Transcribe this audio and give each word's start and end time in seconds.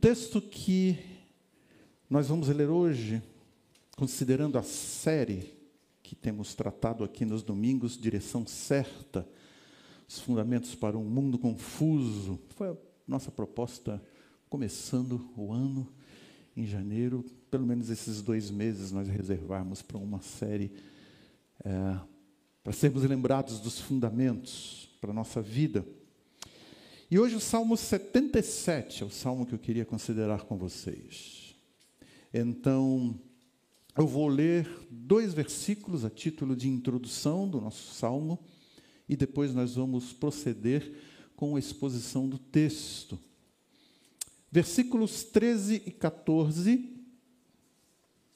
texto 0.00 0.40
que 0.40 0.98
nós 2.08 2.26
vamos 2.28 2.48
ler 2.48 2.70
hoje, 2.70 3.22
considerando 3.98 4.56
a 4.56 4.62
série 4.62 5.52
que 6.02 6.14
temos 6.14 6.54
tratado 6.54 7.04
aqui 7.04 7.26
nos 7.26 7.42
domingos, 7.42 7.98
Direção 7.98 8.46
Certa, 8.46 9.28
os 10.08 10.18
fundamentos 10.18 10.74
para 10.74 10.96
um 10.96 11.04
mundo 11.04 11.38
confuso, 11.38 12.40
foi 12.56 12.70
a 12.70 12.76
nossa 13.06 13.30
proposta 13.30 14.02
começando 14.48 15.28
o 15.36 15.52
ano 15.52 15.86
em 16.56 16.64
janeiro, 16.64 17.22
pelo 17.50 17.66
menos 17.66 17.90
esses 17.90 18.22
dois 18.22 18.50
meses 18.50 18.90
nós 18.90 19.06
reservarmos 19.06 19.82
para 19.82 19.98
uma 19.98 20.22
série 20.22 20.72
é, 21.62 22.00
para 22.64 22.72
sermos 22.72 23.02
lembrados 23.02 23.60
dos 23.60 23.78
fundamentos 23.78 24.88
para 24.98 25.10
a 25.10 25.14
nossa 25.14 25.42
vida. 25.42 25.84
E 27.10 27.18
hoje 27.18 27.34
o 27.34 27.40
Salmo 27.40 27.76
77 27.76 29.02
é 29.02 29.06
o 29.06 29.10
salmo 29.10 29.44
que 29.44 29.52
eu 29.52 29.58
queria 29.58 29.84
considerar 29.84 30.44
com 30.44 30.56
vocês. 30.56 31.56
Então, 32.32 33.18
eu 33.98 34.06
vou 34.06 34.28
ler 34.28 34.70
dois 34.88 35.34
versículos 35.34 36.04
a 36.04 36.10
título 36.10 36.54
de 36.54 36.68
introdução 36.68 37.48
do 37.48 37.60
nosso 37.60 37.92
salmo 37.94 38.38
e 39.08 39.16
depois 39.16 39.52
nós 39.52 39.74
vamos 39.74 40.12
proceder 40.12 40.88
com 41.34 41.56
a 41.56 41.58
exposição 41.58 42.28
do 42.28 42.38
texto. 42.38 43.18
Versículos 44.52 45.24
13 45.24 45.82
e 45.86 45.90
14 45.90 46.96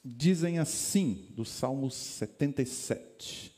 dizem 0.03 0.59
assim, 0.59 1.27
do 1.29 1.45
Salmo 1.45 1.89
77. 1.89 3.53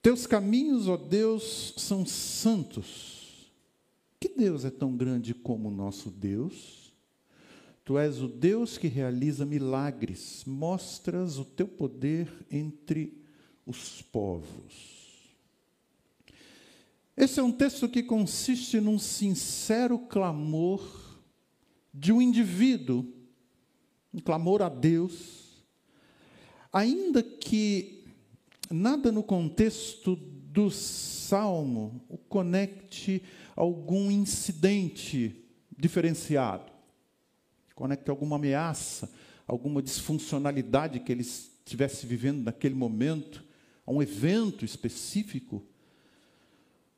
Teus 0.00 0.26
caminhos, 0.26 0.88
ó 0.88 0.96
Deus, 0.96 1.74
são 1.76 2.06
santos. 2.06 3.15
Que 4.26 4.34
Deus 4.34 4.64
é 4.64 4.70
tão 4.70 4.96
grande 4.96 5.32
como 5.32 5.68
o 5.68 5.70
nosso 5.70 6.10
Deus? 6.10 6.92
Tu 7.84 7.96
és 7.96 8.20
o 8.20 8.26
Deus 8.26 8.76
que 8.76 8.88
realiza 8.88 9.46
milagres, 9.46 10.42
mostras 10.44 11.38
o 11.38 11.44
teu 11.44 11.68
poder 11.68 12.28
entre 12.50 13.22
os 13.64 14.02
povos. 14.02 15.36
Esse 17.16 17.38
é 17.38 17.42
um 17.42 17.52
texto 17.52 17.88
que 17.88 18.02
consiste 18.02 18.80
num 18.80 18.98
sincero 18.98 19.96
clamor 19.96 20.82
de 21.94 22.10
um 22.10 22.20
indivíduo, 22.20 23.06
um 24.12 24.18
clamor 24.18 24.60
a 24.60 24.68
Deus, 24.68 25.62
ainda 26.72 27.22
que 27.22 28.02
nada 28.68 29.12
no 29.12 29.22
contexto 29.22 30.16
do 30.16 30.68
salmo 30.68 32.04
o 32.08 32.18
conecte 32.18 33.22
algum 33.56 34.10
incidente 34.10 35.44
diferenciado, 35.76 36.70
conecte 37.74 38.10
alguma 38.10 38.36
ameaça, 38.36 39.10
alguma 39.46 39.82
disfuncionalidade 39.82 41.00
que 41.00 41.10
ele 41.10 41.22
estivesse 41.22 42.06
vivendo 42.06 42.44
naquele 42.44 42.74
momento, 42.74 43.42
a 43.84 43.90
um 43.90 44.02
evento 44.02 44.64
específico 44.64 45.64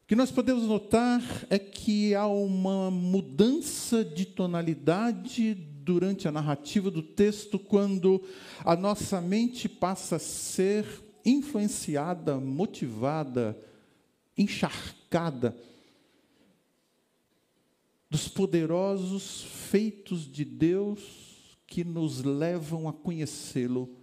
que 0.09 0.17
nós 0.17 0.31
podemos 0.31 0.65
notar 0.65 1.23
é 1.51 1.59
que 1.59 2.15
há 2.15 2.27
uma 2.27 2.91
mudança 2.91 4.03
de 4.03 4.25
tonalidade 4.25 5.53
durante 5.53 6.27
a 6.27 6.33
narrativa 6.33 6.91
do 6.91 7.03
texto, 7.03 7.59
quando 7.59 8.25
a 8.65 8.75
nossa 8.75 9.21
mente 9.21 9.69
passa 9.69 10.17
a 10.17 10.19
ser 10.19 10.87
influenciada, 11.27 12.41
motivada, 12.41 13.55
encharcada 14.35 15.55
dos 18.11 18.29
poderosos 18.29 19.43
feitos 19.43 20.31
de 20.31 20.45
Deus 20.45 21.59
que 21.67 21.85
nos 21.85 22.23
levam 22.23 22.89
a 22.89 22.93
conhecê-lo 22.93 23.95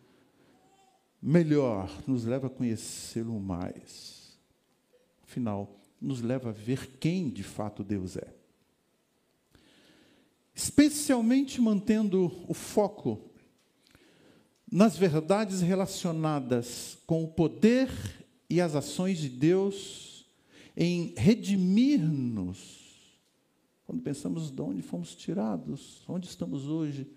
melhor, 1.22 1.90
nos 2.06 2.24
leva 2.24 2.48
a 2.48 2.50
conhecê-lo 2.50 3.40
mais. 3.40 4.38
Afinal, 5.24 5.80
nos 6.00 6.22
leva 6.22 6.50
a 6.50 6.54
ver 6.54 6.98
quem 7.00 7.30
de 7.30 7.42
fato 7.42 7.84
Deus 7.84 8.16
é. 8.16 8.36
Especialmente 10.54 11.60
mantendo 11.60 12.32
o 12.48 12.54
foco 12.54 13.20
nas 14.72 14.96
verdades 14.96 15.62
relacionadas 15.62 16.98
com 17.08 17.24
o 17.24 17.28
poder 17.28 17.90
e 18.50 18.62
as 18.62 18.76
ações 18.76 19.18
de 19.18 19.30
Deus 19.30 20.26
em 20.78 21.14
redimir-nos. 21.18 22.85
Quando 23.86 24.02
pensamos 24.02 24.50
de 24.50 24.62
onde 24.62 24.82
fomos 24.82 25.16
tirados, 25.16 26.04
onde 26.08 26.28
estamos 26.28 26.66
hoje, 26.68 27.08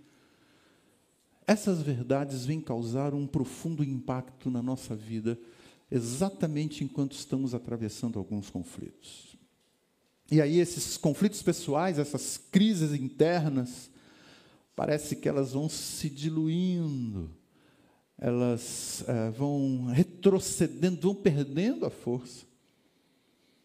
essas 1.47 1.81
verdades 1.81 2.45
vêm 2.45 2.61
causar 2.61 3.15
um 3.15 3.27
profundo 3.27 3.83
impacto 3.83 4.51
na 4.51 4.63
nossa 4.63 4.95
vida 4.95 5.39
exatamente 5.91 6.85
enquanto 6.85 7.13
estamos 7.13 7.55
atravessando 7.55 8.19
alguns 8.19 8.51
conflitos. 8.51 9.35
E 10.31 10.43
aí, 10.43 10.59
esses 10.59 10.99
conflitos 10.99 11.43
pessoais, 11.43 11.99
essas 11.99 12.37
crises 12.37 12.93
internas, 12.93 13.91
parece 14.77 15.17
que 15.17 15.27
elas 15.27 15.53
vão 15.53 15.71
se 15.71 16.11
diluindo, 16.11 17.31
elas 18.19 19.03
é, 19.09 19.31
vão 19.31 19.87
retrocedendo, 19.87 21.01
vão 21.01 21.15
perdendo 21.15 21.87
a 21.87 21.91
força, 21.91 22.45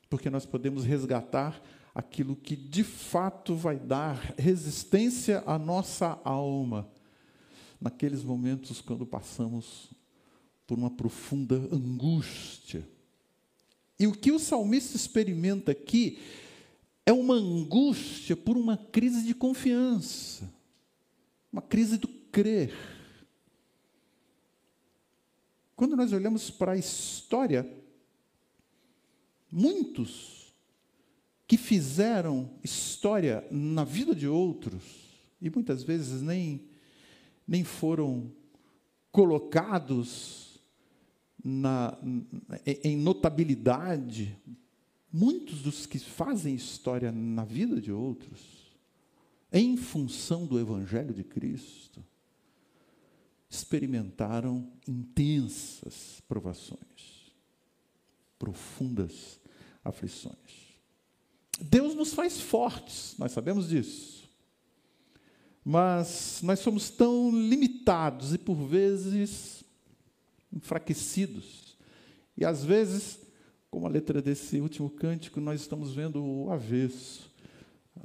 porque 0.10 0.30
nós 0.30 0.46
podemos 0.46 0.86
resgatar 0.86 1.62
aquilo 1.94 2.36
que 2.36 2.56
de 2.56 2.84
fato 2.84 3.56
vai 3.56 3.78
dar 3.78 4.34
resistência 4.38 5.44
à 5.46 5.60
nossa 5.60 6.20
alma, 6.24 6.90
naqueles 7.80 8.24
momentos 8.24 8.82
quando 8.82 9.06
passamos 9.06 9.92
por 10.66 10.78
uma 10.78 10.90
profunda 10.90 11.56
angústia. 11.72 12.88
E 14.00 14.08
o 14.08 14.14
que 14.14 14.32
o 14.32 14.40
salmista 14.40 14.96
experimenta 14.96 15.72
aqui 15.72 16.20
é 17.06 17.14
uma 17.14 17.36
angústia 17.36 18.36
por 18.36 18.58
uma 18.58 18.78
crise 18.78 19.24
de 19.24 19.36
confiança, 19.36 20.52
uma 21.52 21.62
crise 21.62 21.98
do 21.98 22.08
crer. 22.08 22.74
Quando 25.76 25.96
nós 25.96 26.12
olhamos 26.14 26.50
para 26.50 26.72
a 26.72 26.78
história, 26.78 27.70
muitos 29.52 30.43
que 31.48 31.58
fizeram 31.58 32.50
história 32.64 33.46
na 33.52 33.84
vida 33.84 34.16
de 34.16 34.28
outros, 34.28 34.84
e 35.42 35.50
muitas 35.50 35.84
vezes 35.84 36.22
nem, 36.22 36.68
nem 37.48 37.64
foram 37.64 38.32
colocados 39.12 40.62
na, 41.44 41.98
em 42.66 42.98
notabilidade, 42.98 44.38
muitos 45.12 45.62
dos 45.62 45.86
que 45.86 46.00
fazem 46.00 46.56
história 46.56 47.12
na 47.12 47.44
vida 47.44 47.80
de 47.82 47.92
outros, 47.92 48.64
em 49.52 49.78
função 49.78 50.48
do 50.48 50.60
Evangelho 50.60 51.14
de 51.14 51.24
Cristo, 51.24 52.04
experimentaram 53.50 54.68
intensas 54.88 56.20
provações, 56.28 57.32
profundas 58.40 59.40
aflições. 59.84 60.63
Deus 61.64 61.96
nos 61.96 62.14
faz 62.14 62.42
fortes, 62.42 63.16
nós 63.18 63.32
sabemos 63.32 63.70
disso. 63.70 64.30
Mas 65.64 66.42
nós 66.44 66.60
somos 66.60 66.90
tão 66.90 67.32
limitados 67.32 68.34
e, 68.34 68.38
por 68.38 68.56
vezes, 68.68 69.64
enfraquecidos. 70.52 71.78
E 72.38 72.44
às 72.44 72.66
vezes, 72.66 73.18
como 73.72 73.86
a 73.86 73.90
letra 73.90 74.22
desse 74.22 74.60
último 74.60 74.90
cântico, 74.90 75.40
nós 75.40 75.62
estamos 75.62 75.94
vendo 75.94 76.22
o 76.22 76.52
avesso 76.52 77.32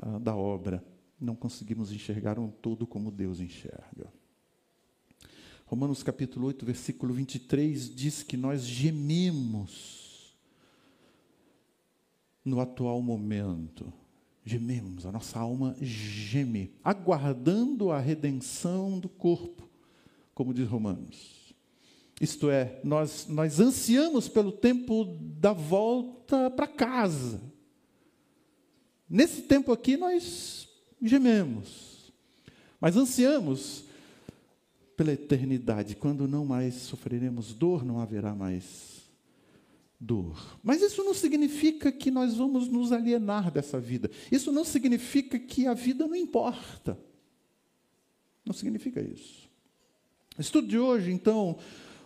ah, 0.00 0.20
da 0.20 0.37
obra. 0.37 0.84
Não 1.20 1.34
conseguimos 1.34 1.90
enxergar 1.90 2.38
um 2.38 2.49
todo 2.49 2.87
como 2.87 3.11
Deus 3.11 3.40
enxerga. 3.40 4.12
Romanos 5.66 6.04
capítulo 6.04 6.46
8, 6.46 6.64
versículo 6.64 7.12
23 7.12 7.93
diz 7.93 8.22
que 8.22 8.37
nós 8.37 8.62
gememos 8.62 9.98
no 12.49 12.61
atual 12.61 13.00
momento. 13.03 13.93
Gememos, 14.45 15.05
a 15.05 15.12
nossa 15.12 15.39
alma 15.39 15.77
geme, 15.81 16.73
aguardando 16.83 17.91
a 17.91 18.00
redenção 18.00 18.99
do 18.99 19.09
corpo, 19.09 19.69
como 20.35 20.55
diz 20.55 20.67
Romanos. 20.67 21.55
Isto 22.21 22.50
é, 22.50 22.81
nós, 22.83 23.27
nós 23.29 23.61
ansiamos 23.61 24.27
pelo 24.29 24.50
tempo 24.50 25.05
da 25.21 25.53
volta 25.53 26.50
para 26.50 26.67
casa. 26.67 27.41
Nesse 29.09 29.43
tempo 29.43 29.71
aqui 29.71 29.97
nós 29.97 30.69
gememos, 31.00 32.12
mas 32.81 32.97
ansiamos 32.97 33.85
pela 34.97 35.12
eternidade, 35.12 35.95
quando 35.95 36.27
não 36.27 36.45
mais 36.45 36.75
sofreremos 36.75 37.53
dor, 37.53 37.85
não 37.85 38.00
haverá 38.00 38.35
mais 38.35 38.98
dor. 40.00 40.59
Mas 40.62 40.81
isso 40.81 41.03
não 41.03 41.12
significa 41.12 41.91
que 41.91 42.11
nós 42.11 42.37
vamos 42.37 42.69
nos 42.69 42.93
alienar 42.93 43.50
dessa 43.50 43.81
vida. 43.81 44.11
Isso 44.31 44.53
não 44.53 44.65
significa 44.65 45.39
que 45.39 45.67
a 45.67 45.75
vida 45.75 46.06
não 46.06 46.15
importa. 46.15 46.99
Não 48.45 48.53
significa 48.53 49.00
isso. 49.00 49.49
Estudo 50.39 50.69
de 50.69 50.79
hoje, 50.79 51.11
então, 51.11 51.59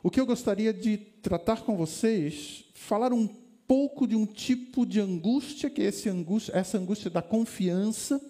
o 0.02 0.10
que 0.10 0.18
eu 0.18 0.26
gostaria 0.26 0.72
de 0.72 0.96
tratar 0.96 1.62
com 1.62 1.76
vocês, 1.76 2.64
falar 2.74 3.12
um 3.12 3.28
pouco 3.66 4.06
de 4.06 4.16
um 4.16 4.26
tipo 4.26 4.86
de 4.86 5.00
angústia, 5.00 5.70
que 5.70 5.82
é 5.82 6.10
angústia, 6.10 6.52
essa 6.56 6.78
angústia 6.78 7.10
da 7.10 7.22
confiança, 7.22 8.20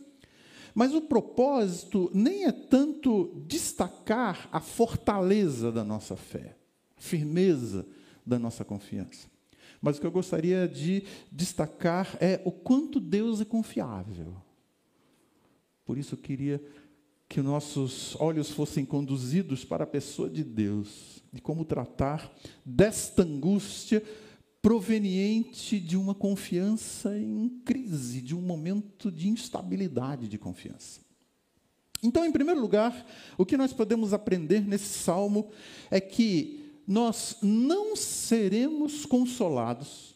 mas 0.74 0.94
o 0.94 1.02
propósito 1.02 2.10
nem 2.12 2.44
é 2.44 2.52
tanto 2.52 3.44
destacar 3.46 4.48
a 4.50 4.60
fortaleza 4.60 5.70
da 5.70 5.84
nossa 5.84 6.16
fé, 6.16 6.56
a 6.96 7.00
firmeza 7.00 7.86
da 8.26 8.38
nossa 8.38 8.64
confiança. 8.64 9.31
Mas 9.82 9.96
o 9.96 10.00
que 10.00 10.06
eu 10.06 10.12
gostaria 10.12 10.68
de 10.68 11.02
destacar 11.30 12.16
é 12.20 12.40
o 12.44 12.52
quanto 12.52 13.00
Deus 13.00 13.40
é 13.40 13.44
confiável. 13.44 14.36
Por 15.84 15.98
isso 15.98 16.14
eu 16.14 16.18
queria 16.18 16.62
que 17.28 17.42
nossos 17.42 18.14
olhos 18.20 18.50
fossem 18.50 18.84
conduzidos 18.84 19.64
para 19.64 19.82
a 19.82 19.86
pessoa 19.86 20.30
de 20.30 20.44
Deus, 20.44 21.22
de 21.32 21.40
como 21.40 21.64
tratar 21.64 22.32
desta 22.64 23.22
angústia 23.22 24.02
proveniente 24.60 25.80
de 25.80 25.96
uma 25.96 26.14
confiança 26.14 27.18
em 27.18 27.48
crise, 27.64 28.22
de 28.22 28.36
um 28.36 28.40
momento 28.40 29.10
de 29.10 29.28
instabilidade 29.28 30.28
de 30.28 30.38
confiança. 30.38 31.00
Então, 32.00 32.24
em 32.24 32.30
primeiro 32.30 32.60
lugar, 32.60 33.06
o 33.36 33.44
que 33.44 33.56
nós 33.56 33.72
podemos 33.72 34.12
aprender 34.12 34.60
nesse 34.60 34.98
salmo 34.98 35.50
é 35.90 36.00
que 36.00 36.61
nós 36.92 37.38
não 37.40 37.96
seremos 37.96 39.06
consolados, 39.06 40.14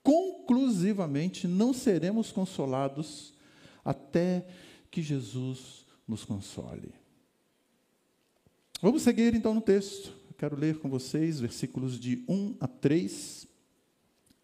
conclusivamente 0.00 1.48
não 1.48 1.72
seremos 1.72 2.30
consolados 2.30 3.34
até 3.84 4.46
que 4.92 5.02
Jesus 5.02 5.84
nos 6.06 6.24
console. 6.24 6.94
Vamos 8.80 9.02
seguir 9.02 9.34
então 9.34 9.54
no 9.54 9.60
texto. 9.60 10.12
Eu 10.28 10.34
quero 10.38 10.56
ler 10.56 10.78
com 10.78 10.88
vocês 10.88 11.40
versículos 11.40 11.98
de 11.98 12.24
1 12.28 12.58
a 12.60 12.68
3. 12.68 13.48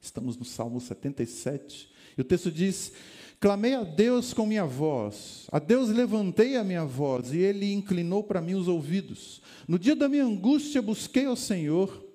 Estamos 0.00 0.37
no 0.37 0.44
Salmo 0.44 0.81
77. 0.81 1.88
E 2.19 2.20
o 2.20 2.25
texto 2.25 2.50
diz: 2.50 2.93
Clamei 3.41 3.75
a 3.75 3.83
Deus 3.83 4.35
com 4.35 4.45
minha 4.45 4.67
voz, 4.67 5.47
a 5.51 5.59
Deus 5.59 5.89
levantei 5.89 6.59
a 6.59 6.63
minha 6.63 6.85
voz, 6.85 7.33
e 7.33 7.39
ele 7.39 7.73
inclinou 7.73 8.23
para 8.23 8.39
mim 8.39 8.53
os 8.53 8.69
ouvidos. 8.69 9.41
No 9.67 9.79
dia 9.79 9.97
da 9.97 10.11
minha 10.11 10.27
angústia 10.27 10.83
busquei 10.83 11.25
ao 11.25 11.35
Senhor. 11.35 12.07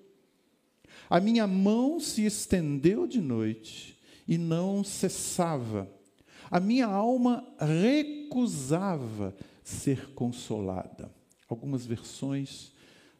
A 1.09 1.19
minha 1.19 1.47
mão 1.47 1.99
se 1.99 2.23
estendeu 2.23 3.07
de 3.07 3.19
noite 3.19 3.97
e 4.27 4.37
não 4.37 4.83
cessava. 4.83 5.89
A 6.51 6.59
minha 6.59 6.85
alma 6.85 7.43
recusava 7.59 9.35
ser 9.63 10.13
consolada. 10.13 11.11
Algumas 11.49 11.87
versões 11.87 12.71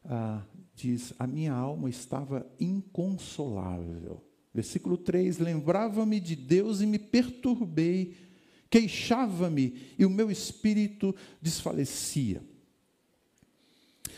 ah, 0.04 0.44
diz: 0.76 1.12
a 1.18 1.26
minha 1.26 1.54
alma 1.54 1.90
estava 1.90 2.46
inconsolável. 2.60 4.24
Versículo 4.56 4.98
3: 4.98 5.38
Lembrava-me 5.38 6.18
de 6.18 6.34
Deus 6.34 6.80
e 6.80 6.86
me 6.86 6.98
perturbei, 6.98 8.16
queixava-me 8.70 9.76
e 10.00 10.06
o 10.06 10.10
meu 10.10 10.32
espírito 10.32 11.14
desfalecia. 11.42 12.42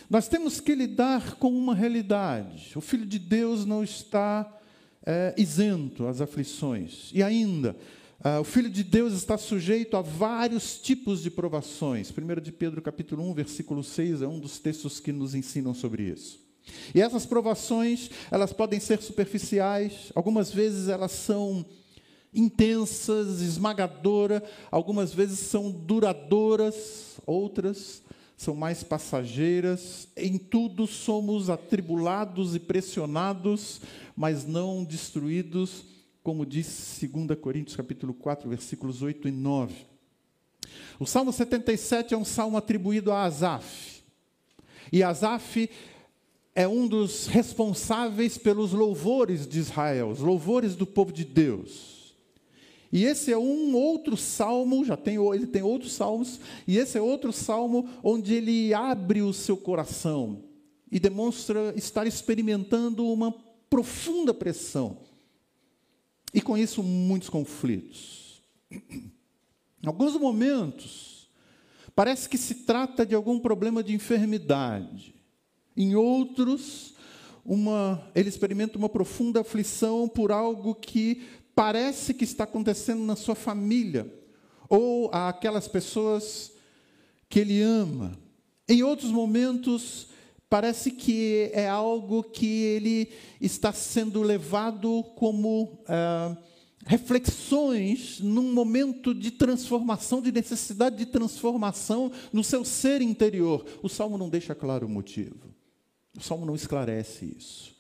Nós 0.08 0.28
temos 0.28 0.60
que 0.60 0.76
lidar 0.76 1.38
com 1.38 1.50
uma 1.50 1.74
realidade: 1.74 2.78
o 2.78 2.82
Filho 2.82 3.06
de 3.06 3.18
Deus 3.18 3.66
não 3.66 3.84
está 3.84 4.60
é, 5.04 5.34
isento 5.36 6.06
às 6.06 6.22
aflições, 6.22 7.10
e 7.16 7.24
ainda, 7.24 7.76
ah, 8.24 8.40
o 8.40 8.44
Filho 8.44 8.70
de 8.70 8.84
Deus 8.84 9.14
está 9.14 9.40
sujeito 9.40 9.98
a 9.98 10.04
vários 10.04 10.78
tipos 10.80 11.24
de 11.24 11.32
provações. 11.32 12.12
1 12.12 12.42
de 12.42 12.52
Pedro 12.52 12.80
capítulo 12.80 13.28
1, 13.28 13.34
versículo 13.34 13.84
6 13.84 14.22
é 14.22 14.28
um 14.28 14.40
dos 14.40 14.60
textos 14.60 15.00
que 15.00 15.12
nos 15.12 15.34
ensinam 15.34 15.74
sobre 15.74 16.04
isso. 16.04 16.47
E 16.94 17.02
essas 17.02 17.26
provações, 17.26 18.10
elas 18.32 18.54
podem 18.54 18.80
ser 18.80 19.02
superficiais, 19.02 20.12
algumas 20.16 20.52
vezes 20.52 20.88
elas 20.88 21.12
são 21.12 21.66
intensas, 22.34 23.42
esmagadoras, 23.42 24.44
algumas 24.70 25.14
vezes 25.14 25.40
são 25.40 25.72
duradouras, 25.72 27.18
outras 27.26 28.04
são 28.38 28.56
mais 28.56 28.84
passageiras. 28.84 30.08
Em 30.16 30.38
tudo 30.38 30.86
somos 30.86 31.50
atribulados 31.50 32.56
e 32.56 32.60
pressionados, 32.60 33.82
mas 34.16 34.46
não 34.46 34.84
destruídos, 34.84 35.84
como 36.24 36.46
diz 36.46 37.00
2 37.02 37.40
Coríntios 37.40 37.76
capítulo 37.76 38.14
4, 38.14 38.48
versículos 38.48 39.02
8 39.02 39.28
e 39.28 39.32
9. 39.32 39.74
O 41.00 41.06
Salmo 41.06 41.34
77 41.34 42.14
é 42.14 42.18
um 42.18 42.26
salmo 42.26 42.58
atribuído 42.58 43.12
a 43.12 43.24
Asaf. 43.24 44.04
E 44.92 45.04
Asaf 45.04 45.70
é 46.58 46.68
um 46.68 46.88
dos 46.88 47.28
responsáveis 47.28 48.36
pelos 48.36 48.74
louvores 48.74 49.48
de 49.48 49.60
Israel, 49.60 50.10
os 50.10 50.22
louvores 50.22 50.76
do 50.76 50.88
povo 50.88 51.14
de 51.14 51.24
Deus. 51.24 52.16
E 52.92 53.06
esse 53.06 53.32
é 53.32 53.38
um 53.38 53.76
outro 53.76 54.18
salmo, 54.18 54.84
já 54.84 54.98
tem, 54.98 55.18
ele 55.36 55.46
tem 55.46 55.62
outros 55.62 55.94
salmos, 55.94 56.40
e 56.68 56.80
esse 56.80 56.98
é 56.98 57.02
outro 57.02 57.32
salmo 57.32 57.88
onde 58.04 58.34
ele 58.34 58.74
abre 58.74 59.22
o 59.22 59.32
seu 59.34 59.56
coração 59.56 60.46
e 60.92 61.00
demonstra 61.00 61.76
estar 61.76 62.08
experimentando 62.08 63.06
uma 63.06 63.32
profunda 63.70 64.34
pressão. 64.34 64.98
E 66.34 66.42
com 66.42 66.58
isso, 66.58 66.82
muitos 66.82 67.30
conflitos. 67.30 68.42
Em 68.72 69.86
alguns 69.86 70.16
momentos, 70.20 71.30
parece 71.96 72.28
que 72.28 72.38
se 72.38 72.56
trata 72.66 73.06
de 73.06 73.14
algum 73.14 73.38
problema 73.38 73.84
de 73.84 73.94
enfermidade. 73.94 75.17
Em 75.78 75.94
outros, 75.94 76.96
uma, 77.46 78.04
ele 78.16 78.30
experimenta 78.30 78.80
uma 78.80 78.90
profunda 78.90 79.42
aflição 79.42 80.10
por 80.10 80.32
algo 80.32 80.74
que 80.74 81.22
parece 81.54 82.16
que 82.16 82.24
está 82.24 82.46
acontecendo 82.46 83.04
na 83.04 83.16
sua 83.16 83.36
família, 83.36 84.12
ou 84.68 85.10
aquelas 85.14 85.68
pessoas 85.68 86.52
que 87.30 87.40
ele 87.40 87.62
ama. 87.62 88.18
Em 88.68 88.82
outros 88.82 89.12
momentos, 89.12 90.08
parece 90.50 90.90
que 90.90 91.52
é 91.54 91.70
algo 91.70 92.24
que 92.24 92.64
ele 92.64 93.12
está 93.40 93.72
sendo 93.72 94.24
levado 94.24 95.04
como 95.16 95.84
ah, 95.88 96.36
reflexões 96.88 98.20
num 98.20 98.52
momento 98.52 99.14
de 99.14 99.30
transformação, 99.30 100.22
de 100.22 100.32
necessidade 100.32 100.98
de 100.98 101.06
transformação 101.06 102.12
no 102.34 102.44
seu 102.44 102.66
ser 102.66 103.02
interior. 103.02 103.64
O 103.84 103.88
salmo 103.88 104.18
não 104.18 104.28
deixa 104.28 104.56
claro 104.56 104.88
o 104.88 104.90
motivo. 104.90 105.57
O 106.18 106.22
salmo 106.22 106.46
não 106.48 106.56
esclarece 106.56 107.36
isso. 107.38 107.78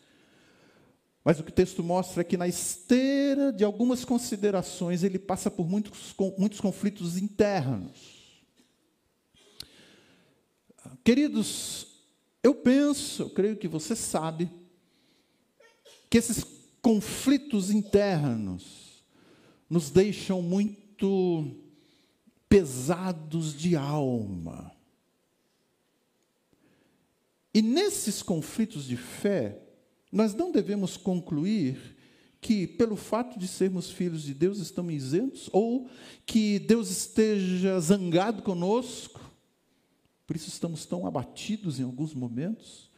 Mas 1.25 1.39
o 1.39 1.43
que 1.43 1.49
o 1.49 1.53
texto 1.53 1.83
mostra 1.83 2.21
é 2.21 2.23
que, 2.23 2.37
na 2.37 2.47
esteira 2.47 3.51
de 3.51 3.63
algumas 3.63 4.05
considerações, 4.05 5.03
ele 5.03 5.19
passa 5.19 5.49
por 5.51 5.67
muitos, 5.67 6.15
muitos 6.37 6.61
conflitos 6.61 7.17
internos. 7.17 8.37
Queridos, 11.03 11.87
eu 12.43 12.53
penso, 12.53 13.23
eu 13.23 13.29
creio 13.31 13.57
que 13.57 13.67
você 13.67 13.95
sabe, 13.95 14.49
que 16.09 16.17
esses 16.17 16.45
conflitos 16.81 17.71
internos 17.71 19.03
nos 19.69 19.89
deixam 19.89 20.41
muito 20.41 21.57
pesados 22.47 23.53
de 23.53 23.75
alma. 23.75 24.76
E 27.57 27.61
nesses 27.63 28.21
conflitos 28.21 28.85
de 28.85 28.95
fé, 28.95 29.57
nós 30.11 30.35
não 30.35 30.51
devemos 30.51 30.95
concluir 30.95 31.97
que, 32.39 32.67
pelo 32.67 32.95
fato 32.95 33.39
de 33.39 33.47
sermos 33.47 33.89
filhos 33.89 34.21
de 34.21 34.35
Deus, 34.35 34.59
estamos 34.59 34.93
isentos, 34.93 35.49
ou 35.51 35.89
que 36.23 36.59
Deus 36.59 36.91
esteja 36.91 37.79
zangado 37.79 38.43
conosco, 38.43 39.19
por 40.27 40.35
isso 40.35 40.49
estamos 40.49 40.85
tão 40.85 41.07
abatidos 41.07 41.79
em 41.79 41.83
alguns 41.83 42.13
momentos. 42.13 42.91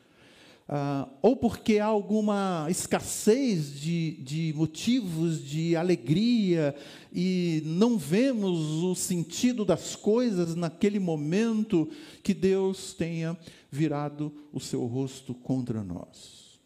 Ah, 0.68 1.08
ou 1.22 1.38
porque 1.38 1.80
há 1.80 1.86
alguma 1.86 2.68
escassez 2.70 3.80
de, 3.80 4.18
de 4.22 4.54
motivos 4.58 5.42
de 5.44 5.76
alegria 5.76 6.76
e 7.12 7.64
não 7.66 7.98
vemos 7.98 8.84
o 8.84 8.94
sentido 8.94 9.64
das 9.64 9.96
coisas 9.96 10.54
naquele 10.54 11.00
momento 11.00 11.90
que 12.22 12.36
Deus 12.36 12.94
tenha 12.94 13.36
virado 13.70 14.34
o 14.52 14.60
seu 14.60 14.86
rosto 14.86 15.34
contra 15.34 15.84
nós. 15.84 16.60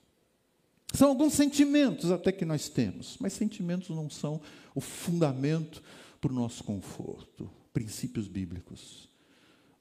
São 0.94 1.10
alguns 1.10 1.34
sentimentos 1.34 2.12
até 2.12 2.32
que 2.32 2.46
nós 2.46 2.70
temos, 2.70 3.18
mas 3.20 3.34
sentimentos 3.34 3.90
não 3.90 4.10
são 4.10 4.40
o 4.76 4.82
fundamento 4.82 5.82
para 6.22 6.32
o 6.32 6.36
nosso 6.36 6.64
conforto. 6.64 7.50
Princípios 7.74 8.28
bíblicos 8.28 9.10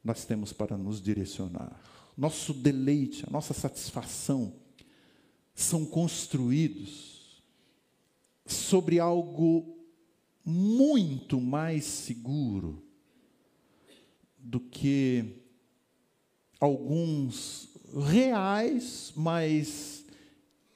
nós 0.02 0.24
temos 0.24 0.52
para 0.52 0.76
nos 0.76 1.00
direcionar 1.00 1.80
nosso 2.16 2.52
deleite, 2.52 3.24
a 3.26 3.30
nossa 3.30 3.54
satisfação 3.54 4.54
são 5.54 5.84
construídos 5.84 7.42
sobre 8.46 8.98
algo 8.98 9.78
muito 10.44 11.40
mais 11.40 11.84
seguro 11.84 12.82
do 14.36 14.58
que 14.58 15.41
alguns 16.62 17.68
reais, 18.08 19.12
mas 19.16 20.06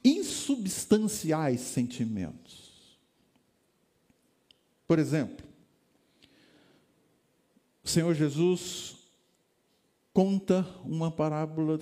insubstanciais 0.03 1.61
sentimentos. 1.61 2.99
Por 4.85 4.99
exemplo, 4.99 5.47
o 7.81 7.87
Senhor 7.87 8.13
Jesus 8.13 8.97
conta 10.13 10.67
uma 10.83 11.09
parábola 11.09 11.79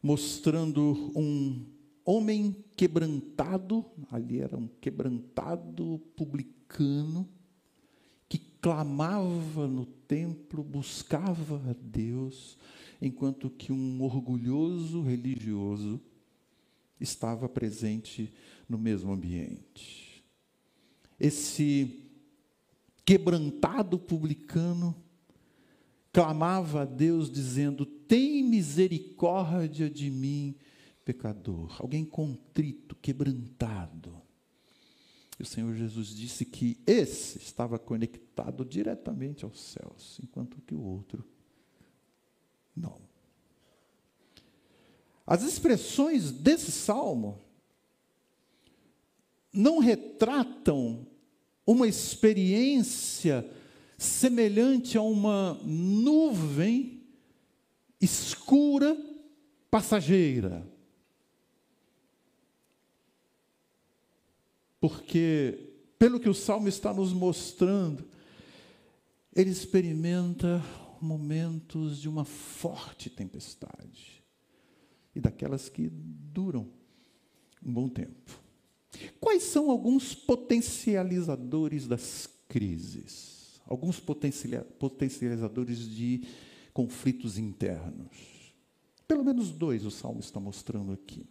mostrando 0.00 1.12
um 1.16 1.66
homem 2.04 2.64
quebrantado, 2.76 3.84
ali 4.08 4.40
era 4.40 4.56
um 4.56 4.68
quebrantado 4.80 6.00
publicano, 6.14 7.28
clamava 8.66 9.68
no 9.68 9.86
templo, 9.86 10.60
buscava 10.60 11.70
a 11.70 11.72
Deus, 11.80 12.58
enquanto 13.00 13.48
que 13.48 13.70
um 13.70 14.02
orgulhoso 14.02 15.02
religioso 15.02 16.00
estava 17.00 17.48
presente 17.48 18.34
no 18.68 18.76
mesmo 18.76 19.12
ambiente. 19.12 20.20
Esse 21.16 22.10
quebrantado 23.04 24.00
publicano 24.00 24.96
clamava 26.12 26.82
a 26.82 26.84
Deus 26.84 27.30
dizendo: 27.30 27.86
Tem 27.86 28.42
misericórdia 28.42 29.88
de 29.88 30.10
mim, 30.10 30.56
pecador. 31.04 31.76
Alguém 31.80 32.04
contrito, 32.04 32.96
quebrantado. 32.96 34.25
E 35.38 35.42
o 35.42 35.46
Senhor 35.46 35.74
Jesus 35.74 36.08
disse 36.08 36.44
que 36.44 36.78
esse 36.86 37.38
estava 37.38 37.78
conectado 37.78 38.64
diretamente 38.64 39.44
aos 39.44 39.60
céus, 39.60 40.18
enquanto 40.22 40.60
que 40.62 40.74
o 40.74 40.80
outro 40.80 41.24
não. 42.74 43.00
As 45.26 45.42
expressões 45.42 46.30
desse 46.30 46.70
salmo 46.70 47.42
não 49.52 49.78
retratam 49.78 51.06
uma 51.66 51.88
experiência 51.88 53.48
semelhante 53.98 54.96
a 54.96 55.02
uma 55.02 55.54
nuvem 55.64 57.02
escura, 58.00 58.96
passageira. 59.70 60.66
Porque, 64.88 65.58
pelo 65.98 66.20
que 66.20 66.28
o 66.28 66.34
salmo 66.34 66.68
está 66.68 66.94
nos 66.94 67.12
mostrando, 67.12 68.08
ele 69.34 69.50
experimenta 69.50 70.64
momentos 71.00 71.98
de 71.98 72.08
uma 72.08 72.24
forte 72.24 73.10
tempestade 73.10 74.22
e 75.12 75.20
daquelas 75.20 75.68
que 75.68 75.88
duram 75.90 76.68
um 77.64 77.72
bom 77.72 77.88
tempo. 77.88 78.40
Quais 79.18 79.42
são 79.42 79.72
alguns 79.72 80.14
potencializadores 80.14 81.88
das 81.88 82.28
crises? 82.48 83.34
alguns 83.68 83.98
potencializadores 83.98 85.88
de 85.88 86.22
conflitos 86.72 87.36
internos. 87.36 88.54
Pelo 89.08 89.24
menos 89.24 89.50
dois 89.50 89.84
o 89.84 89.90
salmo 89.90 90.20
está 90.20 90.38
mostrando 90.38 90.92
aqui. 90.92 91.26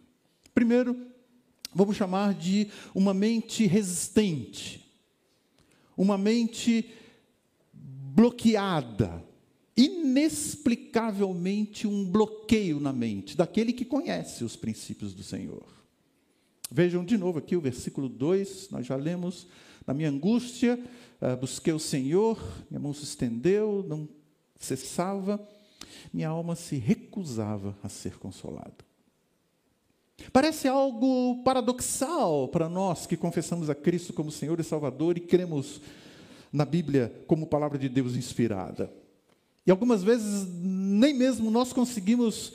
Primeiro, 0.52 1.15
vamos 1.76 1.96
chamar 1.96 2.34
de 2.34 2.68
uma 2.94 3.12
mente 3.12 3.66
resistente, 3.66 4.90
uma 5.94 6.16
mente 6.16 6.90
bloqueada, 7.72 9.22
inexplicavelmente 9.76 11.86
um 11.86 12.10
bloqueio 12.10 12.80
na 12.80 12.94
mente 12.94 13.36
daquele 13.36 13.74
que 13.74 13.84
conhece 13.84 14.42
os 14.42 14.56
princípios 14.56 15.12
do 15.12 15.22
Senhor. 15.22 15.66
Vejam 16.70 17.04
de 17.04 17.18
novo 17.18 17.38
aqui 17.38 17.54
o 17.54 17.60
versículo 17.60 18.08
2, 18.08 18.70
nós 18.70 18.86
já 18.86 18.96
lemos. 18.96 19.46
Na 19.86 19.92
minha 19.92 20.08
angústia, 20.08 20.82
uh, 21.20 21.36
busquei 21.36 21.74
o 21.74 21.78
Senhor, 21.78 22.42
minha 22.70 22.80
mão 22.80 22.94
se 22.94 23.04
estendeu, 23.04 23.84
não 23.86 24.08
cessava, 24.58 25.46
minha 26.12 26.28
alma 26.28 26.56
se 26.56 26.76
recusava 26.76 27.76
a 27.82 27.88
ser 27.88 28.18
consolada. 28.18 28.84
Parece 30.32 30.66
algo 30.66 31.42
paradoxal 31.44 32.48
para 32.48 32.68
nós 32.68 33.06
que 33.06 33.16
confessamos 33.16 33.68
a 33.68 33.74
Cristo 33.74 34.12
como 34.12 34.30
Senhor 34.30 34.58
e 34.58 34.64
Salvador 34.64 35.16
e 35.16 35.20
cremos 35.20 35.80
na 36.52 36.64
Bíblia 36.64 37.12
como 37.26 37.46
palavra 37.46 37.78
de 37.78 37.88
Deus 37.88 38.16
inspirada. 38.16 38.92
E 39.66 39.70
algumas 39.70 40.02
vezes 40.02 40.46
nem 40.48 41.12
mesmo 41.12 41.50
nós 41.50 41.72
conseguimos 41.72 42.54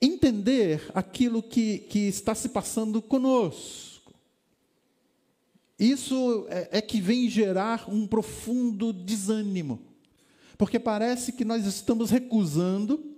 entender 0.00 0.90
aquilo 0.94 1.42
que, 1.42 1.78
que 1.78 2.00
está 2.00 2.34
se 2.34 2.48
passando 2.48 3.02
conosco. 3.02 4.14
Isso 5.78 6.46
é, 6.48 6.78
é 6.78 6.80
que 6.80 7.00
vem 7.00 7.28
gerar 7.28 7.90
um 7.90 8.06
profundo 8.06 8.92
desânimo, 8.92 9.80
porque 10.56 10.78
parece 10.78 11.32
que 11.32 11.44
nós 11.44 11.66
estamos 11.66 12.10
recusando 12.10 13.12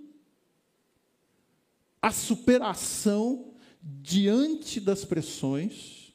a 2.01 2.11
superação 2.11 3.53
diante 3.89 4.81
das 4.81 5.05
pressões 5.05 6.13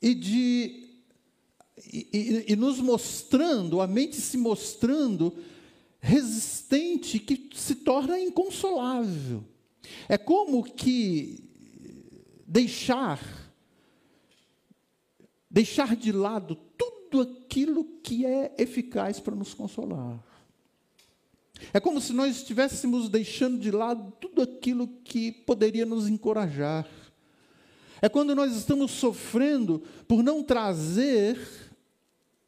e 0.00 0.14
de 0.14 0.86
e, 1.92 2.08
e, 2.12 2.52
e, 2.52 2.56
nos 2.56 2.80
mostrando, 2.80 3.80
a 3.80 3.86
mente 3.86 4.16
se 4.16 4.38
mostrando 4.38 5.36
resistente, 6.00 7.18
que 7.18 7.50
se 7.54 7.76
torna 7.76 8.18
inconsolável. 8.18 9.44
É 10.08 10.16
como 10.16 10.62
que 10.62 11.44
deixar 12.46 13.20
deixar 15.50 15.96
de 15.96 16.12
lado 16.12 16.54
tudo 16.76 17.22
aquilo 17.22 17.84
que 18.02 18.24
é 18.26 18.54
eficaz 18.58 19.18
para 19.18 19.34
nos 19.34 19.54
consolar. 19.54 20.22
É 21.72 21.80
como 21.80 22.00
se 22.00 22.12
nós 22.12 22.36
estivéssemos 22.36 23.08
deixando 23.08 23.58
de 23.58 23.70
lado 23.70 24.12
tudo 24.20 24.42
aquilo 24.42 24.88
que 25.04 25.32
poderia 25.32 25.86
nos 25.86 26.08
encorajar. 26.08 26.86
É 28.00 28.08
quando 28.08 28.34
nós 28.34 28.54
estamos 28.54 28.90
sofrendo 28.92 29.82
por 30.06 30.22
não 30.22 30.42
trazer 30.42 31.38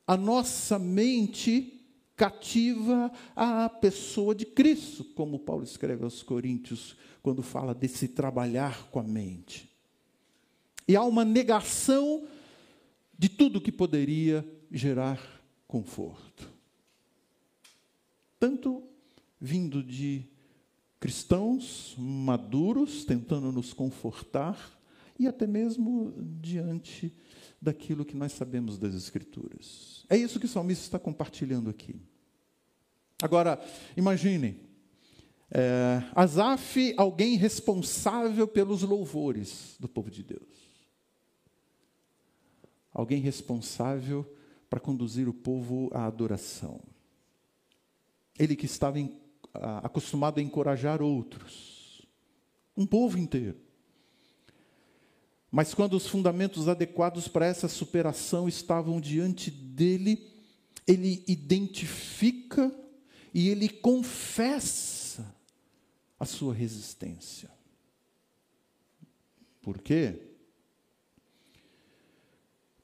a 0.07 0.17
nossa 0.17 0.79
mente 0.79 1.75
cativa 2.17 3.13
à 3.35 3.69
pessoa 3.69 4.35
de 4.35 4.45
Cristo, 4.45 5.05
como 5.05 5.39
Paulo 5.39 5.63
escreve 5.63 6.05
aos 6.05 6.23
Coríntios, 6.23 6.97
quando 7.23 7.43
fala 7.43 7.75
desse 7.75 8.09
trabalhar 8.09 8.89
com 8.91 8.99
a 8.99 9.03
mente. 9.03 9.71
E 10.87 10.97
há 10.97 11.03
uma 11.03 11.25
negação 11.25 12.27
de 13.17 13.29
tudo 13.29 13.61
que 13.61 13.71
poderia 13.71 14.47
gerar 14.71 15.21
conforto. 15.67 16.51
Tanto 18.41 18.83
vindo 19.41 19.83
de 19.83 20.25
cristãos 21.01 21.95
maduros 21.99 23.05
tentando 23.05 23.53
nos 23.53 23.73
confortar 23.73 24.79
e 25.19 25.27
até 25.27 25.47
mesmo 25.47 26.13
diante 26.41 27.13
daquilo 27.61 28.05
que 28.05 28.17
nós 28.17 28.33
sabemos 28.33 28.79
das 28.79 28.95
Escrituras. 28.95 30.05
É 30.09 30.17
isso 30.17 30.39
que 30.39 30.47
o 30.47 30.49
salmista 30.49 30.85
está 30.85 30.99
compartilhando 30.99 31.71
aqui. 31.71 31.97
Agora, 33.21 33.61
imaginem, 33.97 34.61
é, 35.51 36.03
Asaf, 36.15 36.95
alguém 36.97 37.37
responsável 37.37 38.47
pelos 38.47 38.83
louvores 38.83 39.77
do 39.81 39.89
povo 39.89 40.11
de 40.11 40.23
Deus 40.23 40.69
alguém 42.99 43.21
responsável 43.21 44.27
para 44.69 44.81
conduzir 44.81 45.29
o 45.29 45.33
povo 45.33 45.89
à 45.93 46.07
adoração. 46.07 46.81
Ele 48.37 48.57
que 48.57 48.67
estava 48.67 48.99
em, 48.99 49.17
acostumado 49.83 50.39
a 50.39 50.43
encorajar 50.43 51.03
outros, 51.03 52.07
um 52.77 52.87
povo 52.87 53.19
inteiro. 53.19 53.57
Mas 55.51 55.73
quando 55.73 55.95
os 55.95 56.07
fundamentos 56.07 56.69
adequados 56.69 57.27
para 57.27 57.47
essa 57.47 57.69
superação 57.69 58.47
estavam 58.49 59.01
diante 59.01 59.51
dele, 59.51 60.31
ele 60.87 61.25
identifica 61.27 62.75
e 63.33 63.49
ele 63.49 63.69
confessa 63.69 65.35
a 66.21 66.25
sua 66.25 66.53
resistência. 66.53 67.51
Por 69.63 69.79
quê? 69.79 70.23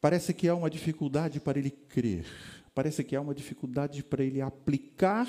Parece 0.00 0.34
que 0.34 0.48
há 0.48 0.54
uma 0.54 0.68
dificuldade 0.68 1.40
para 1.40 1.58
ele 1.58 1.70
crer, 1.70 2.26
parece 2.74 3.02
que 3.02 3.16
há 3.16 3.20
uma 3.20 3.34
dificuldade 3.34 4.02
para 4.02 4.22
ele 4.22 4.40
aplicar 4.40 5.28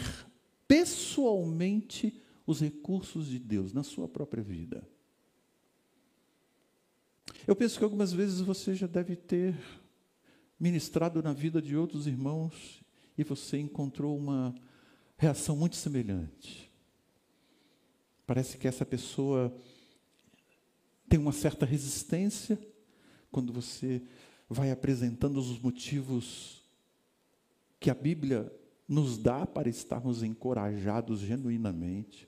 pessoalmente 0.67 2.21
os 2.45 2.61
recursos 2.61 3.27
de 3.27 3.39
Deus 3.39 3.73
na 3.73 3.83
sua 3.83 4.07
própria 4.07 4.43
vida. 4.43 4.87
Eu 7.47 7.55
penso 7.55 7.77
que 7.77 7.83
algumas 7.83 8.11
vezes 8.11 8.41
você 8.41 8.73
já 8.73 8.87
deve 8.87 9.15
ter 9.15 9.55
ministrado 10.59 11.21
na 11.21 11.33
vida 11.33 11.61
de 11.61 11.75
outros 11.75 12.07
irmãos 12.07 12.83
e 13.17 13.23
você 13.23 13.57
encontrou 13.57 14.17
uma 14.17 14.53
reação 15.17 15.55
muito 15.55 15.75
semelhante. 15.75 16.71
Parece 18.25 18.57
que 18.57 18.67
essa 18.67 18.85
pessoa 18.85 19.55
tem 21.07 21.19
uma 21.19 21.31
certa 21.31 21.65
resistência 21.65 22.59
quando 23.31 23.53
você 23.53 24.01
vai 24.49 24.71
apresentando 24.71 25.37
os 25.37 25.59
motivos 25.59 26.63
que 27.79 27.89
a 27.89 27.93
Bíblia 27.93 28.51
nos 28.87 29.17
dá 29.17 29.45
para 29.45 29.69
estarmos 29.69 30.23
encorajados 30.23 31.19
genuinamente. 31.19 32.27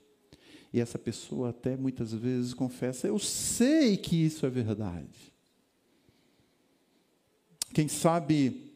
E 0.72 0.80
essa 0.80 0.98
pessoa 0.98 1.50
até 1.50 1.76
muitas 1.76 2.12
vezes 2.12 2.52
confessa: 2.52 3.06
Eu 3.06 3.18
sei 3.18 3.96
que 3.96 4.16
isso 4.16 4.44
é 4.44 4.50
verdade. 4.50 5.32
Quem 7.72 7.88
sabe 7.88 8.72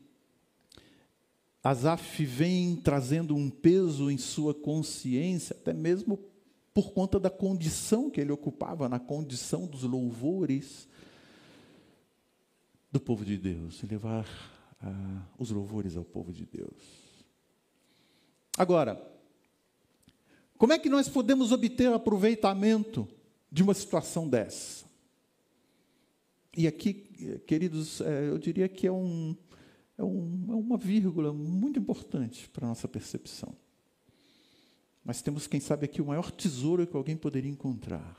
Asaf 1.62 2.24
vem 2.24 2.76
trazendo 2.76 3.36
um 3.36 3.48
peso 3.48 4.10
em 4.10 4.18
sua 4.18 4.52
consciência, 4.52 5.54
até 5.54 5.72
mesmo 5.72 6.18
por 6.74 6.92
conta 6.92 7.20
da 7.20 7.30
condição 7.30 8.10
que 8.10 8.20
ele 8.20 8.32
ocupava, 8.32 8.88
na 8.88 8.98
condição 8.98 9.66
dos 9.66 9.82
louvores 9.82 10.88
do 12.90 12.98
povo 12.98 13.24
de 13.24 13.36
Deus, 13.36 13.82
levar 13.82 14.26
ah, 14.80 15.22
os 15.38 15.50
louvores 15.50 15.96
ao 15.96 16.04
povo 16.04 16.32
de 16.32 16.44
Deus. 16.46 17.01
Agora, 18.62 19.04
como 20.56 20.72
é 20.72 20.78
que 20.78 20.88
nós 20.88 21.08
podemos 21.08 21.50
obter 21.50 21.92
aproveitamento 21.92 23.08
de 23.50 23.60
uma 23.60 23.74
situação 23.74 24.28
dessa? 24.28 24.84
E 26.56 26.68
aqui, 26.68 27.40
queridos, 27.44 28.00
é, 28.00 28.28
eu 28.28 28.38
diria 28.38 28.68
que 28.68 28.86
é, 28.86 28.92
um, 28.92 29.36
é, 29.98 30.04
um, 30.04 30.46
é 30.50 30.54
uma 30.54 30.78
vírgula 30.78 31.32
muito 31.32 31.80
importante 31.80 32.48
para 32.50 32.64
a 32.64 32.68
nossa 32.68 32.86
percepção. 32.86 33.52
Mas 35.04 35.20
temos, 35.22 35.48
quem 35.48 35.58
sabe, 35.58 35.86
aqui 35.86 36.00
o 36.00 36.06
maior 36.06 36.30
tesouro 36.30 36.86
que 36.86 36.96
alguém 36.96 37.16
poderia 37.16 37.50
encontrar. 37.50 38.16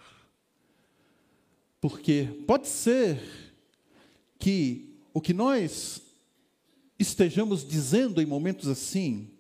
Porque 1.80 2.44
pode 2.46 2.68
ser 2.68 3.18
que 4.38 4.94
o 5.14 5.22
que 5.22 5.32
nós 5.32 6.02
estejamos 7.00 7.66
dizendo 7.66 8.22
em 8.22 8.26
momentos 8.26 8.68
assim 8.68 9.33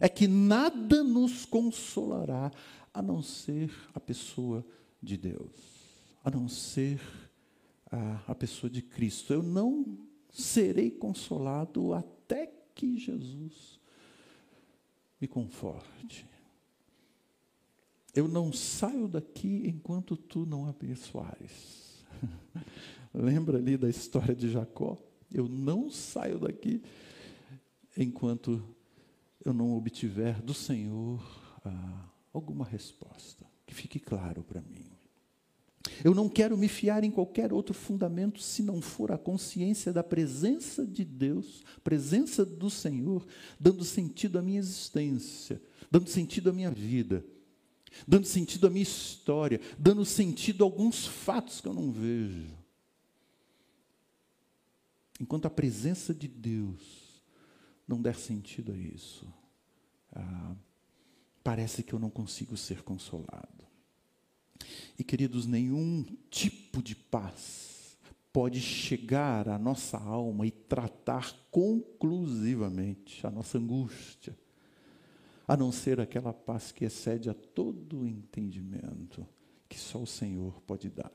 é 0.00 0.08
que 0.08 0.26
nada 0.26 1.02
nos 1.02 1.44
consolará 1.44 2.50
a 2.92 3.00
não 3.00 3.22
ser 3.22 3.72
a 3.94 4.00
pessoa 4.00 4.64
de 5.02 5.16
Deus, 5.16 5.50
a 6.24 6.30
não 6.30 6.48
ser 6.48 7.00
a, 7.90 8.22
a 8.28 8.34
pessoa 8.34 8.70
de 8.70 8.82
Cristo. 8.82 9.32
Eu 9.32 9.42
não 9.42 9.98
serei 10.32 10.90
consolado 10.90 11.92
até 11.92 12.52
que 12.74 12.98
Jesus 12.98 13.80
me 15.20 15.28
conforte. 15.28 16.26
Eu 18.14 18.28
não 18.28 18.52
saio 18.52 19.08
daqui 19.08 19.62
enquanto 19.66 20.16
tu 20.16 20.44
não 20.44 20.68
abençoares. 20.68 22.04
Lembra 23.14 23.58
ali 23.58 23.76
da 23.76 23.88
história 23.88 24.34
de 24.34 24.50
Jacó? 24.50 24.98
Eu 25.32 25.48
não 25.48 25.90
saio 25.90 26.38
daqui 26.38 26.82
enquanto 27.96 28.62
eu 29.44 29.52
não 29.52 29.76
obtiver 29.76 30.40
do 30.40 30.54
Senhor 30.54 31.20
ah, 31.64 32.08
alguma 32.32 32.64
resposta. 32.64 33.46
Que 33.66 33.74
fique 33.74 33.98
claro 33.98 34.42
para 34.42 34.60
mim. 34.60 34.90
Eu 36.04 36.14
não 36.14 36.28
quero 36.28 36.56
me 36.56 36.68
fiar 36.68 37.02
em 37.02 37.10
qualquer 37.10 37.52
outro 37.52 37.74
fundamento 37.74 38.40
se 38.40 38.62
não 38.62 38.80
for 38.80 39.10
a 39.10 39.18
consciência 39.18 39.92
da 39.92 40.02
presença 40.02 40.86
de 40.86 41.04
Deus, 41.04 41.64
presença 41.82 42.44
do 42.44 42.70
Senhor, 42.70 43.26
dando 43.58 43.84
sentido 43.84 44.38
à 44.38 44.42
minha 44.42 44.60
existência, 44.60 45.60
dando 45.90 46.08
sentido 46.08 46.50
à 46.50 46.52
minha 46.52 46.70
vida, 46.70 47.24
dando 48.06 48.26
sentido 48.26 48.66
à 48.66 48.70
minha 48.70 48.82
história, 48.82 49.60
dando 49.78 50.04
sentido 50.04 50.62
a 50.62 50.66
alguns 50.66 51.06
fatos 51.06 51.60
que 51.60 51.66
eu 51.66 51.74
não 51.74 51.90
vejo. 51.90 52.56
Enquanto 55.20 55.46
a 55.46 55.50
presença 55.50 56.14
de 56.14 56.28
Deus 56.28 57.01
não 57.86 58.00
der 58.00 58.16
sentido 58.16 58.72
a 58.72 58.76
isso, 58.76 59.32
ah, 60.12 60.54
parece 61.42 61.82
que 61.82 61.92
eu 61.92 61.98
não 61.98 62.10
consigo 62.10 62.56
ser 62.56 62.82
consolado. 62.82 63.66
E 64.98 65.02
queridos, 65.04 65.46
nenhum 65.46 66.04
tipo 66.30 66.82
de 66.82 66.94
paz 66.94 67.98
pode 68.32 68.60
chegar 68.60 69.48
à 69.48 69.58
nossa 69.58 69.98
alma 69.98 70.46
e 70.46 70.50
tratar 70.50 71.34
conclusivamente 71.50 73.26
a 73.26 73.30
nossa 73.30 73.58
angústia, 73.58 74.36
a 75.46 75.56
não 75.56 75.70
ser 75.70 76.00
aquela 76.00 76.32
paz 76.32 76.72
que 76.72 76.84
excede 76.84 77.28
a 77.28 77.34
todo 77.34 78.06
entendimento 78.06 79.26
que 79.68 79.78
só 79.78 80.02
o 80.02 80.06
Senhor 80.06 80.60
pode 80.62 80.88
dar. 80.88 81.10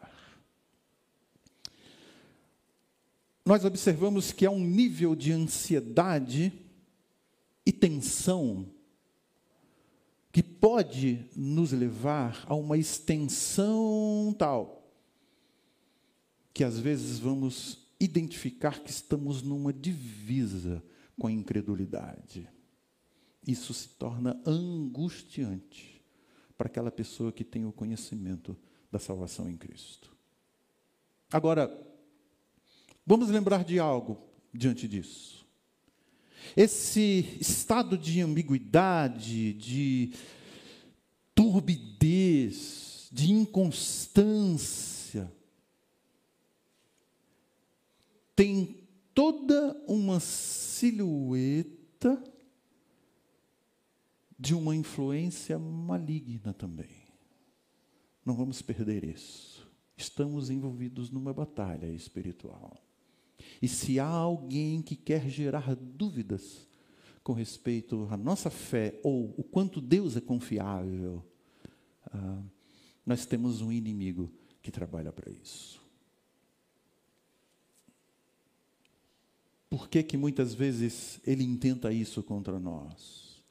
Nós 3.47 3.63
observamos 3.63 4.33
que 4.33 4.45
há 4.45 4.51
um 4.51 4.59
nível 4.59 5.15
de 5.15 5.31
ansiedade 5.31 6.51
e 7.65 7.71
tensão 7.71 8.69
que 10.33 10.43
pode 10.43 11.25
nos 11.33 11.71
levar 11.71 12.43
a 12.45 12.53
uma 12.53 12.77
extensão 12.77 14.35
tal 14.37 14.91
que 16.53 16.61
às 16.61 16.77
vezes 16.77 17.19
vamos 17.19 17.87
identificar 17.97 18.81
que 18.81 18.91
estamos 18.91 19.41
numa 19.41 19.71
divisa 19.71 20.83
com 21.17 21.27
a 21.27 21.31
incredulidade. 21.31 22.49
Isso 23.47 23.73
se 23.73 23.87
torna 23.87 24.37
angustiante 24.45 26.03
para 26.57 26.67
aquela 26.67 26.91
pessoa 26.91 27.31
que 27.31 27.45
tem 27.45 27.65
o 27.65 27.71
conhecimento 27.71 28.57
da 28.91 28.99
salvação 28.99 29.49
em 29.49 29.55
Cristo. 29.55 30.13
Agora, 31.31 31.86
vamos 33.07 33.29
lembrar 33.29 33.63
de 33.63 33.79
algo 33.79 34.19
diante 34.53 34.87
disso. 34.87 35.47
Esse 36.55 37.37
estado 37.39 37.97
de 37.97 38.21
ambiguidade, 38.21 39.53
de 39.53 40.13
turbidez, 41.33 43.09
de 43.11 43.31
inconstância, 43.31 45.31
tem 48.35 48.87
toda 49.13 49.81
uma 49.87 50.19
silhueta 50.19 52.21
de 54.37 54.53
uma 54.53 54.75
influência 54.75 55.57
maligna 55.57 56.53
também. 56.53 57.07
Não 58.23 58.35
vamos 58.35 58.61
perder 58.61 59.03
isso. 59.03 59.67
Estamos 59.95 60.51
envolvidos 60.51 61.09
numa 61.09 61.33
batalha 61.33 61.87
espiritual. 61.87 62.86
E 63.61 63.67
se 63.67 63.99
há 63.99 64.07
alguém 64.07 64.81
que 64.81 64.95
quer 64.95 65.27
gerar 65.29 65.75
dúvidas 65.75 66.67
com 67.23 67.33
respeito 67.33 68.07
à 68.09 68.17
nossa 68.17 68.49
fé 68.49 68.99
ou 69.03 69.33
o 69.37 69.43
quanto 69.43 69.81
Deus 69.81 70.15
é 70.15 70.21
confiável, 70.21 71.23
ah, 72.05 72.41
nós 73.05 73.25
temos 73.25 73.61
um 73.61 73.71
inimigo 73.71 74.31
que 74.61 74.71
trabalha 74.71 75.11
para 75.11 75.31
isso. 75.31 75.81
Por 79.69 79.89
que, 79.89 80.01
que 80.01 80.15
muitas 80.15 80.53
vezes 80.53 81.19
ele 81.25 81.43
intenta 81.43 81.91
isso 81.91 82.23
contra 82.23 82.59
nós? 82.59 83.43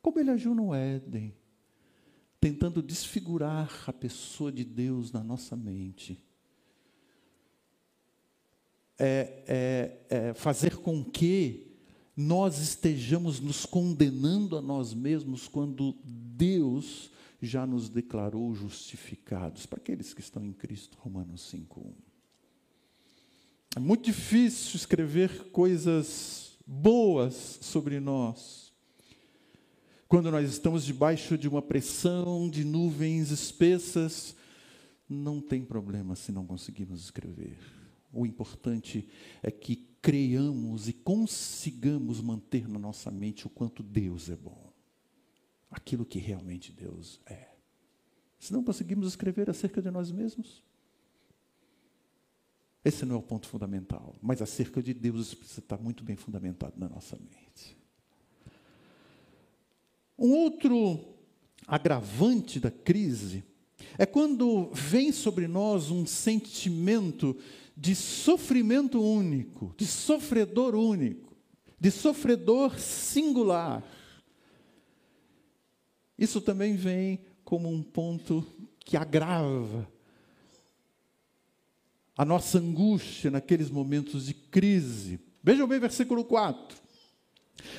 Como 0.00 0.20
ele 0.20 0.30
agiu 0.30 0.54
no 0.54 0.72
Éden, 0.72 1.34
tentando 2.40 2.80
desfigurar 2.80 3.84
a 3.86 3.92
pessoa 3.92 4.52
de 4.52 4.64
Deus 4.64 5.10
na 5.10 5.24
nossa 5.24 5.56
mente 5.56 6.24
é, 8.98 9.44
é, 9.46 9.98
é, 10.08 10.34
fazer 10.34 10.76
com 10.76 11.04
que 11.04 11.68
nós 12.16 12.58
estejamos 12.58 13.38
nos 13.38 13.64
condenando 13.64 14.56
a 14.56 14.60
nós 14.60 14.92
mesmos 14.92 15.46
quando 15.46 15.96
Deus 16.04 17.12
já 17.40 17.64
nos 17.64 17.88
declarou 17.88 18.52
justificados. 18.54 19.66
Para 19.66 19.78
aqueles 19.78 20.12
que 20.12 20.20
estão 20.20 20.44
em 20.44 20.52
Cristo, 20.52 20.98
Romanos 21.00 21.48
5:1. 21.52 21.94
É 23.76 23.78
muito 23.78 24.04
difícil 24.04 24.74
escrever 24.74 25.50
coisas 25.50 26.58
boas 26.66 27.58
sobre 27.62 28.00
nós. 28.00 28.72
Quando 30.08 30.30
nós 30.30 30.50
estamos 30.50 30.84
debaixo 30.84 31.38
de 31.38 31.46
uma 31.46 31.62
pressão 31.62 32.50
de 32.50 32.64
nuvens 32.64 33.30
espessas, 33.30 34.34
não 35.08 35.40
tem 35.40 35.64
problema 35.64 36.16
se 36.16 36.32
não 36.32 36.44
conseguimos 36.46 37.00
escrever. 37.00 37.77
O 38.18 38.26
importante 38.26 39.08
é 39.42 39.50
que 39.50 39.76
creiamos 40.02 40.88
e 40.88 40.92
consigamos 40.92 42.20
manter 42.20 42.68
na 42.68 42.78
nossa 42.78 43.12
mente 43.12 43.46
o 43.46 43.50
quanto 43.50 43.80
Deus 43.80 44.28
é 44.28 44.36
bom. 44.36 44.72
Aquilo 45.70 46.04
que 46.04 46.18
realmente 46.18 46.72
Deus 46.72 47.20
é. 47.26 47.48
Se 48.38 48.52
não 48.52 48.64
conseguimos 48.64 49.06
escrever 49.06 49.48
acerca 49.48 49.80
de 49.80 49.90
nós 49.90 50.10
mesmos, 50.10 50.64
Esse 52.84 53.04
não 53.04 53.16
é 53.16 53.18
o 53.18 53.22
ponto 53.22 53.46
fundamental, 53.46 54.16
mas 54.22 54.40
acerca 54.40 54.82
de 54.82 54.94
Deus 54.94 55.34
precisa 55.34 55.60
estar 55.60 55.78
muito 55.78 56.02
bem 56.02 56.16
fundamentado 56.16 56.74
na 56.78 56.88
nossa 56.88 57.16
mente. 57.16 57.76
Um 60.18 60.30
outro 60.30 61.04
agravante 61.66 62.58
da 62.58 62.70
crise 62.70 63.44
é 63.98 64.06
quando 64.06 64.70
vem 64.72 65.12
sobre 65.12 65.46
nós 65.46 65.90
um 65.90 66.06
sentimento 66.06 67.36
de 67.80 67.94
sofrimento 67.94 69.00
único, 69.00 69.72
de 69.76 69.86
sofredor 69.86 70.74
único, 70.74 71.36
de 71.78 71.92
sofredor 71.92 72.76
singular. 72.76 73.84
Isso 76.18 76.40
também 76.40 76.74
vem 76.74 77.20
como 77.44 77.68
um 77.68 77.80
ponto 77.80 78.44
que 78.80 78.96
agrava 78.96 79.88
a 82.16 82.24
nossa 82.24 82.58
angústia 82.58 83.30
naqueles 83.30 83.70
momentos 83.70 84.26
de 84.26 84.34
crise. 84.34 85.20
Vejam 85.40 85.68
bem, 85.68 85.78
versículo 85.78 86.24
4. 86.24 86.76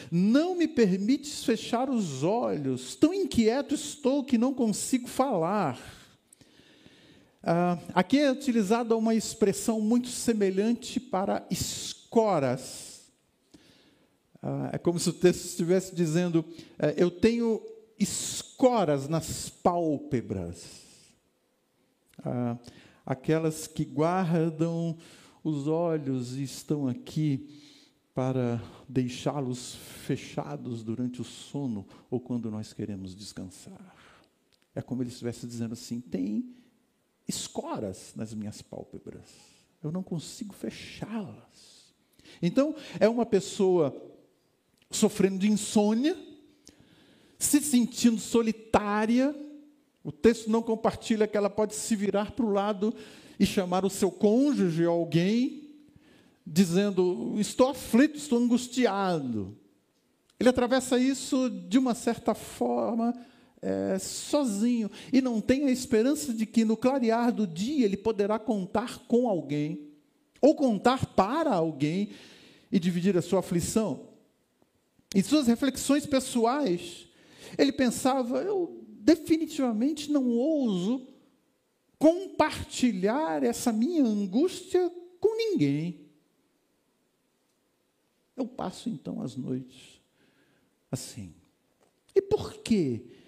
Não 0.09 0.55
me 0.55 0.65
permites 0.65 1.43
fechar 1.43 1.89
os 1.89 2.23
olhos, 2.23 2.95
tão 2.95 3.13
inquieto 3.13 3.75
estou 3.75 4.23
que 4.23 4.38
não 4.38 4.53
consigo 4.53 5.09
falar. 5.09 5.98
Ah, 7.41 7.78
aqui 7.93 8.19
é 8.19 8.32
utilizada 8.32 8.95
uma 8.97 9.15
expressão 9.15 9.80
muito 9.80 10.10
semelhante 10.10 10.99
para 10.99 11.45
escoras. 11.49 13.10
Ah, 14.41 14.71
é 14.73 14.78
como 14.78 14.99
se 14.99 15.10
o 15.10 15.13
texto 15.13 15.45
estivesse 15.45 15.95
dizendo: 15.95 16.43
eh, 16.78 16.95
Eu 16.97 17.10
tenho 17.10 17.62
escoras 17.97 19.08
nas 19.08 19.49
pálpebras. 19.49 20.65
Ah, 22.23 22.58
aquelas 23.06 23.67
que 23.67 23.86
guardam 23.86 24.97
os 25.41 25.67
olhos 25.67 26.36
e 26.36 26.43
estão 26.43 26.89
aqui 26.89 27.58
para 28.13 28.62
deixá-los 28.88 29.75
fechados 30.06 30.84
durante 30.84 31.21
o 31.21 31.23
sono 31.23 31.88
ou 32.10 32.19
quando 32.19 32.52
nós 32.52 32.73
queremos 32.73 33.15
descansar. 33.15 33.95
É 34.75 34.82
como 34.82 35.02
ele 35.02 35.10
estivesse 35.10 35.47
dizendo 35.47 35.71
assim: 35.71 36.02
tem 36.02 36.54
escoras 37.30 38.13
nas 38.15 38.34
minhas 38.34 38.62
pálpebras, 38.62 39.30
eu 39.84 39.92
não 39.92 40.04
consigo 40.04 40.54
fechá-las. 40.54 41.94
Então, 42.42 42.76
é 43.00 43.08
uma 43.08 43.26
pessoa 43.26 43.96
sofrendo 44.92 45.38
de 45.38 45.50
insônia, 45.50 46.18
se 47.38 47.62
sentindo 47.62 48.20
solitária, 48.20 49.34
o 50.04 50.12
texto 50.12 50.50
não 50.50 50.62
compartilha 50.62 51.28
que 51.28 51.38
ela 51.38 51.50
pode 51.50 51.76
se 51.76 51.96
virar 51.96 52.32
para 52.32 52.46
o 52.46 52.52
lado 52.52 52.94
e 53.39 53.46
chamar 53.46 53.86
o 53.86 53.89
seu 53.89 54.12
cônjuge 54.12 54.86
ou 54.86 55.00
alguém, 55.00 55.70
dizendo: 56.46 57.36
Estou 57.38 57.70
aflito, 57.70 58.18
estou 58.18 58.39
angustiado. 58.39 59.56
Ele 60.39 60.50
atravessa 60.50 60.98
isso 60.98 61.50
de 61.50 61.78
uma 61.78 61.94
certa 61.94 62.34
forma 62.34 63.13
é, 63.62 64.00
sozinho 64.00 64.89
e 65.12 65.22
não 65.22 65.41
tem 65.41 65.65
a 65.65 65.72
esperança 65.72 66.34
de 66.34 66.45
que 66.45 66.63
no 66.63 66.78
clarear 66.78 67.32
do 67.32 67.45
dia 67.45 67.86
ele 67.86 67.98
poderá 67.98 68.39
contar 68.39 69.00
com 69.08 69.28
alguém 69.28 69.89
ou 70.41 70.56
contar 70.56 71.06
para 71.08 71.54
alguém 71.54 72.10
e 72.72 72.80
dividir 72.80 73.17
a 73.17 73.22
sua 73.22 73.39
aflição. 73.39 74.08
Em 75.13 75.24
suas 75.24 75.48
reflexões 75.48 76.06
pessoais, 76.06 77.08
ele 77.58 77.72
pensava: 77.72 78.41
eu 78.41 78.86
definitivamente 78.88 80.12
não 80.12 80.28
ouso 80.28 81.08
compartilhar 81.98 83.43
essa 83.43 83.74
minha 83.74 84.04
angústia 84.04 84.89
com 85.19 85.36
ninguém. 85.36 86.08
Eu 88.38 88.48
passo 88.48 88.88
então 88.88 89.22
as 89.22 89.36
noites 89.36 90.00
assim. 90.91 91.34
E 92.15 92.22
por 92.22 92.56
que 92.62 93.18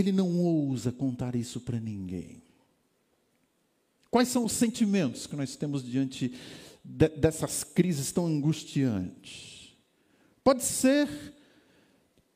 ele 0.00 0.12
não 0.12 0.38
ousa 0.38 0.90
contar 0.90 1.34
isso 1.34 1.60
para 1.60 1.78
ninguém? 1.78 2.42
Quais 4.10 4.28
são 4.28 4.44
os 4.44 4.52
sentimentos 4.52 5.26
que 5.26 5.36
nós 5.36 5.54
temos 5.54 5.84
diante 5.84 6.34
de, 6.84 7.08
dessas 7.08 7.62
crises 7.62 8.10
tão 8.10 8.26
angustiantes? 8.26 9.76
Pode 10.42 10.64
ser 10.64 11.08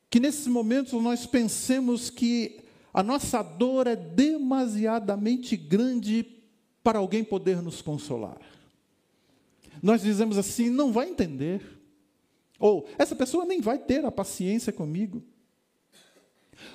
que 0.09 0.19
nesses 0.19 0.47
momentos 0.47 0.93
nós 1.03 1.25
pensemos 1.25 2.09
que 2.09 2.61
a 2.93 3.03
nossa 3.03 3.43
dor 3.43 3.87
é 3.87 3.95
demasiadamente 3.95 5.57
grande 5.57 6.25
para 6.81 6.99
alguém 6.99 7.23
poder 7.23 7.61
nos 7.61 7.81
consolar. 7.81 8.39
Nós 9.81 10.01
dizemos 10.01 10.37
assim: 10.37 10.69
não 10.69 10.93
vai 10.93 11.09
entender. 11.09 11.61
Ou 12.57 12.87
essa 12.97 13.15
pessoa 13.15 13.43
nem 13.43 13.59
vai 13.59 13.77
ter 13.77 14.05
a 14.05 14.11
paciência 14.11 14.71
comigo. 14.71 15.21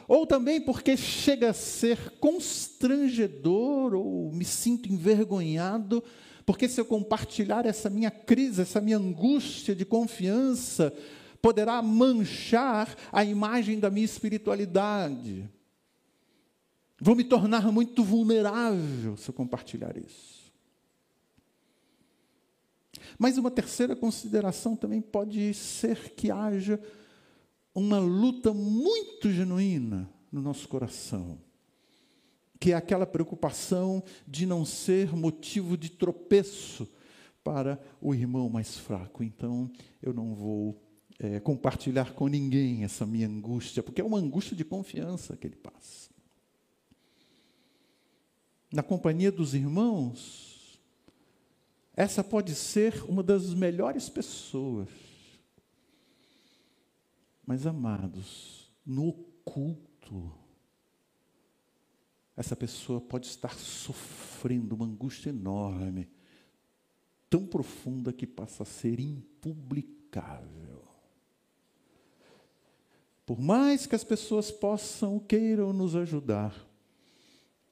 Ou 0.07 0.27
também 0.27 0.61
porque 0.61 0.97
chega 0.97 1.51
a 1.51 1.55
ser 1.55 2.19
constrangedor 2.19 3.95
ou 3.95 4.33
me 4.33 4.45
sinto 4.45 4.89
envergonhado, 4.93 6.03
porque 6.45 6.69
se 6.69 6.81
eu 6.81 6.85
compartilhar 6.85 7.67
essa 7.67 7.89
minha 7.89 8.11
crise, 8.11 8.63
essa 8.63 8.81
minha 8.81 8.99
angústia 8.99 9.75
de 9.75 9.85
confiança, 9.85 10.93
poderá 11.41 11.81
manchar 11.81 12.95
a 13.13 13.25
imagem 13.25 13.79
da 13.79 13.91
minha 13.91 14.05
espiritualidade. 14.05 15.49
Vou 17.01 17.15
me 17.15 17.25
tornar 17.25 17.71
muito 17.73 18.05
vulnerável 18.05 19.17
se 19.17 19.31
eu 19.31 19.35
compartilhar 19.35 19.97
isso. 19.97 20.41
Mas 23.19 23.39
uma 23.39 23.51
terceira 23.51 23.97
consideração 23.97 24.77
também 24.77 25.01
pode 25.01 25.53
ser 25.55 26.15
que 26.15 26.31
haja 26.31 26.81
uma 27.81 27.99
luta 27.99 28.53
muito 28.53 29.33
genuína 29.33 30.07
no 30.31 30.43
nosso 30.43 30.69
coração, 30.69 31.39
que 32.61 32.73
é 32.73 32.75
aquela 32.75 33.07
preocupação 33.07 34.05
de 34.29 34.45
não 34.45 34.67
ser 34.67 35.17
motivo 35.17 35.79
de 35.79 35.89
tropeço 35.89 36.87
para 37.43 37.81
o 37.99 38.15
irmão 38.15 38.51
mais 38.51 38.77
fraco. 38.77 39.25
Então, 39.25 39.71
eu 40.03 40.13
não 40.13 40.35
vou 40.35 40.79
é, 41.19 41.41
compartilhar 41.41 42.13
com 42.13 42.29
ninguém 42.29 42.85
essa 42.85 43.07
minha 43.07 43.27
angústia, 43.27 43.83
porque 43.83 44.03
é 44.03 44.05
uma 44.05 44.19
angústia 44.19 44.55
de 44.55 44.65
confiança 44.65 45.35
que 45.35 45.47
ele 45.47 45.57
passa. 45.57 46.11
Na 48.71 48.83
companhia 48.83 49.33
dos 49.33 49.55
irmãos, 49.55 50.79
essa 51.97 52.23
pode 52.23 52.55
ser 52.55 53.03
uma 53.09 53.23
das 53.23 53.55
melhores 53.55 54.11
pessoas. 54.11 55.10
Mas, 57.47 57.67
amados, 57.67 58.71
no 58.85 59.09
oculto, 59.09 60.33
essa 62.37 62.57
pessoa 62.57 63.01
pode 63.01 63.27
estar 63.27 63.55
sofrendo 63.55 64.75
uma 64.75 64.87
angústia 64.87 65.31
enorme, 65.31 66.09
tão 67.29 67.47
profunda 67.47 68.13
que 68.13 68.27
passa 68.27 68.63
a 68.63 68.67
ser 68.67 68.99
impublicável. 68.99 70.83
Por 73.27 73.39
mais 73.39 73.87
que 73.87 73.95
as 73.95 74.03
pessoas 74.03 74.51
possam, 74.51 75.19
queiram 75.19 75.73
nos 75.73 75.95
ajudar, 75.95 76.67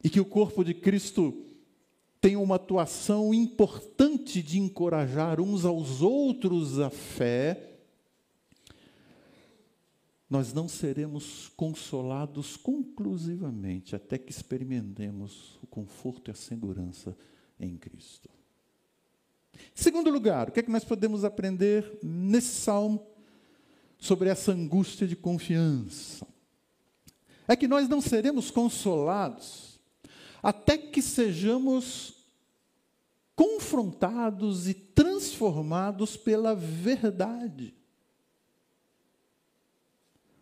e 0.03 0.09
que 0.09 0.21
o 0.21 0.25
corpo 0.25 0.63
de 0.63 0.75
Cristo 0.75 1.45
tenha 2.21 2.39
uma 2.39 2.57
atuação 2.57 3.33
importante 3.33 4.43
de 4.43 4.59
encorajar 4.59 5.41
uns 5.41 5.65
aos 5.65 6.03
outros 6.03 6.79
a 6.79 6.91
fé, 6.91 7.68
nós 10.29 10.53
não 10.53 10.69
seremos 10.69 11.49
consolados 11.57 12.57
conclusivamente 12.57 13.97
até 13.97 14.19
que 14.19 14.31
experimentemos 14.31 15.59
o 15.63 15.67
conforto 15.67 16.31
e 16.31 16.33
a 16.33 16.35
segurança 16.35 17.17
em 17.59 17.77
Cristo. 17.77 18.29
Segundo 19.75 20.11
lugar, 20.11 20.49
o 20.49 20.53
que 20.53 20.61
é 20.61 20.63
que 20.63 20.71
nós 20.71 20.85
podemos 20.85 21.25
aprender 21.25 21.99
nesse 22.03 22.61
salmo? 22.61 23.07
sobre 23.99 24.29
essa 24.29 24.53
angústia 24.53 25.07
de 25.07 25.17
confiança. 25.17 26.27
É 27.47 27.57
que 27.57 27.67
nós 27.67 27.89
não 27.89 28.01
seremos 28.01 28.51
consolados 28.51 29.81
até 30.43 30.79
que 30.79 31.03
sejamos 31.03 32.15
confrontados 33.35 34.69
e 34.69 34.75
transformados 34.75 36.17
pela 36.17 36.55
verdade. 36.55 37.75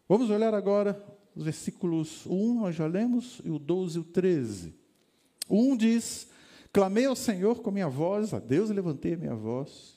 Vamos 0.09 0.31
olhar 0.31 0.55
agora 0.55 1.05
os 1.35 1.43
versículos 1.43 2.25
1, 2.27 2.61
nós 2.61 2.77
já 2.77 2.87
lemos, 2.87 3.41
e 3.45 3.51
o 3.51 3.59
12 3.59 3.99
e 3.99 4.01
o 4.01 4.05
13. 4.05 4.75
O 5.49 5.73
1 5.73 5.77
diz: 5.77 6.29
Clamei 6.73 7.07
ao 7.07 7.17
Senhor 7.17 7.61
com 7.61 7.73
minha 7.73 7.89
voz, 7.89 8.33
a 8.33 8.39
Deus 8.39 8.71
levantei 8.71 9.15
a 9.15 9.17
minha 9.17 9.35
voz. 9.35 9.97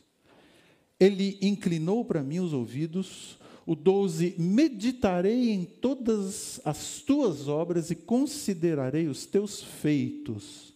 Ele 1.00 1.38
inclinou 1.42 2.04
para 2.04 2.24
mim 2.24 2.40
os 2.40 2.54
ouvidos, 2.54 3.38
o 3.68 3.76
12: 3.76 4.34
Meditarei 4.40 5.52
em 5.52 5.64
todas 5.64 6.60
as 6.66 7.02
tuas 7.02 7.48
obras 7.48 7.92
e 7.92 7.96
considerarei 7.96 9.08
os 9.08 9.28
teus 9.28 9.62
feitos. 9.62 10.74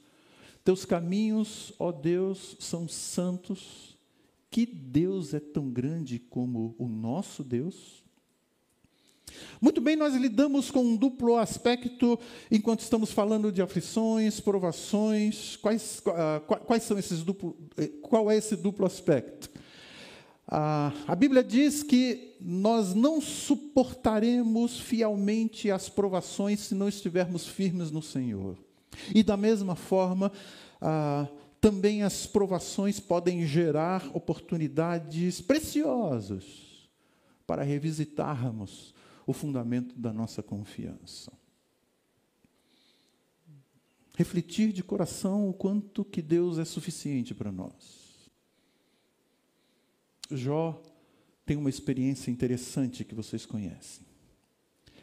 Teus 0.63 0.85
caminhos, 0.85 1.73
ó 1.79 1.91
Deus, 1.91 2.55
são 2.59 2.87
santos. 2.87 3.97
Que 4.51 4.67
Deus 4.67 5.33
é 5.33 5.39
tão 5.39 5.71
grande 5.71 6.19
como 6.19 6.75
o 6.77 6.87
nosso 6.87 7.43
Deus? 7.43 8.02
Muito 9.59 9.79
bem, 9.79 9.95
nós 9.95 10.15
lidamos 10.15 10.69
com 10.69 10.81
um 10.81 10.95
duplo 10.95 11.37
aspecto 11.37 12.19
enquanto 12.51 12.81
estamos 12.81 13.11
falando 13.11 13.51
de 13.51 13.61
aflições, 13.61 14.39
provações. 14.39 15.55
Quais, 15.57 16.01
uh, 16.07 16.41
quais 16.65 16.83
são 16.83 16.97
esses 16.97 17.23
duplo, 17.23 17.55
eh, 17.77 17.87
qual 18.01 18.29
é 18.29 18.37
esse 18.37 18.55
duplo 18.55 18.85
aspecto? 18.85 19.49
Uh, 20.47 20.91
a 21.07 21.15
Bíblia 21.15 21.43
diz 21.43 21.81
que 21.81 22.35
nós 22.41 22.93
não 22.93 23.21
suportaremos 23.21 24.79
fielmente 24.79 25.71
as 25.71 25.87
provações 25.87 26.59
se 26.59 26.75
não 26.75 26.89
estivermos 26.89 27.47
firmes 27.47 27.89
no 27.89 28.01
Senhor. 28.01 28.57
E 29.15 29.23
da 29.23 29.37
mesma 29.37 29.75
forma, 29.75 30.31
uh, 30.81 31.27
também 31.61 32.03
as 32.03 32.25
provações 32.25 32.99
podem 32.99 33.47
gerar 33.47 34.05
oportunidades 34.13 35.39
preciosas 35.39 36.43
para 37.47 37.63
revisitarmos 37.63 38.93
o 39.25 39.33
fundamento 39.33 39.97
da 39.97 40.11
nossa 40.11 40.43
confiança. 40.43 41.31
Refletir 44.15 44.71
de 44.71 44.83
coração 44.83 45.49
o 45.49 45.53
quanto 45.53 46.05
que 46.05 46.21
Deus 46.21 46.57
é 46.57 46.65
suficiente 46.65 47.33
para 47.33 47.51
nós. 47.51 48.29
Jó 50.29 50.81
tem 51.45 51.57
uma 51.57 51.69
experiência 51.69 52.31
interessante 52.31 53.03
que 53.03 53.15
vocês 53.15 53.45
conhecem. 53.45 54.05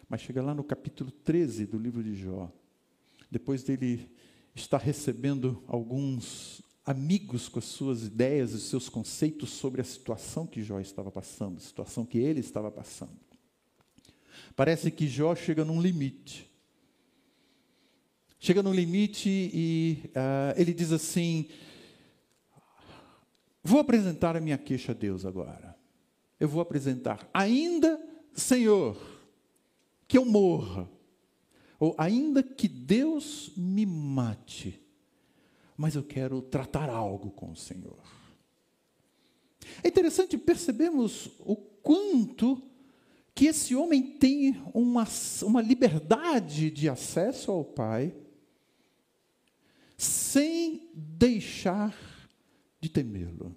Mas 0.09 0.22
chega 0.22 0.42
lá 0.42 0.54
no 0.54 0.64
capítulo 0.64 1.11
13 1.11 1.66
do 1.66 1.78
livro 1.78 2.02
de 2.02 2.14
Jó, 2.14 2.52
depois 3.30 3.62
dele 3.62 4.11
estar 4.54 4.78
recebendo 4.78 5.62
alguns 5.66 6.62
amigos 6.85 7.48
com 7.48 7.59
as 7.59 7.64
suas 7.64 8.02
ideias 8.02 8.52
e 8.52 8.61
seus 8.61 8.88
conceitos 8.88 9.50
sobre 9.50 9.80
a 9.80 9.85
situação 9.85 10.46
que 10.46 10.62
Jó 10.62 10.80
estava 10.80 11.11
passando, 11.11 11.59
a 11.59 11.61
situação 11.61 12.04
que 12.04 12.18
ele 12.18 12.40
estava 12.40 12.70
passando. 12.70 13.29
Parece 14.57 14.90
que 14.90 15.09
Jó 15.09 15.35
chega 15.35 15.64
num 15.64 15.81
limite. 15.81 16.50
Chega 18.38 18.62
num 18.62 18.72
limite 18.72 19.29
e 19.29 20.03
uh, 20.07 20.61
ele 20.61 20.72
diz 20.72 20.92
assim: 20.92 21.48
Vou 23.62 23.81
apresentar 23.81 24.37
a 24.37 24.40
minha 24.40 24.57
queixa 24.57 24.92
a 24.92 24.94
Deus 24.94 25.26
agora. 25.26 25.76
Eu 26.38 26.48
vou 26.48 26.62
apresentar, 26.62 27.29
ainda, 27.35 28.00
Senhor, 28.33 28.96
que 30.09 30.16
eu 30.16 30.24
morra, 30.24 30.88
ou 31.79 31.94
ainda 31.98 32.42
que 32.42 32.66
Deus 32.66 33.53
me 33.55 33.85
mate, 33.85 34.81
mas 35.76 35.94
eu 35.94 36.03
quero 36.03 36.40
tratar 36.40 36.88
algo 36.88 37.31
com 37.31 37.50
o 37.50 37.57
Senhor. 37.57 38.03
É 39.85 39.88
interessante 39.88 40.38
percebemos 40.38 41.31
o 41.40 41.55
quanto 41.55 42.69
que 43.40 43.46
esse 43.46 43.74
homem 43.74 44.03
tem 44.03 44.62
uma, 44.74 45.09
uma 45.44 45.62
liberdade 45.62 46.70
de 46.70 46.90
acesso 46.90 47.50
ao 47.50 47.64
Pai, 47.64 48.14
sem 49.96 50.90
deixar 50.94 51.96
de 52.79 52.90
temê-lo, 52.90 53.57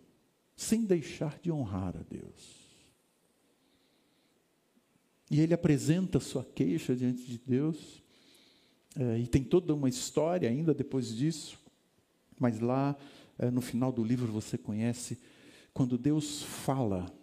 sem 0.55 0.85
deixar 0.85 1.37
de 1.37 1.51
honrar 1.51 1.97
a 1.97 2.01
Deus. 2.01 2.79
E 5.29 5.41
ele 5.41 5.53
apresenta 5.53 6.17
sua 6.17 6.45
queixa 6.45 6.95
diante 6.95 7.25
de 7.25 7.37
Deus, 7.37 8.01
é, 8.95 9.19
e 9.19 9.27
tem 9.27 9.43
toda 9.43 9.75
uma 9.75 9.89
história 9.89 10.47
ainda 10.49 10.73
depois 10.73 11.13
disso, 11.13 11.59
mas 12.39 12.57
lá 12.61 12.95
é, 13.37 13.51
no 13.51 13.59
final 13.59 13.91
do 13.91 14.01
livro 14.01 14.31
você 14.31 14.57
conhece, 14.57 15.19
quando 15.73 15.97
Deus 15.97 16.41
fala 16.41 17.13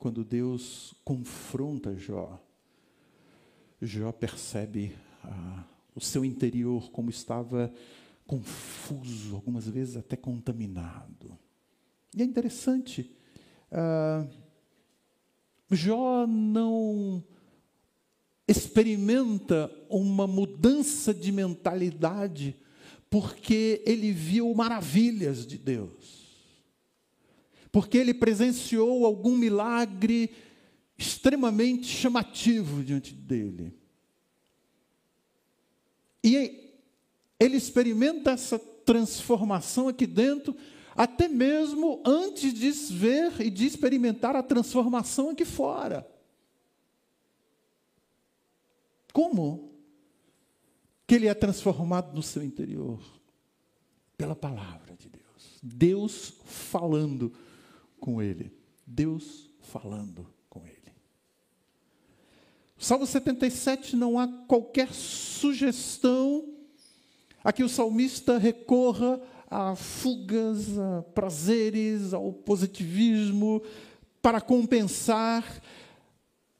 quando 0.00 0.24
Deus 0.24 0.94
confronta 1.04 1.94
Jó, 1.94 2.42
Jó 3.82 4.10
percebe 4.10 4.96
ah, 5.22 5.62
o 5.94 6.00
seu 6.00 6.24
interior 6.24 6.90
como 6.90 7.10
estava 7.10 7.70
confuso, 8.26 9.34
algumas 9.34 9.68
vezes 9.68 9.98
até 9.98 10.16
contaminado. 10.16 11.38
E 12.16 12.22
é 12.22 12.24
interessante, 12.24 13.14
ah, 13.70 14.26
Jó 15.70 16.26
não 16.26 17.22
experimenta 18.48 19.70
uma 19.90 20.26
mudança 20.26 21.12
de 21.12 21.30
mentalidade 21.30 22.56
porque 23.10 23.82
ele 23.84 24.12
viu 24.12 24.52
maravilhas 24.54 25.46
de 25.46 25.58
Deus 25.58 26.19
porque 27.72 27.98
ele 27.98 28.14
presenciou 28.14 29.04
algum 29.04 29.36
milagre 29.36 30.30
extremamente 30.98 31.86
chamativo 31.86 32.82
diante 32.82 33.14
dele. 33.14 33.72
E 36.22 36.74
ele 37.38 37.56
experimenta 37.56 38.32
essa 38.32 38.58
transformação 38.58 39.88
aqui 39.88 40.06
dentro, 40.06 40.54
até 40.94 41.28
mesmo 41.28 42.02
antes 42.04 42.52
de 42.52 42.70
ver 42.70 43.40
e 43.40 43.48
de 43.48 43.66
experimentar 43.66 44.36
a 44.36 44.42
transformação 44.42 45.30
aqui 45.30 45.44
fora. 45.44 46.06
Como 49.12 49.72
que 51.06 51.14
ele 51.14 51.26
é 51.26 51.34
transformado 51.34 52.14
no 52.14 52.22
seu 52.22 52.42
interior? 52.42 53.00
Pela 54.16 54.36
palavra 54.36 54.94
de 54.96 55.08
Deus. 55.08 55.58
Deus 55.62 56.34
falando 56.44 57.32
com 58.00 58.20
ele. 58.20 58.52
Deus 58.86 59.48
falando 59.60 60.26
com 60.48 60.66
ele. 60.66 60.80
Salmo 62.76 63.06
77 63.06 63.94
não 63.94 64.18
há 64.18 64.26
qualquer 64.46 64.92
sugestão 64.92 66.56
a 67.44 67.52
que 67.52 67.62
o 67.62 67.68
salmista 67.68 68.38
recorra 68.38 69.20
a 69.50 69.74
fugas, 69.74 70.78
a 70.78 71.02
prazeres, 71.14 72.14
ao 72.14 72.32
positivismo 72.32 73.62
para 74.22 74.40
compensar 74.40 75.62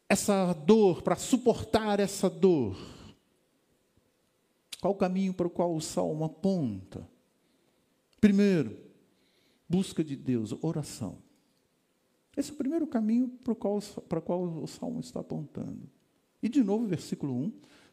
essa 0.09 0.53
dor, 0.53 1.03
para 1.03 1.17
suportar 1.17 2.01
essa 2.01 2.29
dor. 2.29 2.77
Qual 4.81 4.93
o 4.93 4.97
caminho 4.97 5.33
para 5.33 5.47
o 5.47 5.51
qual 5.51 5.75
o 5.75 5.81
salmo 5.81 6.25
aponta? 6.25 7.07
Primeiro, 8.21 8.77
busca 9.69 10.03
de 10.03 10.17
Deus, 10.17 10.55
oração. 10.63 11.19
Esse 12.37 12.51
é 12.51 12.55
o 12.55 12.57
primeiro 12.57 12.87
caminho 12.87 13.29
para 13.29 13.53
o 13.53 13.57
qual, 13.57 13.81
para 14.09 14.19
o 14.19 14.23
qual 14.23 14.43
o 14.43 14.67
Salmo 14.67 15.01
está 15.01 15.21
apontando. 15.21 15.89
E 16.43 16.49
de 16.49 16.63
novo, 16.63 16.87
versículo 16.87 17.35
1, 17.35 17.53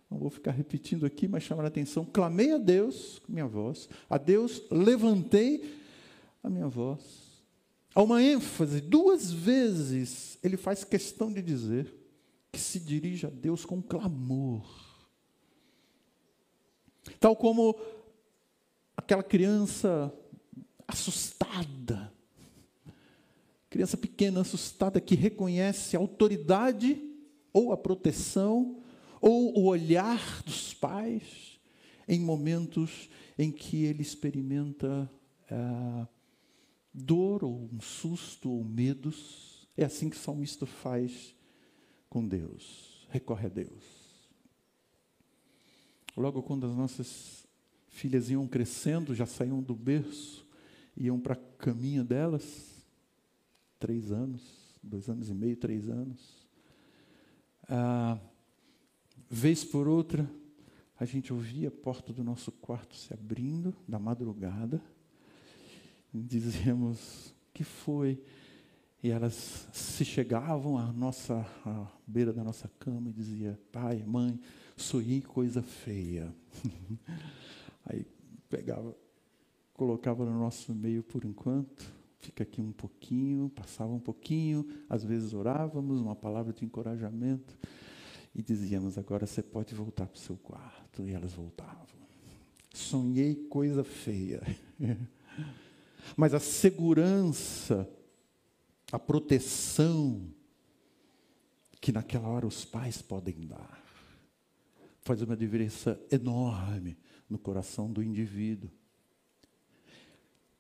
não 0.10 0.18
vou 0.18 0.30
ficar 0.30 0.52
repetindo 0.52 1.06
aqui, 1.06 1.28
mas 1.28 1.44
chamar 1.44 1.66
a 1.66 1.68
atenção: 1.68 2.06
clamei 2.06 2.54
a 2.54 2.58
Deus 2.58 3.20
com 3.20 3.32
minha 3.32 3.48
voz, 3.48 3.90
a 4.10 4.18
Deus 4.18 4.64
levantei 4.72 5.78
a 6.42 6.50
minha 6.50 6.68
voz. 6.68 7.28
Há 7.94 8.02
uma 8.04 8.22
ênfase, 8.22 8.80
duas 8.80 9.32
vezes 9.32 10.38
ele 10.44 10.56
faz 10.56 10.84
questão 10.84 11.34
de 11.34 11.42
dizer 11.42 11.94
que 12.52 12.60
se 12.60 12.80
dirige 12.80 13.26
a 13.26 13.30
Deus 13.30 13.66
com 13.66 13.82
clamor. 13.82 14.66
Tal 17.20 17.36
como 17.36 17.78
aquela 18.96 19.24
criança 19.24 20.14
assustada, 20.88 22.14
Criança 23.78 23.96
pequena, 23.96 24.42
assustada, 24.42 25.00
que 25.00 25.14
reconhece 25.14 25.96
a 25.96 26.00
autoridade 26.00 27.00
ou 27.54 27.72
a 27.72 27.78
proteção 27.78 28.82
ou 29.22 29.56
o 29.56 29.66
olhar 29.66 30.42
dos 30.42 30.74
pais 30.74 31.60
em 32.08 32.20
momentos 32.20 33.08
em 33.38 33.52
que 33.52 33.84
ele 33.84 34.02
experimenta 34.02 35.08
ah, 35.52 36.08
dor 36.92 37.44
ou 37.44 37.70
um 37.72 37.80
susto 37.80 38.50
ou 38.50 38.64
medos. 38.64 39.70
É 39.78 39.86
assim 39.86 40.10
que 40.10 40.18
o 40.18 40.20
salmista 40.20 40.66
faz 40.66 41.36
com 42.10 42.28
Deus, 42.28 43.06
recorre 43.12 43.46
a 43.46 43.50
Deus. 43.50 43.84
Logo 46.18 46.42
quando 46.42 46.66
as 46.66 46.76
nossas 46.76 47.46
filhas 47.90 48.32
iam 48.32 48.48
crescendo, 48.48 49.14
já 49.14 49.28
saíam 49.28 49.62
do 49.62 49.76
berço, 49.76 50.48
iam 50.96 51.20
para 51.20 51.36
a 51.36 51.58
caminha 51.60 52.04
delas, 52.04 52.77
três 53.80 54.12
anos, 54.12 54.42
dois 54.82 55.10
anos 55.10 55.30
e 55.30 55.34
meio, 55.34 55.56
três 55.56 55.90
anos. 55.90 56.48
Ah, 57.70 58.18
vez 59.30 59.64
por 59.64 59.88
outra, 59.88 60.30
a 61.00 61.06
gente 61.06 61.32
ouvia 61.32 61.68
a 61.68 61.72
porta 61.72 62.12
do 62.12 62.24
nosso 62.24 62.52
quarto 62.52 62.96
se 62.96 63.14
abrindo, 63.14 63.76
da 63.88 64.00
madrugada, 64.00 64.82
dizíamos, 66.14 67.34
que 67.54 67.64
foi? 67.64 68.22
E 69.04 69.10
elas 69.12 69.68
se 69.72 70.04
chegavam 70.04 70.78
à 70.78 70.92
nossa 70.92 71.46
à 71.64 71.88
beira 72.06 72.34
da 72.34 72.44
nossa 72.44 72.68
cama 72.80 73.10
e 73.10 73.14
dizia, 73.14 73.60
pai, 73.72 74.04
mãe, 74.04 74.40
sonhei 74.76 75.22
coisa 75.22 75.62
feia. 75.62 76.34
Aí 77.86 78.06
pegava 78.50 78.96
colocava 79.78 80.26
no 80.26 80.40
nosso 80.40 80.74
meio 80.74 81.04
por 81.04 81.24
enquanto. 81.24 81.97
Fica 82.28 82.44
aqui 82.44 82.60
um 82.60 82.74
pouquinho, 82.74 83.50
passava 83.50 83.94
um 83.94 84.02
pouquinho, 84.02 84.68
às 84.90 85.02
vezes 85.02 85.34
orávamos, 85.34 86.02
uma 86.02 86.14
palavra 86.14 86.52
de 86.52 86.66
encorajamento 86.66 87.58
e 88.36 88.44
dizíamos: 88.44 88.98
agora 88.98 89.26
você 89.26 89.42
pode 89.42 89.74
voltar 89.74 90.06
para 90.06 90.18
o 90.18 90.20
seu 90.20 90.36
quarto. 90.36 91.08
E 91.08 91.14
elas 91.14 91.32
voltavam. 91.32 91.88
Sonhei 92.74 93.34
coisa 93.34 93.82
feia. 93.82 94.42
Mas 96.18 96.34
a 96.34 96.40
segurança, 96.40 97.90
a 98.92 99.00
proteção 99.00 100.30
que 101.80 101.94
naquela 101.94 102.28
hora 102.28 102.46
os 102.46 102.66
pais 102.66 103.02
podem 103.02 103.48
dar, 103.48 103.82
faz 105.00 105.22
uma 105.22 105.38
diferença 105.38 105.98
enorme 106.12 106.98
no 107.30 107.40
coração 107.40 107.90
do 107.90 108.04
indivíduo. 108.04 108.70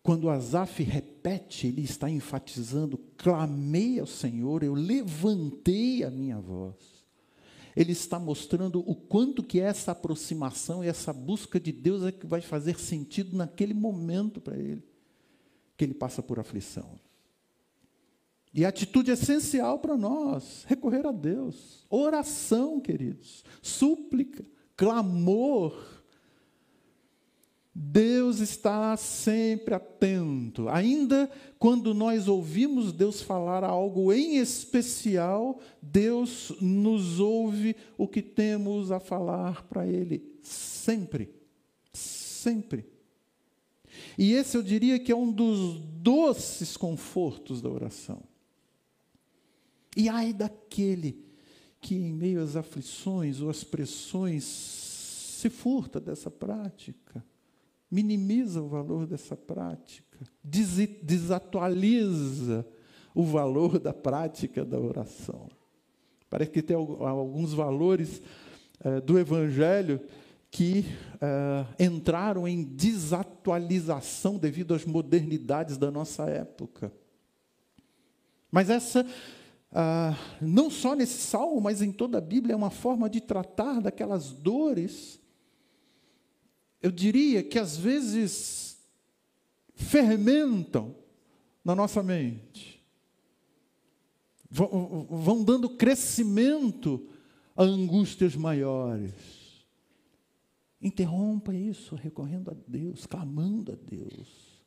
Quando 0.07 0.29
Asaf 0.29 0.81
repete, 0.83 1.67
ele 1.67 1.81
está 1.81 2.09
enfatizando: 2.09 2.97
clamei 3.17 3.99
ao 3.99 4.07
Senhor, 4.07 4.63
eu 4.63 4.73
levantei 4.73 6.01
a 6.05 6.09
minha 6.09 6.39
voz. 6.39 6.75
Ele 7.75 7.91
está 7.91 8.17
mostrando 8.17 8.79
o 8.89 8.95
quanto 8.95 9.43
que 9.43 9.59
essa 9.59 9.91
aproximação 9.91 10.81
e 10.81 10.87
essa 10.87 11.11
busca 11.11 11.59
de 11.59 11.73
Deus 11.73 12.03
é 12.03 12.13
que 12.13 12.25
vai 12.25 12.39
fazer 12.39 12.79
sentido 12.79 13.35
naquele 13.35 13.73
momento 13.73 14.39
para 14.39 14.57
ele, 14.57 14.81
que 15.75 15.83
ele 15.83 15.93
passa 15.93 16.23
por 16.23 16.39
aflição. 16.39 16.97
E 18.53 18.63
a 18.63 18.69
atitude 18.69 19.11
essencial 19.11 19.77
para 19.77 19.97
nós, 19.97 20.63
recorrer 20.69 21.05
a 21.05 21.11
Deus. 21.11 21.85
Oração, 21.89 22.79
queridos, 22.79 23.43
súplica, 23.61 24.45
clamor, 24.77 25.96
Deus 27.79 28.39
está 28.39 28.97
sempre 28.97 29.75
atento. 29.75 30.67
Ainda 30.67 31.29
quando 31.59 31.93
nós 31.93 32.27
ouvimos 32.27 32.91
Deus 32.91 33.21
falar 33.21 33.63
algo 33.63 34.11
em 34.11 34.37
especial, 34.37 35.59
Deus 35.79 36.51
nos 36.59 37.19
ouve 37.19 37.75
o 37.95 38.07
que 38.07 38.23
temos 38.23 38.91
a 38.91 38.99
falar 38.99 39.61
para 39.67 39.85
Ele. 39.85 40.39
Sempre. 40.41 41.29
Sempre. 41.93 42.83
E 44.17 44.33
esse 44.33 44.57
eu 44.57 44.63
diria 44.63 44.97
que 44.97 45.11
é 45.11 45.15
um 45.15 45.31
dos 45.31 45.79
doces 45.79 46.75
confortos 46.75 47.61
da 47.61 47.69
oração. 47.69 48.23
E 49.95 50.09
ai 50.09 50.33
daquele 50.33 51.23
que, 51.79 51.93
em 51.93 52.11
meio 52.11 52.41
às 52.41 52.55
aflições 52.55 53.39
ou 53.39 53.51
às 53.51 53.63
pressões, 53.63 54.43
se 54.43 55.47
furta 55.51 55.99
dessa 55.99 56.31
prática 56.31 57.23
minimiza 57.89 58.62
o 58.62 58.67
valor 58.67 59.08
dessa 59.08 59.36
prática, 59.36 60.19
desatualiza 60.43 62.65
o 63.13 63.23
valor 63.23 63.80
da 63.80 63.93
prática 63.93 64.65
da 64.65 64.80
oração. 64.80 65.50
Parece 66.30 66.52
que 66.52 66.62
tem 66.62 66.76
alguns 66.76 67.54
valores 67.54 68.21
eh, 68.84 69.02
do 69.02 69.17
Evangelho 69.17 70.02
que 70.52 70.86
eh, 71.21 71.86
entraram 71.86 72.47
em 72.47 72.63
desatualização 72.63 74.38
devido 74.38 74.73
às 74.73 74.86
modernidades 74.86 75.78
da 75.78 75.89
nossa 75.89 76.26
época. 76.26 76.91
Mas 78.52 78.69
essa, 78.69 79.06
ah, 79.71 80.15
não 80.41 80.69
só 80.69 80.95
nesse 80.95 81.19
salmo, 81.19 81.62
mas 81.62 81.82
em 81.82 81.91
toda 81.91 82.17
a 82.17 82.21
Bíblia, 82.21 82.54
é 82.54 82.56
uma 82.56 82.69
forma 82.69 83.10
de 83.10 83.21
tratar 83.21 83.82
daquelas 83.82 84.32
dores 84.32 85.19
eu 86.81 86.91
diria 86.91 87.43
que 87.43 87.57
às 87.57 87.77
vezes 87.77 88.77
fermentam 89.73 90.95
na 91.63 91.75
nossa 91.75 92.01
mente, 92.01 92.83
vão, 94.49 95.07
vão 95.09 95.43
dando 95.43 95.69
crescimento 95.69 97.09
a 97.55 97.63
angústias 97.63 98.35
maiores. 98.35 99.13
Interrompa 100.81 101.53
isso 101.53 101.95
recorrendo 101.95 102.51
a 102.51 102.55
Deus, 102.67 103.05
clamando 103.05 103.71
a 103.71 103.75
Deus. 103.75 104.57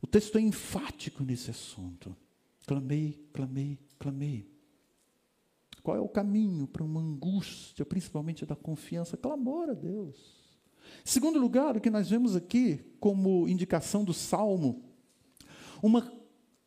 O 0.00 0.06
texto 0.06 0.36
é 0.36 0.40
enfático 0.42 1.24
nesse 1.24 1.50
assunto. 1.50 2.14
Clamei, 2.66 3.26
clamei, 3.32 3.78
clamei. 3.98 4.54
Qual 5.82 5.96
é 5.96 6.00
o 6.00 6.08
caminho 6.08 6.66
para 6.66 6.82
uma 6.84 7.00
angústia, 7.00 7.84
principalmente 7.84 8.44
da 8.46 8.54
confiança? 8.54 9.16
Clamor 9.16 9.70
a 9.70 9.74
Deus. 9.74 10.43
Segundo 11.02 11.38
lugar, 11.38 11.76
o 11.76 11.80
que 11.80 11.90
nós 11.90 12.10
vemos 12.10 12.36
aqui 12.36 12.80
como 13.00 13.48
indicação 13.48 14.04
do 14.04 14.12
salmo, 14.12 14.82
uma 15.82 16.12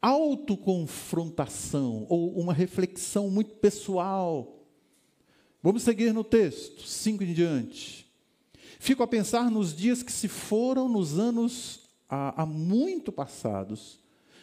autoconfrontação 0.02 2.06
ou 2.10 2.40
uma 2.40 2.54
reflexão 2.54 3.30
muito 3.30 3.56
pessoal. 3.56 4.66
Vamos 5.62 5.84
seguir 5.84 6.14
no 6.14 6.24
texto, 6.24 6.84
5 6.84 7.24
em 7.24 7.34
diante. 7.34 8.08
Fico 8.80 9.02
a 9.02 9.08
pensar 9.08 9.50
nos 9.50 9.76
dias 9.76 10.04
que 10.04 10.12
se 10.12 10.28
foram 10.28 10.88
nos 10.88 11.18
anos 11.18 11.90
há, 12.08 12.44
há 12.44 12.46
muito 12.46 13.12
passados. 13.12 14.00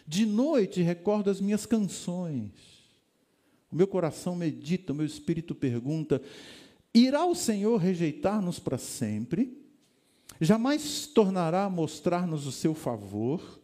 De 0.06 0.26
noite 0.26 0.82
recordo 0.82 1.30
as 1.30 1.40
minhas 1.40 1.64
canções. 1.64 2.50
O 3.70 3.76
meu 3.76 3.86
coração 3.86 4.36
medita, 4.36 4.92
o 4.92 4.96
meu 4.96 5.06
espírito 5.06 5.54
pergunta: 5.54 6.20
irá 6.92 7.24
o 7.24 7.34
Senhor 7.34 7.76
rejeitar-nos 7.76 8.58
para 8.58 8.76
sempre? 8.76 9.63
Jamais 10.40 11.06
tornará 11.06 11.64
a 11.64 11.70
mostrar-nos 11.70 12.46
o 12.46 12.52
seu 12.52 12.74
favor. 12.74 13.60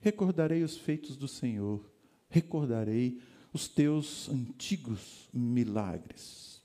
Recordarei 0.00 0.62
os 0.62 0.76
feitos 0.76 1.16
do 1.16 1.26
Senhor, 1.26 1.80
recordarei 2.28 3.20
os 3.52 3.66
teus 3.66 4.28
antigos 4.28 5.28
milagres. 5.32 6.60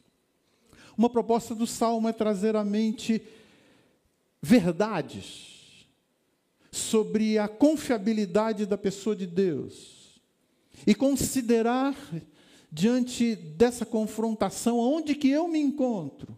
Uma 0.97 1.09
proposta 1.09 1.55
do 1.55 1.65
salmo 1.65 2.07
é 2.07 2.13
trazer 2.13 2.55
à 2.55 2.63
mente 2.63 3.21
verdades 4.41 5.87
sobre 6.71 7.37
a 7.37 7.47
confiabilidade 7.47 8.65
da 8.65 8.77
pessoa 8.77 9.15
de 9.15 9.25
Deus 9.25 10.21
e 10.85 10.93
considerar 10.93 11.95
diante 12.71 13.35
dessa 13.35 13.85
confrontação 13.85 14.77
onde 14.77 15.15
que 15.15 15.29
eu 15.29 15.47
me 15.47 15.59
encontro 15.59 16.37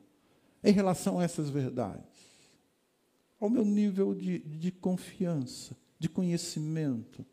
em 0.64 0.72
relação 0.72 1.20
a 1.20 1.24
essas 1.24 1.50
verdades 1.50 2.13
ao 3.44 3.50
meu 3.50 3.66
nível 3.66 4.16
de, 4.16 4.40
de 4.40 4.72
confiança, 4.72 5.76
de 6.00 6.08
conhecimento, 6.08 7.26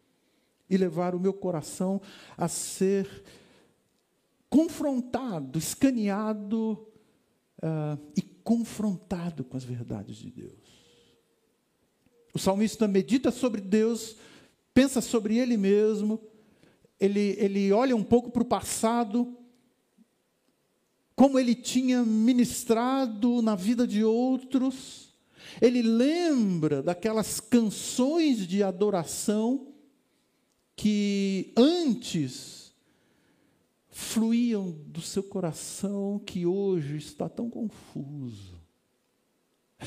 e 0.68 0.76
levar 0.76 1.14
o 1.14 1.20
meu 1.20 1.32
coração 1.32 2.00
a 2.36 2.48
ser 2.48 3.22
confrontado, 4.48 5.56
escaneado 5.56 6.72
uh, 7.58 7.96
e 8.16 8.22
confrontado 8.22 9.44
com 9.44 9.56
as 9.56 9.62
verdades 9.62 10.16
de 10.16 10.32
Deus. 10.32 10.58
O 12.34 12.40
salmista 12.40 12.88
medita 12.88 13.30
sobre 13.30 13.60
Deus, 13.60 14.16
pensa 14.74 15.00
sobre 15.00 15.38
ele 15.38 15.56
mesmo, 15.56 16.20
ele, 16.98 17.36
ele 17.38 17.72
olha 17.72 17.94
um 17.94 18.02
pouco 18.02 18.32
para 18.32 18.42
o 18.42 18.46
passado, 18.46 19.38
como 21.14 21.38
ele 21.38 21.54
tinha 21.54 22.02
ministrado 22.02 23.40
na 23.42 23.54
vida 23.54 23.86
de 23.86 24.02
outros, 24.02 25.09
ele 25.60 25.82
lembra 25.82 26.82
daquelas 26.82 27.40
canções 27.40 28.46
de 28.46 28.62
adoração 28.62 29.68
que 30.76 31.52
antes 31.56 32.72
fluíam 33.88 34.70
do 34.86 35.02
seu 35.02 35.22
coração, 35.22 36.18
que 36.18 36.46
hoje 36.46 36.96
está 36.96 37.28
tão 37.28 37.50
confuso. 37.50 38.58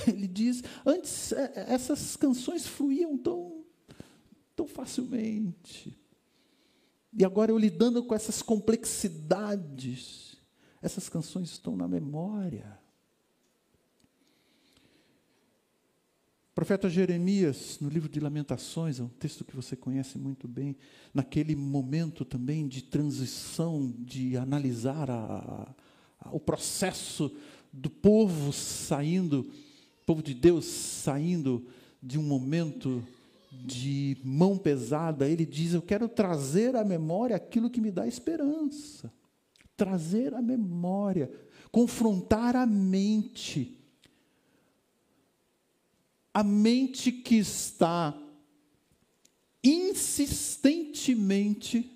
Ele 0.08 0.28
diz: 0.28 0.64
antes 0.86 1.32
é, 1.32 1.52
é, 1.56 1.74
essas 1.74 2.16
canções 2.16 2.68
fluíam 2.68 3.18
tão, 3.18 3.64
tão 4.56 4.68
facilmente. 4.68 5.98
E 7.16 7.24
agora 7.24 7.52
eu 7.52 7.58
lidando 7.58 8.04
com 8.04 8.16
essas 8.16 8.42
complexidades, 8.42 10.38
essas 10.82 11.10
canções 11.10 11.50
estão 11.50 11.76
na 11.76 11.88
memória. 11.88 12.83
O 16.54 16.56
profeta 16.56 16.88
Jeremias, 16.88 17.80
no 17.82 17.90
livro 17.90 18.08
de 18.08 18.20
Lamentações, 18.20 19.00
é 19.00 19.04
um 19.04 19.08
texto 19.08 19.44
que 19.44 19.56
você 19.56 19.76
conhece 19.76 20.20
muito 20.20 20.48
bem, 20.48 20.76
naquele 21.12 21.56
momento 21.56 22.24
também 22.24 22.68
de 22.68 22.84
transição, 22.84 23.92
de 23.98 24.38
analisar 24.38 25.10
a, 25.10 25.74
a, 26.20 26.30
o 26.32 26.40
processo 26.40 27.36
do 27.72 27.90
povo 27.90 28.54
saindo, 28.54 29.50
povo 30.06 30.22
de 30.22 30.36
Deus 30.36 30.66
saindo 30.66 31.66
de 32.00 32.20
um 32.20 32.24
momento 32.24 33.04
de 33.52 34.16
mão 34.24 34.56
pesada, 34.56 35.28
ele 35.28 35.48
diz: 35.48 35.74
Eu 35.74 35.82
quero 35.82 36.08
trazer 36.08 36.76
à 36.76 36.86
memória 36.86 37.36
aquilo 37.36 37.68
que 37.68 37.82
me 37.82 37.90
dá 37.90 38.08
esperança. 38.08 39.12
Trazer 39.76 40.36
à 40.36 40.42
memória, 40.42 41.32
confrontar 41.72 42.56
a 42.56 42.68
mente 42.68 43.83
a 46.34 46.44
mente 46.44 47.12
que 47.12 47.36
está 47.36 48.18
insistentemente 49.64 51.90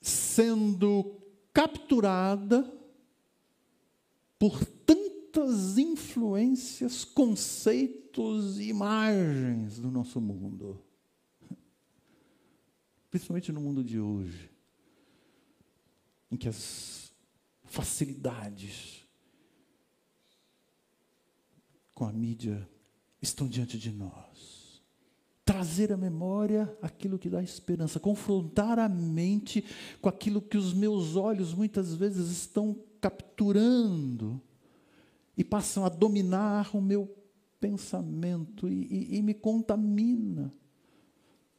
sendo 0.00 1.20
capturada 1.52 2.72
por 4.38 4.64
tantas 4.64 5.76
influências, 5.78 7.04
conceitos 7.04 8.58
e 8.58 8.68
imagens 8.68 9.78
do 9.78 9.90
nosso 9.90 10.18
mundo. 10.20 10.82
Principalmente 13.10 13.52
no 13.52 13.60
mundo 13.60 13.84
de 13.84 14.00
hoje, 14.00 14.50
em 16.30 16.36
que 16.36 16.48
as 16.48 17.12
facilidades 17.64 19.01
com 21.94 22.04
a 22.04 22.12
mídia 22.12 22.68
estão 23.20 23.48
diante 23.48 23.78
de 23.78 23.90
nós 23.90 24.62
trazer 25.44 25.92
à 25.92 25.96
memória 25.96 26.76
aquilo 26.80 27.18
que 27.18 27.28
dá 27.28 27.42
esperança, 27.42 27.98
confrontar 27.98 28.78
a 28.78 28.88
mente 28.88 29.64
com 30.00 30.08
aquilo 30.08 30.40
que 30.40 30.56
os 30.56 30.72
meus 30.72 31.16
olhos 31.16 31.52
muitas 31.52 31.94
vezes 31.94 32.30
estão 32.30 32.76
capturando 33.00 34.40
e 35.36 35.42
passam 35.42 35.84
a 35.84 35.88
dominar 35.88 36.74
o 36.74 36.80
meu 36.80 37.12
pensamento 37.60 38.68
e, 38.68 38.86
e, 38.86 39.18
e 39.18 39.22
me 39.22 39.34
contamina, 39.34 40.52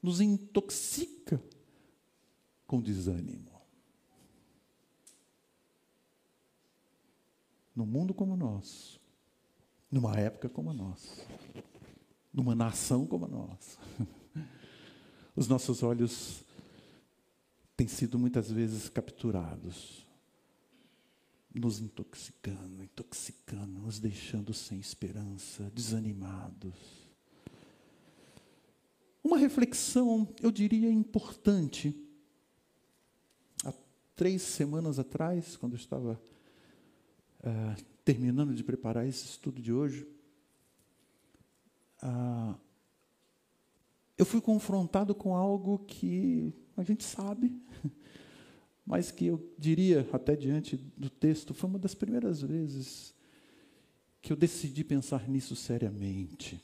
nos 0.01 0.21
intoxica 0.21 1.41
com 2.65 2.81
desânimo. 2.81 3.51
Num 7.75 7.85
mundo 7.85 8.13
como 8.13 8.33
o 8.33 8.37
nosso, 8.37 8.99
numa 9.93 10.15
época 10.19 10.49
como 10.49 10.71
a 10.71 10.73
nossa, 10.73 11.23
numa 12.33 12.55
nação 12.55 13.05
como 13.05 13.25
a 13.25 13.27
nossa. 13.27 13.77
Os 15.35 15.47
nossos 15.47 15.83
olhos 15.83 16.43
têm 17.77 17.87
sido 17.87 18.17
muitas 18.17 18.49
vezes 18.49 18.89
capturados, 18.89 20.03
nos 21.53 21.79
intoxicando, 21.79 22.83
intoxicando, 22.83 23.81
nos 23.81 23.99
deixando 23.99 24.51
sem 24.51 24.79
esperança, 24.79 25.69
desanimados. 25.69 26.73
Uma 29.23 29.37
reflexão, 29.37 30.27
eu 30.41 30.49
diria, 30.51 30.91
importante. 30.91 31.95
Há 33.63 33.71
três 34.15 34.41
semanas 34.41 34.97
atrás, 34.97 35.55
quando 35.55 35.73
eu 35.73 35.77
estava 35.79 36.19
uh, 37.41 37.92
terminando 38.03 38.53
de 38.53 38.63
preparar 38.63 39.07
esse 39.07 39.25
estudo 39.25 39.61
de 39.61 39.71
hoje, 39.71 40.07
ah, 42.01 42.55
eu 44.17 44.25
fui 44.25 44.41
confrontado 44.41 45.15
com 45.15 45.35
algo 45.35 45.79
que 45.79 46.53
a 46.75 46.83
gente 46.83 47.03
sabe, 47.03 47.55
mas 48.85 49.11
que 49.11 49.25
eu 49.25 49.53
diria, 49.57 50.07
até 50.11 50.35
diante 50.35 50.75
do 50.75 51.09
texto, 51.09 51.53
foi 51.53 51.69
uma 51.69 51.79
das 51.79 51.95
primeiras 51.95 52.41
vezes 52.41 53.13
que 54.21 54.31
eu 54.31 54.37
decidi 54.37 54.83
pensar 54.83 55.27
nisso 55.27 55.55
seriamente. 55.55 56.61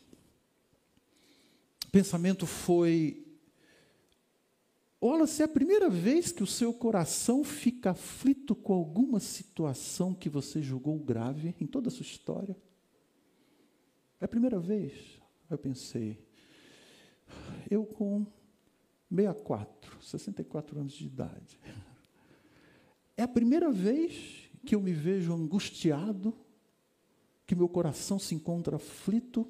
O 1.88 1.92
pensamento 1.92 2.46
foi: 2.46 3.26
olha, 5.02 5.26
se 5.26 5.41
é 5.41 5.45
a 5.45 5.50
primeira 5.50 5.89
vez 5.89 6.32
que 6.32 6.43
o 6.43 6.47
seu 6.47 6.74
coração 6.74 7.43
fica 7.43 7.91
aflito 7.91 8.56
com 8.56 8.74
alguma 8.74 9.20
situação 9.20 10.14
que 10.14 10.30
você 10.30 10.62
julgou 10.62 10.97
grave 11.00 11.56
em 11.60 11.66
toda 11.66 11.88
a 11.88 11.91
sua 11.91 12.04
história, 12.04 12.56
é 14.20 14.26
a 14.26 14.28
primeira 14.28 14.60
vez. 14.60 15.20
Eu 15.50 15.58
pensei, 15.58 16.20
eu 17.70 17.86
com 17.86 18.26
64, 19.10 19.97
64 20.02 20.80
anos 20.80 20.93
de 20.93 21.06
idade, 21.06 21.60
é 23.18 23.24
a 23.24 23.28
primeira 23.28 23.72
vez 23.72 24.50
que 24.66 24.76
eu 24.76 24.82
me 24.82 24.93
vejo 24.93 25.34
angustiado, 25.34 26.34
que 27.45 27.56
meu 27.56 27.68
coração 27.68 28.20
se 28.20 28.36
encontra 28.36 28.76
aflito. 28.76 29.47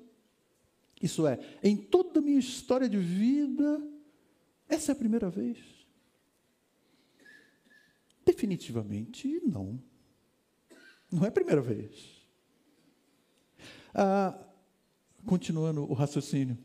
Isso 1.01 1.27
é, 1.27 1.39
em 1.61 1.75
toda 1.75 2.19
a 2.19 2.21
minha 2.21 2.39
história 2.39 2.87
de 2.87 2.97
vida, 2.97 3.81
essa 4.69 4.91
é 4.91 4.93
a 4.93 4.95
primeira 4.95 5.29
vez? 5.29 5.57
Definitivamente 8.25 9.41
não. 9.45 9.81
Não 11.11 11.25
é 11.25 11.27
a 11.27 11.31
primeira 11.31 11.61
vez. 11.61 12.21
Ah, 13.93 14.39
continuando 15.25 15.81
o 15.81 15.93
raciocínio. 15.93 16.57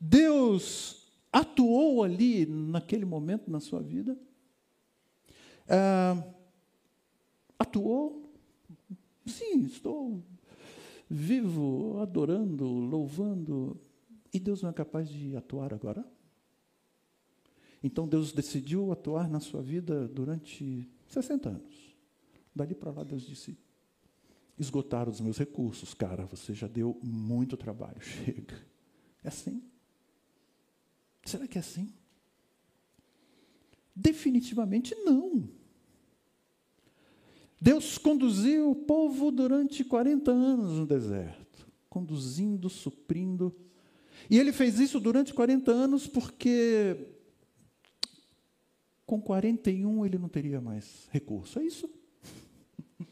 Deus 0.00 1.12
atuou 1.30 2.02
ali, 2.02 2.46
naquele 2.46 3.04
momento 3.04 3.50
na 3.50 3.60
sua 3.60 3.82
vida. 3.82 4.18
Ah, 5.68 6.24
atuou. 7.58 8.32
Sim, 9.26 9.64
estou 9.64 10.22
vivo, 11.08 11.98
adorando, 12.00 12.66
louvando. 12.66 13.80
E 14.32 14.40
Deus 14.40 14.62
não 14.62 14.70
é 14.70 14.72
capaz 14.72 15.08
de 15.08 15.36
atuar 15.36 15.72
agora? 15.72 16.04
Então 17.84 18.08
Deus 18.08 18.32
decidiu 18.32 18.90
atuar 18.90 19.28
na 19.28 19.40
sua 19.40 19.60
vida 19.60 20.08
durante 20.08 20.90
60 21.06 21.50
anos. 21.50 21.94
Dali 22.56 22.74
para 22.74 22.90
lá 22.90 23.04
Deus 23.04 23.26
disse: 23.26 23.58
esgotaram 24.58 25.12
os 25.12 25.20
meus 25.20 25.36
recursos. 25.36 25.92
Cara, 25.92 26.24
você 26.24 26.54
já 26.54 26.66
deu 26.66 26.98
muito 27.02 27.58
trabalho, 27.58 28.00
chega. 28.00 28.56
É 29.22 29.28
assim? 29.28 29.62
Será 31.26 31.46
que 31.46 31.58
é 31.58 31.60
assim? 31.60 31.92
Definitivamente 33.94 34.94
não. 35.04 35.46
Deus 37.60 37.98
conduziu 37.98 38.70
o 38.70 38.74
povo 38.74 39.30
durante 39.30 39.84
40 39.84 40.30
anos 40.30 40.78
no 40.78 40.86
deserto, 40.86 41.66
conduzindo, 41.90 42.70
suprindo. 42.70 43.54
E 44.30 44.38
ele 44.38 44.52
fez 44.52 44.80
isso 44.80 44.98
durante 44.98 45.34
40 45.34 45.70
anos 45.70 46.06
porque 46.06 47.13
com 49.06 49.20
41 49.20 50.04
ele 50.06 50.18
não 50.18 50.28
teria 50.28 50.60
mais 50.60 51.08
recurso. 51.10 51.58
É 51.58 51.64
isso. 51.64 51.90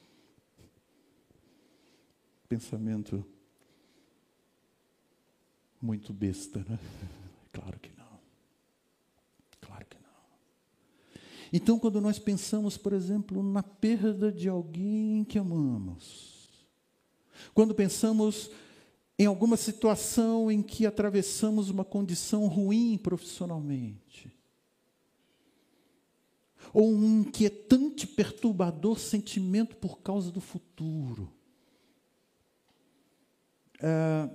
pensamento 2.49 3.25
muito 5.81 6.13
besta, 6.13 6.65
né? 6.69 6.79
Claro 7.53 7.79
que 7.81 7.91
não. 7.99 8.19
Claro 9.61 9.85
que 9.85 9.99
não. 9.99 11.21
Então, 11.53 11.79
quando 11.79 12.01
nós 12.01 12.19
pensamos, 12.19 12.79
por 12.79 12.95
exemplo, 12.95 13.43
na 13.43 13.63
perda 13.63 14.33
de 14.33 14.49
alguém 14.49 15.23
que 15.23 15.39
amamos, 15.39 16.67
quando 17.53 17.75
pensamos 17.75 18.51
em 19.19 19.27
alguma 19.27 19.59
situação 19.59 20.51
em 20.51 20.63
que 20.63 20.87
atravessamos 20.87 21.69
uma 21.69 21.85
condição 21.85 22.47
ruim 22.47 22.97
profissionalmente, 22.97 24.35
ou 26.73 26.93
um 26.95 27.21
inquietante, 27.21 28.07
perturbador 28.07 28.99
sentimento 28.99 29.77
por 29.77 30.01
causa 30.01 30.31
do 30.31 30.41
futuro, 30.41 31.33
é, 33.81 34.31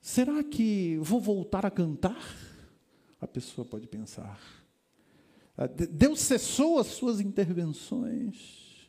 será 0.00 0.42
que 0.44 0.96
vou 0.98 1.20
voltar 1.20 1.66
a 1.66 1.70
cantar? 1.70 2.22
A 3.20 3.26
pessoa 3.26 3.64
pode 3.64 3.88
pensar. 3.88 4.40
É, 5.56 5.66
Deus 5.66 6.20
cessou 6.20 6.78
as 6.78 6.86
suas 6.86 7.20
intervenções. 7.20 8.88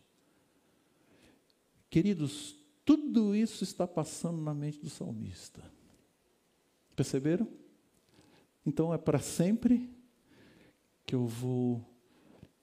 Queridos, 1.90 2.56
tudo 2.86 3.36
isso 3.36 3.64
está 3.64 3.88
passando 3.88 4.40
na 4.40 4.54
mente 4.54 4.80
do 4.80 4.90
salmista. 4.90 5.64
Perceberam? 6.96 7.48
Então 8.64 8.94
é 8.94 8.98
para 9.00 9.20
sempre 9.20 9.90
que 11.06 11.16
eu 11.16 11.26
vou 11.26 11.84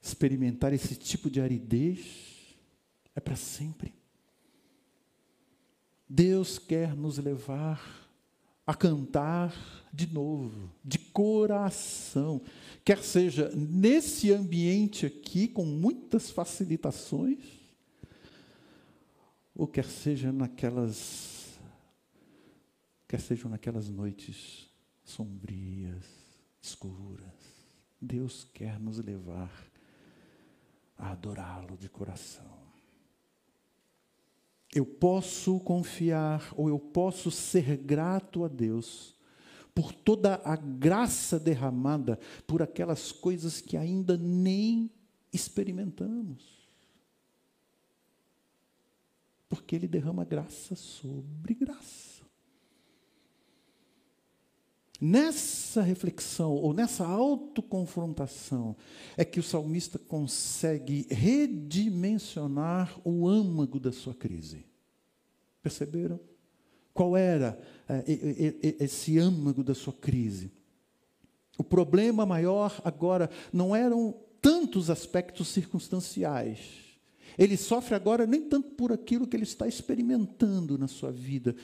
experimentar 0.01 0.73
esse 0.73 0.95
tipo 0.95 1.29
de 1.29 1.41
aridez. 1.41 2.55
É 3.15 3.19
para 3.19 3.35
sempre. 3.35 3.93
Deus 6.07 6.57
quer 6.57 6.95
nos 6.95 7.17
levar 7.17 8.07
a 8.65 8.73
cantar 8.73 9.53
de 9.93 10.11
novo, 10.13 10.69
de 10.83 10.99
coração, 10.99 12.41
quer 12.83 13.01
seja 13.01 13.49
nesse 13.55 14.31
ambiente 14.31 15.05
aqui, 15.05 15.47
com 15.47 15.65
muitas 15.65 16.29
facilitações, 16.29 17.39
ou 19.55 19.67
quer 19.67 19.85
seja 19.85 20.31
naquelas, 20.33 21.57
quer 23.07 23.21
sejam 23.21 23.49
naquelas 23.49 23.89
noites 23.89 24.69
sombrias, 25.03 26.05
escuras. 26.61 27.27
Deus 27.99 28.43
quer 28.53 28.79
nos 28.79 28.99
levar 28.99 29.66
a 30.97 31.11
adorá-lo 31.11 31.77
de 31.77 31.89
coração. 31.89 32.57
eu 34.73 34.85
posso 34.85 35.59
confiar 35.61 36.53
ou 36.55 36.69
eu 36.69 36.77
posso 36.77 37.31
ser 37.31 37.77
grato 37.77 38.43
a 38.43 38.47
Deus 38.47 39.15
por 39.73 39.93
toda 39.93 40.41
a 40.43 40.55
graça 40.55 41.39
derramada 41.39 42.19
por 42.45 42.61
aquelas 42.61 43.11
coisas 43.11 43.61
que 43.61 43.77
ainda 43.77 44.17
nem 44.17 44.89
experimentamos. 45.31 46.67
Porque 49.47 49.75
Ele 49.75 49.87
derrama 49.87 50.25
graça 50.25 50.75
sobre 50.75 51.53
graça. 51.53 52.06
Nessa 54.99 55.81
reflexão, 55.81 56.53
ou 56.53 56.73
nessa 56.73 57.05
autoconfrontação, 57.05 58.75
é 59.15 59.23
que 59.23 59.39
o 59.39 59.43
salmista 59.43 59.99
consegue 59.99 61.05
redimensionar 61.09 62.99
o 63.03 63.27
âmago 63.27 63.79
da 63.79 63.91
sua 63.91 64.15
crise. 64.15 64.65
Perceberam? 65.61 66.19
Qual 66.93 67.15
era 67.15 67.59
é, 67.87 68.03
esse 68.79 69.19
âmago 69.19 69.63
da 69.63 69.75
sua 69.75 69.93
crise? 69.93 70.51
O 71.57 71.63
problema 71.63 72.25
maior 72.25 72.81
agora 72.83 73.29
não 73.53 73.75
eram 73.75 74.15
tantos 74.41 74.89
aspectos 74.89 75.47
circunstanciais. 75.49 76.87
Ele 77.37 77.55
sofre 77.55 77.93
agora 77.93 78.25
nem 78.25 78.41
tanto 78.41 78.71
por 78.71 78.91
aquilo 78.91 79.27
que 79.27 79.35
ele 79.35 79.43
está 79.43 79.67
experimentando 79.67 80.75
na 80.75 80.87
sua 80.87 81.11
vida, 81.11 81.55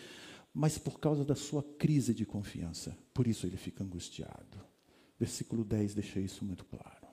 mas 0.53 0.77
por 0.77 0.99
causa 0.99 1.25
da 1.25 1.35
sua 1.35 1.63
crise 1.63 2.13
de 2.13 2.25
confiança. 2.25 2.95
Por 3.13 3.25
isso 3.25 3.47
ele 3.47 3.57
fica 3.57 3.83
angustiado. 3.83 4.61
Versículo 5.19 5.63
10 5.63 5.95
deixa 5.95 6.19
isso 6.19 6.45
muito 6.45 6.63
claro. 6.65 7.07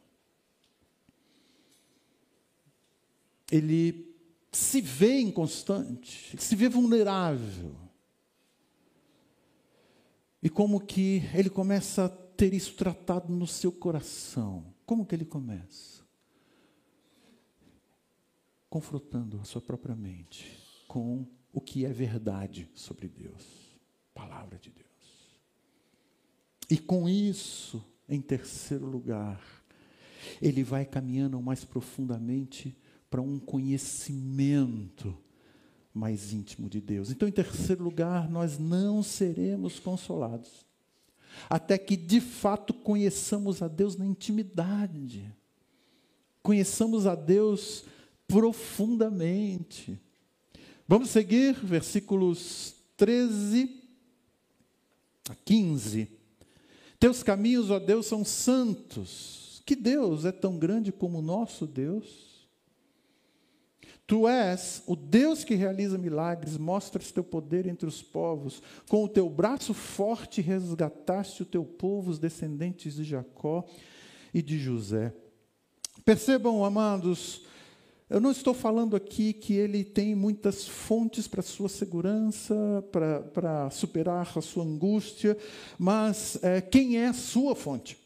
Ele 3.51 4.15
se 4.53 4.81
vê 4.81 5.21
inconstante, 5.21 6.35
ele 6.35 6.43
se 6.43 6.55
vê 6.55 6.69
vulnerável. 6.69 7.75
E 10.43 10.49
como 10.49 10.81
que 10.81 11.23
ele 11.35 11.51
começa 11.51 12.07
a 12.07 12.09
ter 12.09 12.53
isso 12.55 12.75
tratado 12.75 13.33
no 13.33 13.47
seu 13.47 13.73
coração? 13.73 14.75
Como 14.87 15.05
que 15.05 15.15
ele 15.15 15.25
começa? 15.25 16.03
Confrontando 18.69 19.39
a 19.41 19.45
sua 19.45 19.61
própria 19.61 19.95
mente 19.95 20.85
com 20.87 21.27
o 21.53 21.61
que 21.61 21.85
é 21.85 21.93
verdade 21.93 22.69
sobre 22.75 23.09
Deus, 23.09 23.45
palavra 24.15 24.59
de 24.59 24.71
Deus. 24.71 24.87
E 26.71 26.79
com 26.79 27.09
isso, 27.09 27.85
em 28.09 28.21
terceiro 28.21 28.87
lugar, 28.87 29.41
ele 30.41 30.63
vai 30.63 30.85
caminhando 30.85 31.41
mais 31.41 31.65
profundamente 31.65 32.77
para 33.09 33.21
um 33.21 33.39
conhecimento 33.39 35.17
mais 35.93 36.33
íntimo 36.33 36.69
de 36.69 36.81
Deus. 36.81 37.11
Então, 37.11 37.27
em 37.27 37.33
terceiro 37.33 37.83
lugar, 37.83 38.31
nós 38.31 38.59
não 38.59 39.03
seremos 39.03 39.81
consolados 39.81 40.65
até 41.49 41.79
que 41.79 41.97
de 41.97 42.21
fato 42.21 42.73
conheçamos 42.73 43.63
a 43.63 43.69
Deus 43.69 43.97
na 43.97 44.07
intimidade, 44.07 45.33
conheçamos 46.43 47.07
a 47.07 47.15
Deus 47.15 47.85
profundamente. 48.27 50.01
Vamos 50.91 51.11
seguir 51.11 51.55
versículos 51.55 52.75
13 52.97 53.81
a 55.29 55.37
15. 55.37 56.09
Teus 56.99 57.23
caminhos, 57.23 57.71
ó 57.71 57.79
Deus, 57.79 58.07
são 58.07 58.25
santos. 58.25 59.63
Que 59.65 59.77
Deus 59.77 60.25
é 60.25 60.33
tão 60.33 60.59
grande 60.59 60.91
como 60.91 61.21
o 61.21 61.23
nosso 61.23 61.65
Deus? 61.65 62.45
Tu 64.05 64.27
és 64.27 64.83
o 64.85 64.97
Deus 64.97 65.45
que 65.45 65.55
realiza 65.55 65.97
milagres, 65.97 66.59
mostras 66.59 67.13
teu 67.13 67.23
poder 67.23 67.69
entre 67.69 67.87
os 67.87 68.03
povos. 68.03 68.61
Com 68.89 69.05
o 69.05 69.09
teu 69.09 69.31
braço 69.31 69.73
forte 69.73 70.41
resgataste 70.41 71.45
o 71.45 71.47
teu 71.47 71.65
povo, 71.65 72.11
os 72.11 72.19
descendentes 72.19 72.97
de 72.97 73.05
Jacó 73.05 73.65
e 74.35 74.43
de 74.43 74.59
José. 74.59 75.15
Percebam, 76.05 76.65
amados, 76.65 77.49
eu 78.11 78.21
não 78.21 78.33
estou 78.33 78.53
falando 78.53 78.97
aqui 78.97 79.33
que 79.33 79.55
ele 79.55 79.85
tem 79.85 80.17
muitas 80.17 80.67
fontes 80.67 81.29
para 81.29 81.43
sua 81.43 81.69
segurança, 81.69 82.55
para, 82.91 83.21
para 83.21 83.71
superar 83.71 84.37
a 84.37 84.43
sua 84.43 84.65
angústia, 84.65 85.39
mas 85.79 86.37
é, 86.43 86.61
quem 86.61 86.99
é 86.99 87.07
a 87.07 87.13
sua 87.13 87.55
fonte? 87.55 87.97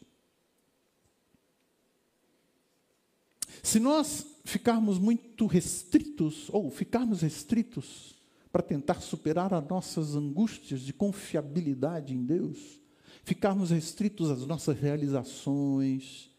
Se 3.63 3.79
nós 3.79 4.27
ficarmos 4.45 4.99
muito 4.99 5.47
restritos, 5.47 6.49
ou 6.51 6.69
ficarmos 6.69 7.21
restritos, 7.21 8.13
para 8.51 8.61
tentar 8.61 9.01
superar 9.01 9.55
as 9.55 9.67
nossas 9.67 10.15
angústias 10.15 10.81
de 10.81 10.93
confiabilidade 10.93 12.13
em 12.13 12.23
Deus, 12.23 12.79
ficarmos 13.23 13.71
restritos 13.71 14.29
às 14.29 14.45
nossas 14.45 14.79
realizações, 14.79 16.29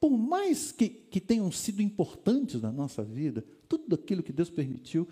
por 0.00 0.10
mais 0.10 0.72
que, 0.72 0.88
que 0.88 1.20
tenham 1.20 1.50
sido 1.50 1.82
importantes 1.82 2.60
na 2.60 2.70
nossa 2.70 3.02
vida, 3.02 3.44
tudo 3.68 3.94
aquilo 3.94 4.22
que 4.22 4.32
Deus 4.32 4.50
permitiu 4.50 5.08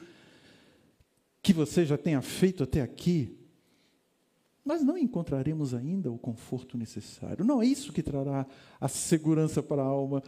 que 1.43 1.53
você 1.53 1.85
já 1.85 1.99
tenha 1.99 2.22
feito 2.22 2.62
até 2.62 2.80
aqui, 2.80 3.37
nós 4.64 4.82
não 4.82 4.97
encontraremos 4.97 5.74
ainda 5.74 6.11
o 6.11 6.16
conforto 6.16 6.78
necessário. 6.78 7.45
Não 7.45 7.61
é 7.61 7.66
isso 7.66 7.93
que 7.93 8.03
trará 8.03 8.47
a 8.80 8.89
segurança 8.89 9.62
para 9.62 9.82
a 9.82 9.87
alma 9.87 10.22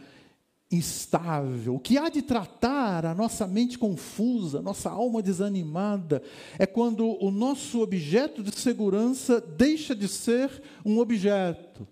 instável. 0.69 1.75
O 1.75 1.79
que 1.79 1.97
há 1.97 2.09
de 2.09 2.21
tratar 2.21 3.05
a 3.05 3.15
nossa 3.15 3.47
mente 3.47 3.79
confusa, 3.79 4.61
nossa 4.61 4.91
alma 4.91 5.23
desanimada, 5.23 6.21
é 6.59 6.67
quando 6.67 7.17
o 7.23 7.31
nosso 7.31 7.81
objeto 7.81 8.43
de 8.43 8.51
segurança 8.51 9.41
deixa 9.41 9.95
de 9.95 10.07
ser 10.07 10.61
um 10.85 10.99
objeto 10.99 11.87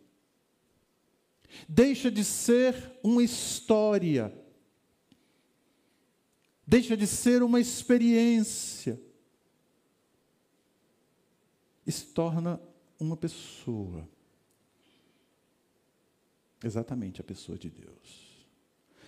deixa 1.68 2.12
de 2.12 2.24
ser 2.24 3.00
uma 3.04 3.24
história, 3.24 4.34
deixa 6.66 6.96
de 6.96 7.08
ser 7.08 7.44
uma 7.44 7.60
experiência, 7.60 9.02
e 11.86 11.92
se 11.92 12.08
torna 12.08 12.60
uma 13.00 13.16
pessoa. 13.16 14.08
Exatamente 16.64 17.22
a 17.22 17.24
pessoa 17.24 17.58
de 17.58 17.70
Deus. 17.70 18.36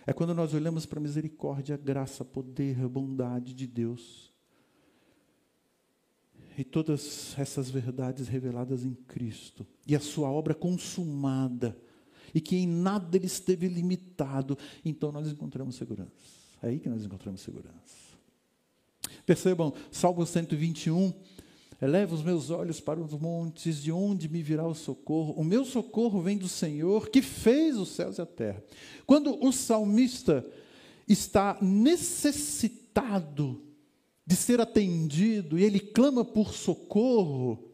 É 0.05 0.13
quando 0.13 0.33
nós 0.33 0.53
olhamos 0.53 0.85
para 0.85 0.99
a 0.99 1.01
misericórdia, 1.01 1.75
a 1.75 1.77
graça, 1.77 2.23
poder, 2.23 2.79
a 2.81 2.87
bondade 2.87 3.53
de 3.53 3.65
Deus. 3.65 4.31
E 6.57 6.63
todas 6.63 7.37
essas 7.37 7.69
verdades 7.69 8.27
reveladas 8.27 8.83
em 8.83 8.93
Cristo. 8.93 9.65
E 9.85 9.95
a 9.95 9.99
sua 9.99 10.29
obra 10.31 10.53
consumada 10.53 11.77
e 12.37 12.39
que 12.39 12.55
em 12.55 12.67
nada 12.67 13.17
ele 13.17 13.25
esteve 13.25 13.67
limitado, 13.67 14.55
então 14.85 15.11
nós 15.11 15.27
encontramos 15.27 15.73
segurança. 15.73 16.11
É 16.61 16.67
aí 16.67 16.79
que 16.79 16.87
nós 16.87 17.03
encontramos 17.03 17.41
segurança. 17.41 17.97
Percebam, 19.25 19.73
Salmo 19.91 20.23
121, 20.23 21.11
eleva 21.81 22.13
os 22.13 22.21
meus 22.21 22.51
olhos 22.51 22.79
para 22.79 23.01
os 23.01 23.11
montes, 23.13 23.81
de 23.81 23.91
onde 23.91 24.29
me 24.29 24.43
virá 24.43 24.67
o 24.67 24.75
socorro? 24.75 25.33
O 25.33 25.43
meu 25.43 25.65
socorro 25.65 26.21
vem 26.21 26.37
do 26.37 26.47
Senhor, 26.47 27.09
que 27.09 27.23
fez 27.23 27.75
os 27.75 27.89
céus 27.89 28.19
e 28.19 28.21
a 28.21 28.25
terra. 28.27 28.63
Quando 29.07 29.43
o 29.43 29.51
salmista 29.51 30.45
está 31.07 31.57
necessitado 31.59 33.63
de 34.23 34.35
ser 34.35 34.61
atendido 34.61 35.57
e 35.57 35.63
ele 35.63 35.79
clama 35.79 36.23
por 36.23 36.53
socorro, 36.53 37.73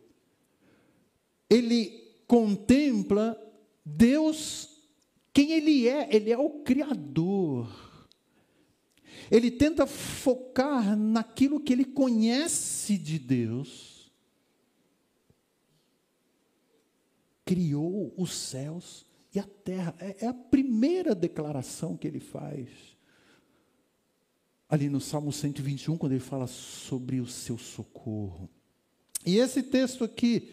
ele 1.49 2.01
contempla 2.25 3.37
Deus, 3.85 4.69
quem 5.33 5.51
Ele 5.51 5.87
é? 5.87 6.15
Ele 6.15 6.31
é 6.31 6.37
o 6.37 6.61
Criador. 6.63 7.93
Ele 9.29 9.49
tenta 9.49 9.85
focar 9.87 10.95
naquilo 10.97 11.59
que 11.59 11.73
ele 11.73 11.85
conhece 11.85 12.97
de 12.97 13.17
Deus. 13.17 14.11
Criou 17.45 18.13
os 18.17 18.33
céus 18.33 19.05
e 19.33 19.39
a 19.39 19.43
terra. 19.43 19.95
É, 19.99 20.25
é 20.25 20.27
a 20.27 20.33
primeira 20.33 21.15
declaração 21.15 21.97
que 21.97 22.07
ele 22.07 22.19
faz. 22.19 22.69
Ali 24.69 24.89
no 24.89 24.99
Salmo 24.99 25.31
121, 25.31 25.97
quando 25.97 26.13
ele 26.13 26.21
fala 26.21 26.47
sobre 26.47 27.19
o 27.19 27.27
seu 27.27 27.57
socorro. 27.57 28.49
E 29.25 29.37
esse 29.37 29.63
texto 29.63 30.03
aqui, 30.03 30.51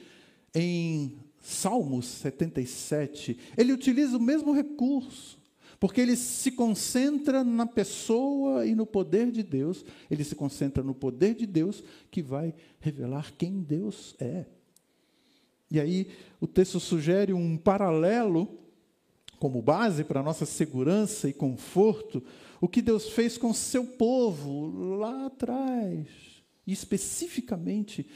em 0.55 1.19
Salmos 1.41 2.07
77, 2.07 3.39
ele 3.57 3.73
utiliza 3.73 4.17
o 4.17 4.21
mesmo 4.21 4.53
recurso, 4.53 5.39
porque 5.79 6.01
ele 6.01 6.15
se 6.17 6.51
concentra 6.53 7.43
na 7.43 7.67
pessoa 7.67 8.67
e 8.67 8.75
no 8.75 8.85
poder 8.85 9.31
de 9.31 9.43
Deus, 9.43 9.85
ele 10.11 10.23
se 10.23 10.35
concentra 10.35 10.83
no 10.83 10.95
poder 10.95 11.35
de 11.35 11.47
Deus 11.47 11.83
que 12.11 12.23
vai 12.23 12.55
revelar 12.79 13.33
quem 13.39 13.63
Deus 13.63 14.15
é. 14.21 14.45
E 15.71 15.81
aí 15.81 16.09
o 16.41 16.47
texto 16.47 16.79
sugere 16.79 17.33
um 17.33 17.57
paralelo 17.57 18.59
como 19.39 19.63
base 19.63 20.05
para 20.05 20.23
nossa 20.23 20.45
segurança 20.45 21.27
e 21.27 21.33
conforto 21.33 22.23
o 22.61 22.69
que 22.69 22.83
Deus 22.83 23.09
fez 23.09 23.39
com 23.39 23.55
seu 23.55 23.87
povo 23.87 24.97
lá 24.99 25.27
atrás, 25.27 26.07
e 26.67 26.73
especificamente 26.73 28.07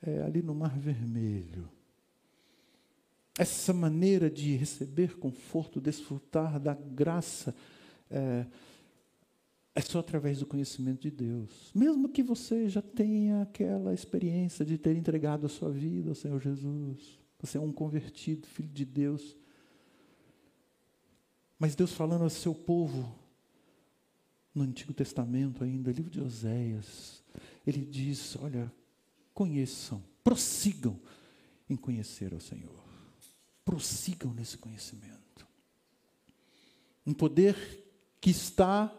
é, 0.00 0.22
ali 0.22 0.40
no 0.40 0.54
Mar 0.54 0.78
Vermelho. 0.78 1.68
Essa 3.40 3.72
maneira 3.72 4.28
de 4.28 4.54
receber 4.54 5.16
conforto, 5.16 5.80
desfrutar 5.80 6.60
da 6.60 6.74
graça, 6.74 7.56
é, 8.10 8.44
é 9.74 9.80
só 9.80 10.00
através 10.00 10.40
do 10.40 10.44
conhecimento 10.44 11.00
de 11.00 11.10
Deus. 11.10 11.72
Mesmo 11.74 12.10
que 12.10 12.22
você 12.22 12.68
já 12.68 12.82
tenha 12.82 13.40
aquela 13.40 13.94
experiência 13.94 14.62
de 14.62 14.76
ter 14.76 14.94
entregado 14.94 15.46
a 15.46 15.48
sua 15.48 15.70
vida 15.70 16.10
ao 16.10 16.14
Senhor 16.14 16.38
Jesus, 16.38 17.18
você 17.40 17.56
é 17.56 17.60
um 17.62 17.72
convertido, 17.72 18.46
filho 18.46 18.68
de 18.68 18.84
Deus. 18.84 19.34
Mas 21.58 21.74
Deus 21.74 21.94
falando 21.94 22.24
ao 22.24 22.30
seu 22.30 22.54
povo, 22.54 23.10
no 24.54 24.64
Antigo 24.64 24.92
Testamento 24.92 25.64
ainda, 25.64 25.90
livro 25.90 26.10
de 26.10 26.20
Oséias, 26.20 27.24
ele 27.66 27.86
diz: 27.86 28.36
olha, 28.36 28.70
conheçam, 29.32 30.04
prossigam 30.22 31.00
em 31.70 31.74
conhecer 31.74 32.34
o 32.34 32.38
Senhor. 32.38 32.89
Prossigam 33.64 34.32
nesse 34.32 34.56
conhecimento. 34.58 35.46
Um 37.06 37.14
poder 37.14 37.56
que 38.20 38.30
está 38.30 38.92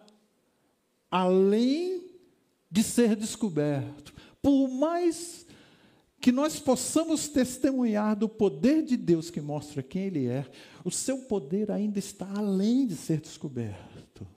além 1.09 2.09
de 2.70 2.84
ser 2.84 3.16
descoberto. 3.16 4.14
Por 4.41 4.68
mais 4.70 5.45
que 6.20 6.32
nós 6.32 6.59
possamos 6.59 7.28
testemunhar 7.28 8.16
do 8.16 8.30
poder 8.30 8.84
de 8.84 8.95
Deus 8.95 9.30
que 9.30 9.41
mostra 9.41 9.82
quem 9.82 10.03
Ele 10.03 10.28
é, 10.28 10.49
o 10.86 10.91
seu 10.91 11.18
poder 11.20 11.72
ainda 11.72 11.99
está 11.99 12.32
além 12.38 12.86
de 12.86 12.95
ser 12.95 13.20
descoberto. 13.20 14.28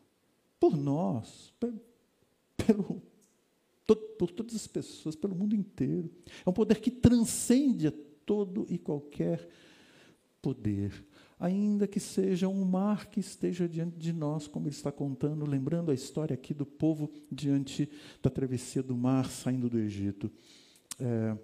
Por 0.59 0.77
nós, 0.77 1.53
pelo, 2.57 3.03
por 4.19 4.31
todas 4.31 4.55
as 4.55 4.67
pessoas, 4.67 5.15
pelo 5.15 5.35
mundo 5.35 5.55
inteiro. 5.55 6.11
É 6.45 6.49
um 6.49 6.53
poder 6.53 6.81
que 6.81 6.91
transcende 6.91 7.91
todo 7.91 8.67
e 8.71 8.79
qualquer 8.79 9.47
poder 10.45 10.93
ainda 11.39 11.87
que 11.87 12.01
seja 12.01 12.49
um 12.49 12.65
mar 12.65 13.07
que 13.11 13.21
esteja 13.21 13.69
diante 13.69 13.99
de 13.99 14.13
nós, 14.13 14.47
como 14.47 14.67
ele 14.67 14.75
está 14.75 14.91
contando, 14.91 15.45
lembrando 15.45 15.91
a 15.91 15.95
história 15.95 16.33
aqui 16.33 16.55
do 16.55 16.65
povo 16.65 17.11
diante 17.31 17.91
da 18.23 18.31
travessia 18.31 18.83
do 18.83 18.97
mar, 18.97 19.29
saindo 19.31 19.69
do 19.69 19.79
Egito. 19.79 20.31
É, 20.99 21.37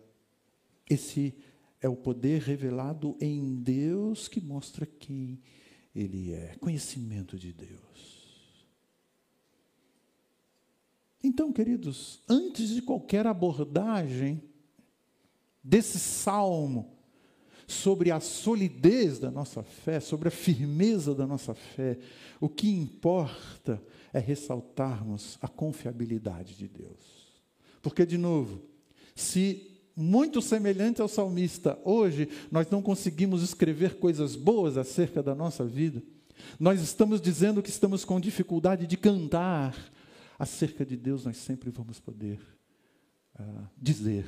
esse 0.88 1.34
é 1.80 1.88
o 1.88 1.96
poder 1.96 2.40
revelado 2.40 3.16
em 3.20 3.56
Deus 3.56 4.28
que 4.28 4.40
mostra 4.40 4.86
quem 4.86 5.40
Ele 5.94 6.32
é 6.32 6.56
conhecimento 6.58 7.36
de 7.36 7.52
Deus. 7.52 8.20
Então, 11.22 11.52
queridos, 11.52 12.22
antes 12.26 12.70
de 12.70 12.80
qualquer 12.80 13.26
abordagem 13.26 14.42
desse 15.62 15.98
salmo, 15.98 16.99
sobre 17.70 18.10
a 18.10 18.20
solidez 18.20 19.18
da 19.18 19.30
nossa 19.30 19.62
fé, 19.62 20.00
sobre 20.00 20.28
a 20.28 20.30
firmeza 20.30 21.14
da 21.14 21.26
nossa 21.26 21.54
fé, 21.54 21.98
o 22.40 22.48
que 22.48 22.68
importa 22.68 23.82
é 24.12 24.18
ressaltarmos 24.18 25.38
a 25.40 25.48
confiabilidade 25.48 26.56
de 26.56 26.66
Deus. 26.66 26.98
Porque, 27.80 28.04
de 28.04 28.18
novo, 28.18 28.60
se 29.14 29.66
muito 29.94 30.40
semelhante 30.40 31.00
ao 31.00 31.08
salmista, 31.08 31.78
hoje 31.84 32.28
nós 32.50 32.68
não 32.70 32.82
conseguimos 32.82 33.42
escrever 33.42 33.98
coisas 33.98 34.34
boas 34.34 34.76
acerca 34.76 35.22
da 35.22 35.34
nossa 35.34 35.64
vida, 35.64 36.02
nós 36.58 36.80
estamos 36.80 37.20
dizendo 37.20 37.62
que 37.62 37.70
estamos 37.70 38.04
com 38.04 38.18
dificuldade 38.18 38.86
de 38.86 38.96
cantar 38.96 39.76
acerca 40.38 40.86
de 40.86 40.96
Deus, 40.96 41.24
nós 41.24 41.36
sempre 41.36 41.70
vamos 41.70 42.00
poder 42.00 42.40
uh, 43.38 43.68
dizer 43.76 44.24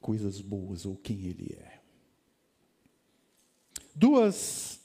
coisas 0.00 0.40
boas 0.40 0.86
ou 0.86 0.96
quem 0.96 1.26
Ele 1.26 1.54
é. 1.58 1.81
Duas, 3.94 4.80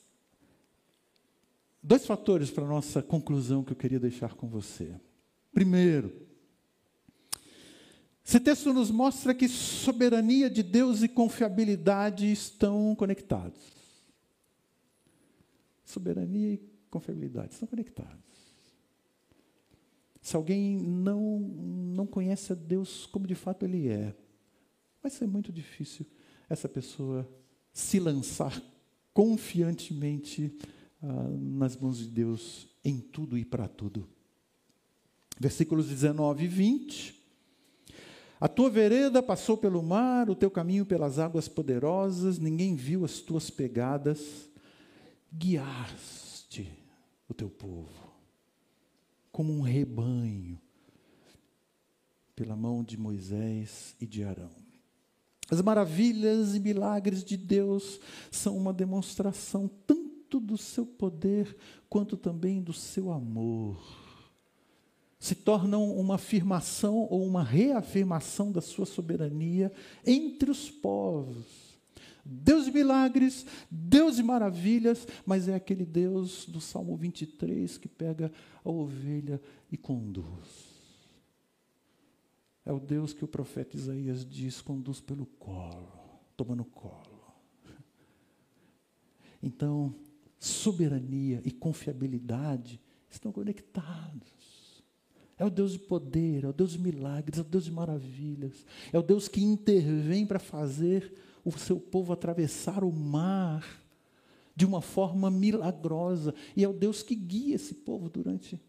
dois 1.81 2.05
fatores 2.05 2.51
para 2.51 2.65
a 2.65 2.67
nossa 2.67 3.01
conclusão 3.01 3.63
que 3.63 3.71
eu 3.71 3.77
queria 3.77 3.99
deixar 3.99 4.33
com 4.33 4.47
você. 4.47 4.93
Primeiro, 5.53 6.27
esse 8.27 8.41
texto 8.41 8.73
nos 8.73 8.91
mostra 8.91 9.33
que 9.33 9.47
soberania 9.47 10.49
de 10.49 10.61
Deus 10.61 11.01
e 11.01 11.07
confiabilidade 11.07 12.29
estão 12.29 12.93
conectados. 12.93 13.61
Soberania 15.85 16.55
e 16.55 16.61
confiabilidade 16.89 17.53
estão 17.53 17.67
conectados. 17.67 18.27
Se 20.21 20.35
alguém 20.35 20.77
não, 20.77 21.39
não 21.39 22.05
conhece 22.05 22.51
a 22.51 22.55
Deus 22.55 23.05
como 23.05 23.25
de 23.25 23.33
fato 23.33 23.63
Ele 23.63 23.87
é, 23.87 24.13
vai 25.01 25.09
ser 25.09 25.25
muito 25.25 25.53
difícil 25.53 26.05
essa 26.49 26.67
pessoa 26.67 27.25
se 27.71 27.97
lançar 27.97 28.61
confiantemente 29.17 30.55
ah, 31.01 31.07
nas 31.39 31.75
mãos 31.75 31.97
de 31.97 32.07
Deus 32.07 32.67
em 32.85 32.99
tudo 32.99 33.35
e 33.35 33.43
para 33.43 33.67
tudo. 33.67 34.07
Versículos 35.39 35.87
19 35.87 36.45
e 36.45 36.47
20. 36.47 37.23
A 38.39 38.47
tua 38.47 38.69
vereda 38.69 39.23
passou 39.23 39.57
pelo 39.57 39.81
mar, 39.81 40.29
o 40.29 40.35
teu 40.35 40.51
caminho 40.51 40.85
pelas 40.85 41.17
águas 41.17 41.47
poderosas, 41.47 42.37
ninguém 42.37 42.75
viu 42.75 43.03
as 43.03 43.19
tuas 43.19 43.49
pegadas, 43.49 44.47
guiaste 45.33 46.71
o 47.27 47.33
teu 47.33 47.49
povo 47.49 48.13
como 49.31 49.51
um 49.51 49.61
rebanho 49.61 50.61
pela 52.35 52.55
mão 52.55 52.83
de 52.83 52.95
Moisés 52.95 53.95
e 53.99 54.05
de 54.05 54.23
Arão. 54.23 54.66
As 55.49 55.61
maravilhas 55.61 56.55
e 56.55 56.59
milagres 56.59 57.23
de 57.23 57.37
Deus 57.37 57.99
são 58.29 58.57
uma 58.57 58.73
demonstração 58.73 59.69
tanto 59.85 60.39
do 60.39 60.57
seu 60.57 60.85
poder 60.85 61.55
quanto 61.89 62.17
também 62.17 62.61
do 62.61 62.73
seu 62.73 63.11
amor. 63.11 63.77
Se 65.19 65.33
tornam 65.33 65.89
uma 65.97 66.15
afirmação 66.15 67.07
ou 67.09 67.25
uma 67.25 67.43
reafirmação 67.43 68.51
da 68.51 68.61
sua 68.61 68.85
soberania 68.85 69.71
entre 70.05 70.51
os 70.51 70.69
povos. 70.69 71.67
Deus 72.29 72.65
de 72.65 72.71
milagres, 72.71 73.45
Deus 73.71 74.17
de 74.17 74.23
maravilhas, 74.23 75.07
mas 75.25 75.47
é 75.47 75.55
aquele 75.55 75.85
Deus 75.85 76.45
do 76.45 76.59
Salmo 76.59 76.95
23 76.97 77.77
que 77.77 77.87
pega 77.87 78.29
a 78.65 78.69
ovelha 78.69 79.41
e 79.71 79.77
conduz. 79.77 80.66
É 82.67 82.73
o 82.73 82.81
Deus 82.81 83.13
que 83.13 83.23
o 83.23 83.27
profeta 83.29 83.77
Isaías 83.77 84.25
diz: 84.25 84.59
conduz 84.59 84.99
pelo 84.99 85.25
colo, 85.25 85.87
toma 86.35 86.53
no 86.53 86.65
colo. 86.65 87.33
Então, 89.41 89.95
soberania 90.37 91.41
e 91.45 91.51
confiabilidade 91.51 92.81
estão 93.09 93.31
conectados. 93.31 94.83
É 95.37 95.45
o 95.45 95.49
Deus 95.49 95.71
de 95.71 95.79
poder, 95.79 96.43
é 96.43 96.49
o 96.49 96.51
Deus 96.51 96.73
de 96.73 96.79
milagres, 96.79 97.39
é 97.39 97.41
o 97.41 97.45
Deus 97.45 97.63
de 97.63 97.71
maravilhas, 97.71 98.65
é 98.91 98.99
o 98.99 99.03
Deus 99.03 99.29
que 99.29 99.41
intervém 99.41 100.25
para 100.25 100.39
fazer 100.39 101.17
o 101.45 101.57
seu 101.57 101.79
povo 101.79 102.11
atravessar 102.11 102.83
o 102.83 102.91
mar 102.91 103.65
de 104.53 104.65
uma 104.65 104.81
forma 104.81 105.31
milagrosa, 105.31 106.35
e 106.53 106.65
é 106.65 106.67
o 106.67 106.73
Deus 106.73 107.01
que 107.01 107.15
guia 107.15 107.55
esse 107.55 107.75
povo 107.75 108.09
durante 108.09 108.59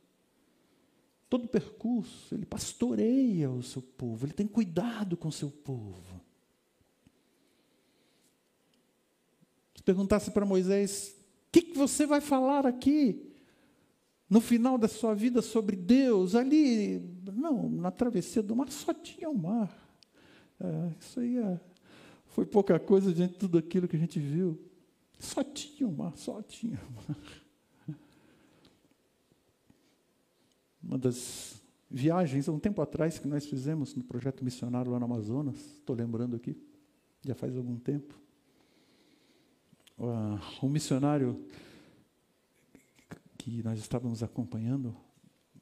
todo 1.29 1.45
o 1.45 1.49
percurso, 1.49 2.35
ele 2.35 2.47
pastoreia 2.47 3.51
o 3.51 3.63
seu 3.63 3.83
povo, 3.83 4.25
ele 4.25 4.33
tem 4.33 4.47
cuidado 4.47 5.17
com 5.17 5.29
o 5.29 5.33
seu 5.33 5.51
povo. 5.51 6.21
Se 9.75 9.83
perguntasse 9.83 10.31
para 10.31 10.47
Moisés, 10.47 11.15
o 11.49 11.53
que, 11.53 11.63
que 11.63 11.79
você 11.79 12.07
vai 12.07 12.21
falar 12.21 12.67
aqui? 12.67 13.25
No 14.29 14.41
final 14.41 14.77
da 14.77 14.89
sua 14.89 15.15
vida 15.15 15.41
sobre 15.41 15.77
Deus, 15.77 16.35
ali, 16.35 17.01
não, 17.33 17.69
na 17.69 17.91
travessia 17.91 18.43
do 18.43 18.55
mar 18.55 18.71
só 18.71 18.93
tinha 18.93 19.31
o 19.31 19.39
mar. 19.39 19.71
É, 20.61 20.93
isso 21.01 21.21
aí 21.21 21.39
é, 21.39 21.61
foi 22.27 22.45
pouca 22.45 22.79
coisa 22.79 23.13
diante 23.13 23.35
de 23.35 23.39
tudo 23.39 23.57
aquilo 23.57 23.89
que 23.89 23.97
a 23.97 23.99
gente 23.99 24.19
viu. 24.19 24.59
Só 25.19 25.43
tinha 25.43 25.89
o 25.89 25.93
mar, 25.93 26.17
só 26.17 26.43
tinha 26.43 26.79
o 26.91 26.93
mar. 26.95 27.19
Uma 30.89 30.97
das 30.97 31.63
viagens, 31.91 32.49
há 32.49 32.53
um 32.53 32.59
tempo 32.59 32.81
atrás, 32.81 33.19
que 33.19 33.29
nós 33.29 33.45
fizemos 33.45 33.95
no 33.95 34.03
projeto 34.03 34.43
missionário 34.43 34.91
lá 34.91 34.99
no 34.99 35.05
Amazonas, 35.05 35.57
estou 35.75 35.95
lembrando 35.95 36.35
aqui, 36.35 36.57
já 37.23 37.35
faz 37.35 37.55
algum 37.55 37.77
tempo. 37.77 38.19
Uh, 39.99 40.65
um 40.65 40.71
missionário 40.71 41.45
que 43.37 43.63
nós 43.63 43.79
estávamos 43.79 44.23
acompanhando 44.23 44.97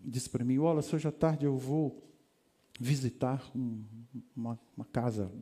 disse 0.01 0.31
para 0.31 0.45
mim: 0.45 0.59
Olha, 0.59 0.79
hoje 0.79 1.09
à 1.09 1.13
tarde 1.13 1.45
eu 1.45 1.57
vou 1.57 2.03
visitar 2.79 3.43
um, 3.57 3.83
uma, 4.37 4.61
uma, 4.77 4.85
casa 4.85 5.33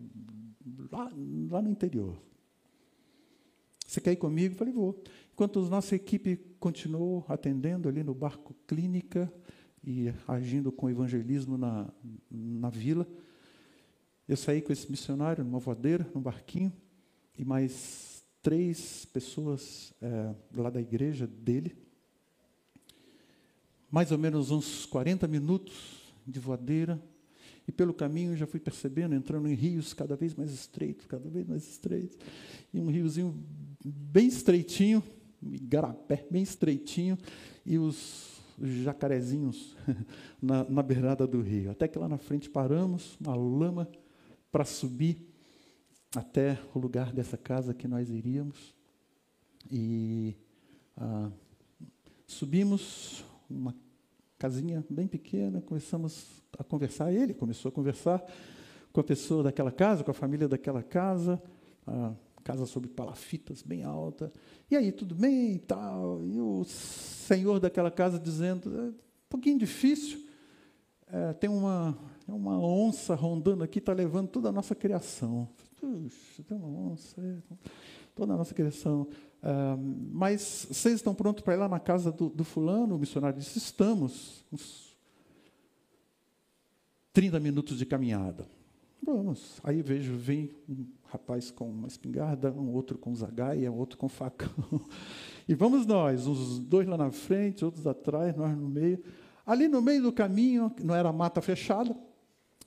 lá, 0.91 1.13
lá 1.51 1.61
no 1.61 1.69
interior. 1.69 2.17
Você 3.87 4.01
quer 4.01 4.13
ir 4.13 4.17
comigo? 4.17 4.55
Eu 4.55 4.59
falei, 4.59 4.73
vou. 4.73 5.03
Enquanto 5.33 5.59
a 5.61 5.69
nossa 5.69 5.95
equipe 5.95 6.37
continuou 6.59 7.25
atendendo 7.29 7.89
ali 7.89 8.03
no 8.03 8.15
barco 8.15 8.55
clínica 8.67 9.31
e 9.87 10.13
agindo 10.27 10.73
com 10.73 10.89
evangelismo 10.89 11.59
na, 11.59 11.91
na 12.31 12.71
vila, 12.71 13.07
eu 14.27 14.37
saí 14.37 14.63
com 14.63 14.73
esse 14.73 14.91
missionário 14.91 15.45
numa 15.45 15.59
voadeira, 15.59 16.09
num 16.15 16.21
barquinho, 16.21 16.73
e 17.39 17.45
mais 17.45 18.25
três 18.43 19.05
pessoas 19.07 19.93
é, 20.01 20.35
lá 20.57 20.71
da 20.71 20.81
igreja 20.81 21.27
dele. 21.27 21.77
Mais 23.91 24.11
ou 24.11 24.19
menos 24.19 24.51
uns 24.51 24.87
40 24.87 25.29
minutos 25.29 26.15
de 26.27 26.41
voadeira, 26.41 27.01
e 27.69 27.73
pelo 27.73 27.93
caminho 27.93 28.37
já 28.37 28.47
fui 28.47 28.61
percebendo, 28.61 29.15
entrando 29.15 29.49
em 29.49 29.55
rios 29.55 29.93
cada 29.93 30.17
vez 30.17 30.35
mais 30.35 30.53
estreitos, 30.53 31.07
cada 31.07 31.29
vez 31.29 31.47
mais 31.47 31.67
estreitos. 31.69 32.19
E 32.73 32.81
um 32.81 32.91
riozinho 32.91 33.35
bem 33.85 34.27
estreitinho, 34.27 35.03
garapé, 35.43 36.27
bem 36.31 36.43
estreitinho, 36.43 37.19
e 37.65 37.79
os 37.79 38.34
jacarezinhos 38.63 39.77
na, 40.41 40.65
na 40.65 40.83
beirada 40.83 41.27
do 41.27 41.41
rio. 41.41 41.71
Até 41.71 41.89
que 41.89 41.99
lá 41.99 42.09
na 42.09 42.19
frente 42.19 42.49
paramos, 42.49 43.17
uma 43.21 43.35
lama 43.35 43.89
para 44.51 44.65
subir 44.65 45.27
até 46.15 46.59
o 46.75 46.79
lugar 46.79 47.13
dessa 47.13 47.37
casa 47.37 47.75
que 47.75 47.89
nós 47.89 48.11
iríamos. 48.11 48.75
E 49.71 50.37
ah, 50.97 51.31
subimos 52.27 53.25
uma 53.49 53.75
casinha 54.39 54.85
bem 54.89 55.07
pequena, 55.07 55.61
começamos 55.61 56.43
a 56.59 56.63
conversar. 56.63 57.13
Ele 57.13 57.35
começou 57.35 57.69
a 57.69 57.73
conversar 57.73 58.23
com 58.93 59.01
a 59.01 59.05
pessoa 59.05 59.43
daquela 59.43 59.73
casa, 59.73 60.05
com 60.05 60.11
a 60.11 60.15
família 60.15 60.47
daquela 60.47 60.83
casa, 60.83 61.43
a 61.87 62.15
casa 62.45 62.67
sobre 62.67 62.89
palafitas, 62.89 63.63
bem 63.63 63.83
alta. 63.83 64.33
E 64.71 64.77
aí, 64.77 64.93
tudo 64.93 65.15
bem 65.15 65.55
e 65.55 65.59
tal. 65.59 66.25
E 66.25 66.39
o 66.41 66.63
senhor 66.65 67.59
daquela 67.59 67.91
casa 67.91 68.19
dizendo: 68.19 68.73
é 68.79 68.83
um 68.91 68.95
pouquinho 69.29 69.59
difícil, 69.59 70.25
é, 71.09 71.33
tem 71.33 71.51
uma, 71.51 71.99
uma 72.29 72.59
onça 72.59 73.15
rondando 73.15 73.65
aqui, 73.65 73.81
está 73.81 73.93
levando 73.93 74.29
toda 74.29 74.51
a 74.51 74.53
nossa 74.53 74.75
criação. 74.75 75.49
Puxa, 75.81 76.43
tem 76.45 76.57
uma 76.57 76.69
onça, 76.69 77.21
é, 77.21 77.57
toda 78.15 78.35
a 78.35 78.37
nossa 78.37 78.55
criação 78.55 79.09
mas 80.13 80.67
vocês 80.71 80.95
estão 80.95 81.15
prontos 81.15 81.45
para 81.45 81.55
ir 81.55 81.59
lá 81.59 81.69
na 81.69 81.79
casa 81.79 82.11
do, 82.11 82.31
do, 82.31 82.45
fulano? 82.45 82.97
O 82.97 82.99
missionário 82.99 83.39
disse: 83.39 83.59
estamos. 83.59 84.45
Uns 84.51 84.97
30 87.13 87.39
minutos 87.41 87.79
de 87.79 87.85
caminhada. 87.85 88.49
Vamos. 89.03 89.61
Aí 89.63 89.83
vejo, 89.83 90.17
vem 90.17 90.51
um 90.69 90.87
rapaz 91.15 91.49
com 91.51 91.71
uma 91.71 91.87
espingarda, 91.87 92.51
um 92.53 92.73
outro 92.73 92.99
com 92.99 93.15
zagaia, 93.15 93.71
outro 93.71 93.97
com 93.97 94.09
facão. 94.09 94.51
E 95.47 95.55
vamos 95.55 95.85
nós, 95.85 96.27
uns 96.27 96.59
dois 96.59 96.89
lá 96.89 96.97
na 96.97 97.11
frente, 97.11 97.67
outros 97.67 97.87
atrás, 97.87 98.35
nós 98.35 98.57
no 98.57 98.67
meio. 98.67 98.99
Ali 99.45 99.69
no 99.69 99.83
meio 99.83 100.03
do 100.03 100.11
caminho, 100.11 100.73
não 100.83 100.95
era 100.95 101.13
mata 101.13 101.43
fechada, 101.43 101.95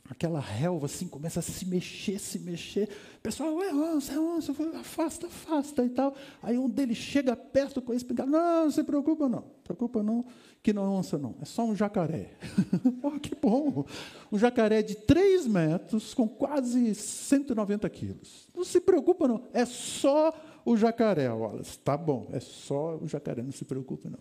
aquela 0.09 0.39
relva 0.39 0.85
assim 0.85 1.07
começa 1.07 1.39
a 1.39 1.43
se 1.43 1.65
mexer, 1.65 2.19
se 2.19 2.39
mexer. 2.39 2.89
O 3.17 3.21
pessoal, 3.21 3.61
é 3.61 3.73
onça, 3.73 4.13
é 4.13 4.19
onça, 4.19 4.53
afasta, 4.79 5.27
afasta 5.27 5.83
e 5.83 5.89
tal. 5.89 6.15
Aí 6.41 6.57
um 6.57 6.69
deles 6.69 6.97
chega 6.97 7.35
perto 7.35 7.81
com 7.81 7.93
esse 7.93 8.03
espingarda, 8.03 8.31
não, 8.31 8.65
não 8.65 8.71
se 8.71 8.83
preocupa 8.83 9.27
não, 9.27 9.43
preocupa 9.63 10.01
não, 10.01 10.25
que 10.63 10.71
não 10.71 10.85
é 10.85 10.87
onça 10.87 11.17
não, 11.17 11.35
é 11.41 11.45
só 11.45 11.65
um 11.65 11.75
jacaré. 11.75 12.31
oh, 13.03 13.19
que 13.19 13.35
bom! 13.35 13.85
Um 14.31 14.37
jacaré 14.37 14.81
de 14.81 14.95
3 14.95 15.47
metros 15.47 16.13
com 16.13 16.27
quase 16.27 16.95
190 16.95 17.89
quilos. 17.89 18.47
Não 18.55 18.63
se 18.63 18.79
preocupa 18.79 19.27
não, 19.27 19.43
é 19.53 19.65
só 19.65 20.33
o 20.65 20.77
jacaré, 20.77 21.29
Wallace. 21.29 21.79
Tá 21.79 21.97
bom, 21.97 22.29
é 22.31 22.39
só 22.39 22.97
o 22.97 23.07
jacaré, 23.07 23.41
não 23.41 23.51
se 23.51 23.65
preocupa 23.65 24.09
não. 24.09 24.19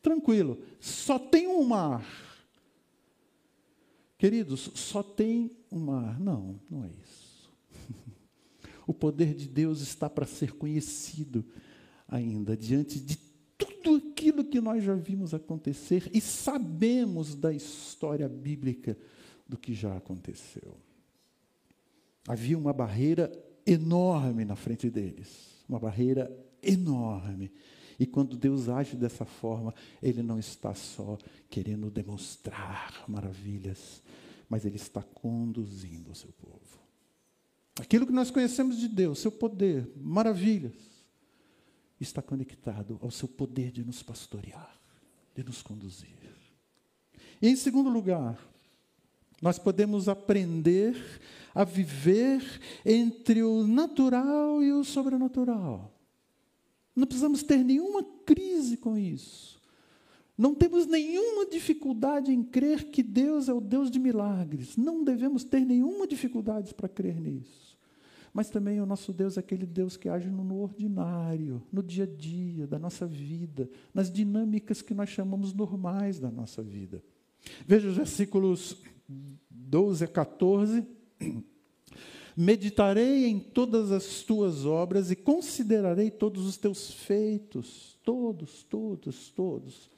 Tranquilo, 0.00 0.58
só 0.80 1.18
tem 1.18 1.46
um 1.46 1.62
mar 1.62 2.04
Queridos, 4.22 4.70
só 4.76 5.02
tem 5.02 5.50
um 5.68 5.80
mar. 5.80 6.20
Não, 6.20 6.60
não 6.70 6.84
é 6.84 6.90
isso. 7.04 7.52
o 8.86 8.94
poder 8.94 9.34
de 9.34 9.48
Deus 9.48 9.80
está 9.80 10.08
para 10.08 10.24
ser 10.24 10.52
conhecido 10.52 11.44
ainda, 12.06 12.56
diante 12.56 13.00
de 13.00 13.16
tudo 13.58 13.96
aquilo 13.96 14.44
que 14.44 14.60
nós 14.60 14.84
já 14.84 14.94
vimos 14.94 15.34
acontecer 15.34 16.08
e 16.14 16.20
sabemos 16.20 17.34
da 17.34 17.52
história 17.52 18.28
bíblica 18.28 18.96
do 19.48 19.58
que 19.58 19.74
já 19.74 19.96
aconteceu. 19.96 20.76
Havia 22.28 22.56
uma 22.56 22.72
barreira 22.72 23.28
enorme 23.66 24.44
na 24.44 24.54
frente 24.54 24.88
deles, 24.88 25.64
uma 25.68 25.80
barreira 25.80 26.30
enorme. 26.62 27.50
E 28.02 28.06
quando 28.06 28.36
Deus 28.36 28.68
age 28.68 28.96
dessa 28.96 29.24
forma, 29.24 29.72
Ele 30.02 30.24
não 30.24 30.36
está 30.36 30.74
só 30.74 31.16
querendo 31.48 31.88
demonstrar 31.88 33.04
maravilhas, 33.06 34.02
mas 34.48 34.64
Ele 34.64 34.74
está 34.74 35.00
conduzindo 35.00 36.10
o 36.10 36.14
seu 36.16 36.30
povo. 36.32 36.80
Aquilo 37.78 38.04
que 38.04 38.12
nós 38.12 38.28
conhecemos 38.28 38.76
de 38.76 38.88
Deus, 38.88 39.20
seu 39.20 39.30
poder, 39.30 39.88
maravilhas, 39.94 40.74
está 42.00 42.20
conectado 42.20 42.98
ao 43.00 43.12
seu 43.12 43.28
poder 43.28 43.70
de 43.70 43.84
nos 43.84 44.02
pastorear, 44.02 44.76
de 45.32 45.44
nos 45.44 45.62
conduzir. 45.62 46.18
E 47.40 47.46
em 47.46 47.54
segundo 47.54 47.88
lugar, 47.88 48.36
nós 49.40 49.60
podemos 49.60 50.08
aprender 50.08 50.96
a 51.54 51.62
viver 51.62 52.42
entre 52.84 53.44
o 53.44 53.64
natural 53.64 54.60
e 54.60 54.72
o 54.72 54.82
sobrenatural. 54.82 55.91
Não 56.94 57.06
precisamos 57.06 57.42
ter 57.42 57.64
nenhuma 57.64 58.02
crise 58.24 58.76
com 58.76 58.96
isso. 58.96 59.60
Não 60.36 60.54
temos 60.54 60.86
nenhuma 60.86 61.46
dificuldade 61.46 62.32
em 62.32 62.42
crer 62.42 62.90
que 62.90 63.02
Deus 63.02 63.48
é 63.48 63.52
o 63.52 63.60
Deus 63.60 63.90
de 63.90 63.98
milagres. 63.98 64.76
Não 64.76 65.04
devemos 65.04 65.44
ter 65.44 65.60
nenhuma 65.60 66.06
dificuldade 66.06 66.74
para 66.74 66.88
crer 66.88 67.20
nisso. 67.20 67.78
Mas 68.32 68.48
também 68.48 68.80
o 68.80 68.86
nosso 68.86 69.12
Deus 69.12 69.36
é 69.36 69.40
aquele 69.40 69.66
Deus 69.66 69.96
que 69.96 70.08
age 70.08 70.30
no 70.30 70.60
ordinário, 70.60 71.62
no 71.70 71.82
dia 71.82 72.04
a 72.04 72.06
dia 72.06 72.66
da 72.66 72.78
nossa 72.78 73.06
vida, 73.06 73.68
nas 73.92 74.10
dinâmicas 74.10 74.80
que 74.80 74.94
nós 74.94 75.10
chamamos 75.10 75.52
normais 75.52 76.18
da 76.18 76.30
nossa 76.30 76.62
vida. 76.62 77.02
Veja 77.66 77.88
os 77.88 77.96
versículos 77.96 78.82
12 79.50 80.04
a 80.04 80.08
14. 80.08 80.86
Meditarei 82.36 83.26
em 83.26 83.38
todas 83.38 83.92
as 83.92 84.22
tuas 84.22 84.64
obras 84.64 85.10
e 85.10 85.16
considerarei 85.16 86.10
todos 86.10 86.46
os 86.46 86.56
teus 86.56 86.90
feitos, 86.90 87.98
todos, 88.02 88.62
todos, 88.62 89.28
todos. 89.30 89.90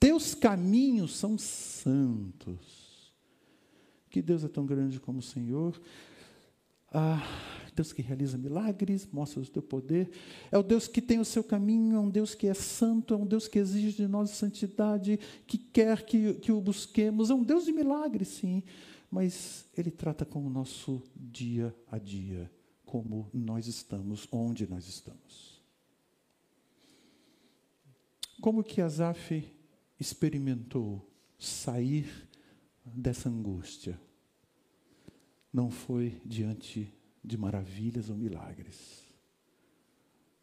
Teus 0.00 0.34
caminhos 0.34 1.16
são 1.16 1.36
santos. 1.36 3.12
Que 4.08 4.22
Deus 4.22 4.44
é 4.44 4.48
tão 4.48 4.64
grande 4.64 4.98
como 4.98 5.18
o 5.18 5.22
Senhor. 5.22 5.78
Ah, 6.90 7.22
Deus 7.74 7.92
que 7.92 8.00
realiza 8.00 8.38
milagres, 8.38 9.08
mostra 9.12 9.40
o 9.40 9.46
teu 9.46 9.62
poder. 9.62 10.08
É 10.50 10.56
o 10.56 10.62
Deus 10.62 10.86
que 10.86 11.02
tem 11.02 11.18
o 11.18 11.24
seu 11.24 11.42
caminho, 11.42 11.96
é 11.96 12.00
um 12.00 12.08
Deus 12.08 12.34
que 12.34 12.46
é 12.46 12.54
santo, 12.54 13.12
é 13.12 13.16
um 13.16 13.26
Deus 13.26 13.48
que 13.48 13.58
exige 13.58 13.96
de 13.96 14.06
nós 14.06 14.30
santidade, 14.30 15.18
que 15.46 15.58
quer 15.58 16.02
que, 16.04 16.34
que 16.34 16.52
o 16.52 16.60
busquemos. 16.60 17.30
É 17.30 17.34
um 17.34 17.42
Deus 17.42 17.64
de 17.64 17.72
milagres, 17.72 18.28
sim 18.28 18.62
mas 19.14 19.64
ele 19.76 19.92
trata 19.92 20.24
com 20.24 20.44
o 20.44 20.50
nosso 20.50 21.00
dia 21.14 21.72
a 21.88 21.98
dia, 21.98 22.50
como 22.84 23.30
nós 23.32 23.68
estamos, 23.68 24.26
onde 24.32 24.68
nós 24.68 24.88
estamos. 24.88 25.62
Como 28.40 28.64
que 28.64 28.80
Asaf 28.80 29.48
experimentou 30.00 31.08
sair 31.38 32.28
dessa 32.84 33.28
angústia? 33.28 34.00
Não 35.52 35.70
foi 35.70 36.20
diante 36.26 36.92
de 37.22 37.38
maravilhas 37.38 38.10
ou 38.10 38.16
milagres, 38.16 39.04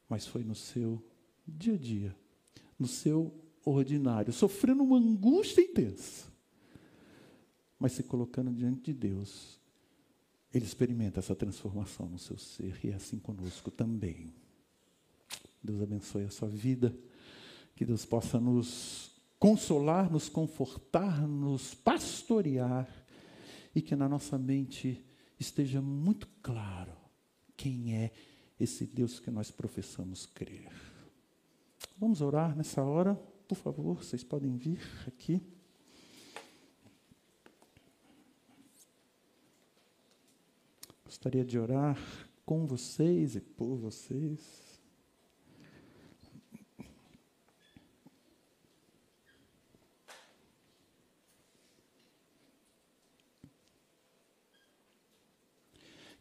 mas 0.08 0.26
foi 0.26 0.46
no 0.46 0.56
seu 0.56 1.06
dia 1.46 1.74
a 1.74 1.78
dia, 1.78 2.16
no 2.80 2.88
seu 2.88 3.36
ordinário, 3.66 4.32
sofrendo 4.32 4.82
uma 4.82 4.98
angústia 4.98 5.60
intensa 5.60 6.31
mas 7.82 7.94
se 7.94 8.04
colocando 8.04 8.52
diante 8.52 8.84
de 8.84 8.94
Deus, 8.94 9.60
ele 10.54 10.64
experimenta 10.64 11.20
essa 11.20 11.34
transformação 11.34 12.08
no 12.08 12.20
seu 12.20 12.38
ser 12.38 12.80
e 12.84 12.92
é 12.92 12.94
assim 12.94 13.18
conosco 13.18 13.72
também. 13.72 14.32
Deus 15.64 15.82
abençoe 15.82 16.26
a 16.26 16.30
sua 16.30 16.48
vida, 16.48 16.96
que 17.76 17.84
Deus 17.84 18.06
possa 18.06 18.40
nos 18.40 19.10
consolar, 19.40 20.12
nos 20.12 20.30
confortar, 20.30 21.28
nos 21.28 21.74
pastorear 21.74 22.88
e 23.74 23.82
que 23.82 23.96
na 23.96 24.08
nossa 24.08 24.38
mente 24.38 25.04
esteja 25.40 25.82
muito 25.82 26.28
claro 26.44 26.96
quem 27.58 27.96
é 27.96 28.12
esse 28.60 28.86
Deus 28.86 29.20
que 29.20 29.32
nós 29.32 29.50
professamos 29.50 30.28
crer. 30.28 30.72
Vamos 31.98 32.22
orar 32.22 32.56
nessa 32.56 32.84
hora, 32.84 33.16
por 33.48 33.56
favor, 33.56 34.04
vocês 34.04 34.24
podem 34.24 34.56
vir 34.56 34.80
aqui. 35.08 35.42
Gostaria 41.12 41.44
de 41.44 41.60
orar 41.60 42.00
com 42.46 42.66
vocês 42.66 43.36
e 43.36 43.42
por 43.42 43.76
vocês. 43.76 44.82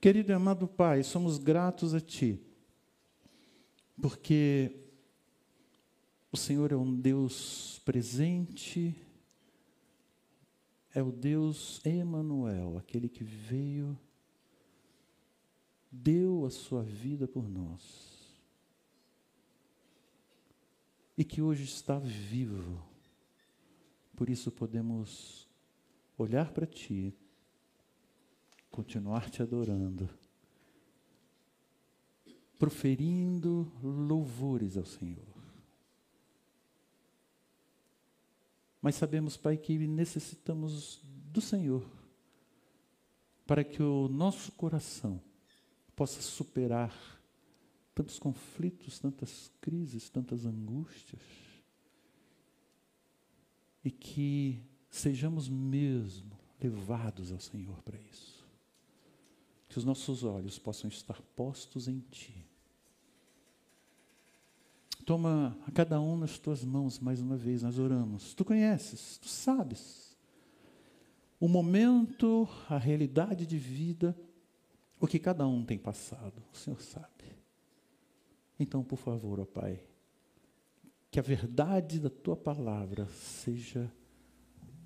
Querido 0.00 0.32
e 0.32 0.34
amado 0.34 0.66
Pai, 0.66 1.04
somos 1.04 1.38
gratos 1.38 1.94
a 1.94 2.00
Ti, 2.00 2.42
porque 4.02 4.88
o 6.32 6.36
Senhor 6.36 6.72
é 6.72 6.76
um 6.76 6.92
Deus 6.92 7.80
presente, 7.84 8.96
é 10.92 11.00
o 11.00 11.12
Deus 11.12 11.80
Emanuel, 11.86 12.76
aquele 12.76 13.08
que 13.08 13.22
veio 13.22 13.96
deu 15.90 16.44
a 16.46 16.50
sua 16.50 16.82
vida 16.82 17.26
por 17.26 17.48
nós. 17.48 18.20
E 21.16 21.24
que 21.24 21.42
hoje 21.42 21.64
está 21.64 21.98
vivo. 21.98 22.82
Por 24.16 24.30
isso 24.30 24.50
podemos 24.52 25.48
olhar 26.16 26.52
para 26.52 26.66
ti, 26.66 27.14
continuar 28.70 29.30
te 29.30 29.42
adorando, 29.42 30.08
proferindo 32.58 33.70
louvores 33.82 34.76
ao 34.76 34.84
Senhor. 34.84 35.30
Mas 38.80 38.94
sabemos, 38.94 39.36
Pai, 39.36 39.56
que 39.58 39.76
necessitamos 39.86 41.02
do 41.04 41.40
Senhor 41.40 41.86
para 43.46 43.64
que 43.64 43.82
o 43.82 44.08
nosso 44.08 44.52
coração 44.52 45.20
possa 46.00 46.22
superar 46.22 46.90
tantos 47.94 48.18
conflitos, 48.18 48.98
tantas 48.98 49.52
crises, 49.60 50.08
tantas 50.08 50.46
angústias, 50.46 51.20
e 53.84 53.90
que 53.90 54.62
sejamos 54.88 55.46
mesmo 55.46 56.32
levados 56.58 57.30
ao 57.30 57.38
Senhor 57.38 57.82
para 57.82 57.98
isso. 58.10 58.42
Que 59.68 59.76
os 59.76 59.84
nossos 59.84 60.24
olhos 60.24 60.58
possam 60.58 60.88
estar 60.88 61.20
postos 61.36 61.86
em 61.86 62.00
Ti 62.10 62.50
Toma 65.04 65.58
a 65.66 65.70
cada 65.70 66.00
um 66.00 66.16
nas 66.16 66.38
tuas 66.38 66.64
mãos 66.64 66.98
mais 66.98 67.20
uma 67.20 67.36
vez, 67.36 67.62
nós 67.62 67.78
oramos. 67.78 68.32
Tu 68.32 68.44
conheces, 68.44 69.18
tu 69.18 69.28
sabes. 69.28 70.16
O 71.40 71.48
momento, 71.48 72.48
a 72.68 72.78
realidade 72.78 73.44
de 73.44 73.58
vida, 73.58 74.16
o 75.00 75.06
que 75.06 75.18
cada 75.18 75.46
um 75.46 75.64
tem 75.64 75.78
passado, 75.78 76.42
o 76.52 76.56
Senhor 76.56 76.80
sabe. 76.80 77.08
Então, 78.58 78.84
por 78.84 78.98
favor, 78.98 79.40
ó 79.40 79.46
Pai, 79.46 79.82
que 81.10 81.18
a 81.18 81.22
verdade 81.22 81.98
da 81.98 82.10
tua 82.10 82.36
palavra 82.36 83.06
seja 83.08 83.90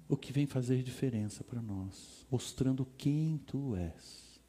o 0.08 0.16
que 0.16 0.32
vem 0.32 0.46
fazer 0.46 0.82
diferença 0.82 1.42
para 1.42 1.60
nós, 1.60 2.24
mostrando 2.30 2.86
quem 2.96 3.38
tu 3.38 3.74
és, 3.74 4.40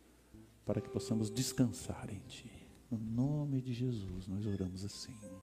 para 0.63 0.79
que 0.79 0.89
possamos 0.89 1.31
descansar 1.31 2.09
em 2.13 2.19
ti. 2.27 2.51
No 2.91 2.99
nome 2.99 3.61
de 3.61 3.73
Jesus, 3.73 4.27
nós 4.27 4.45
oramos 4.45 4.85
assim. 4.85 5.17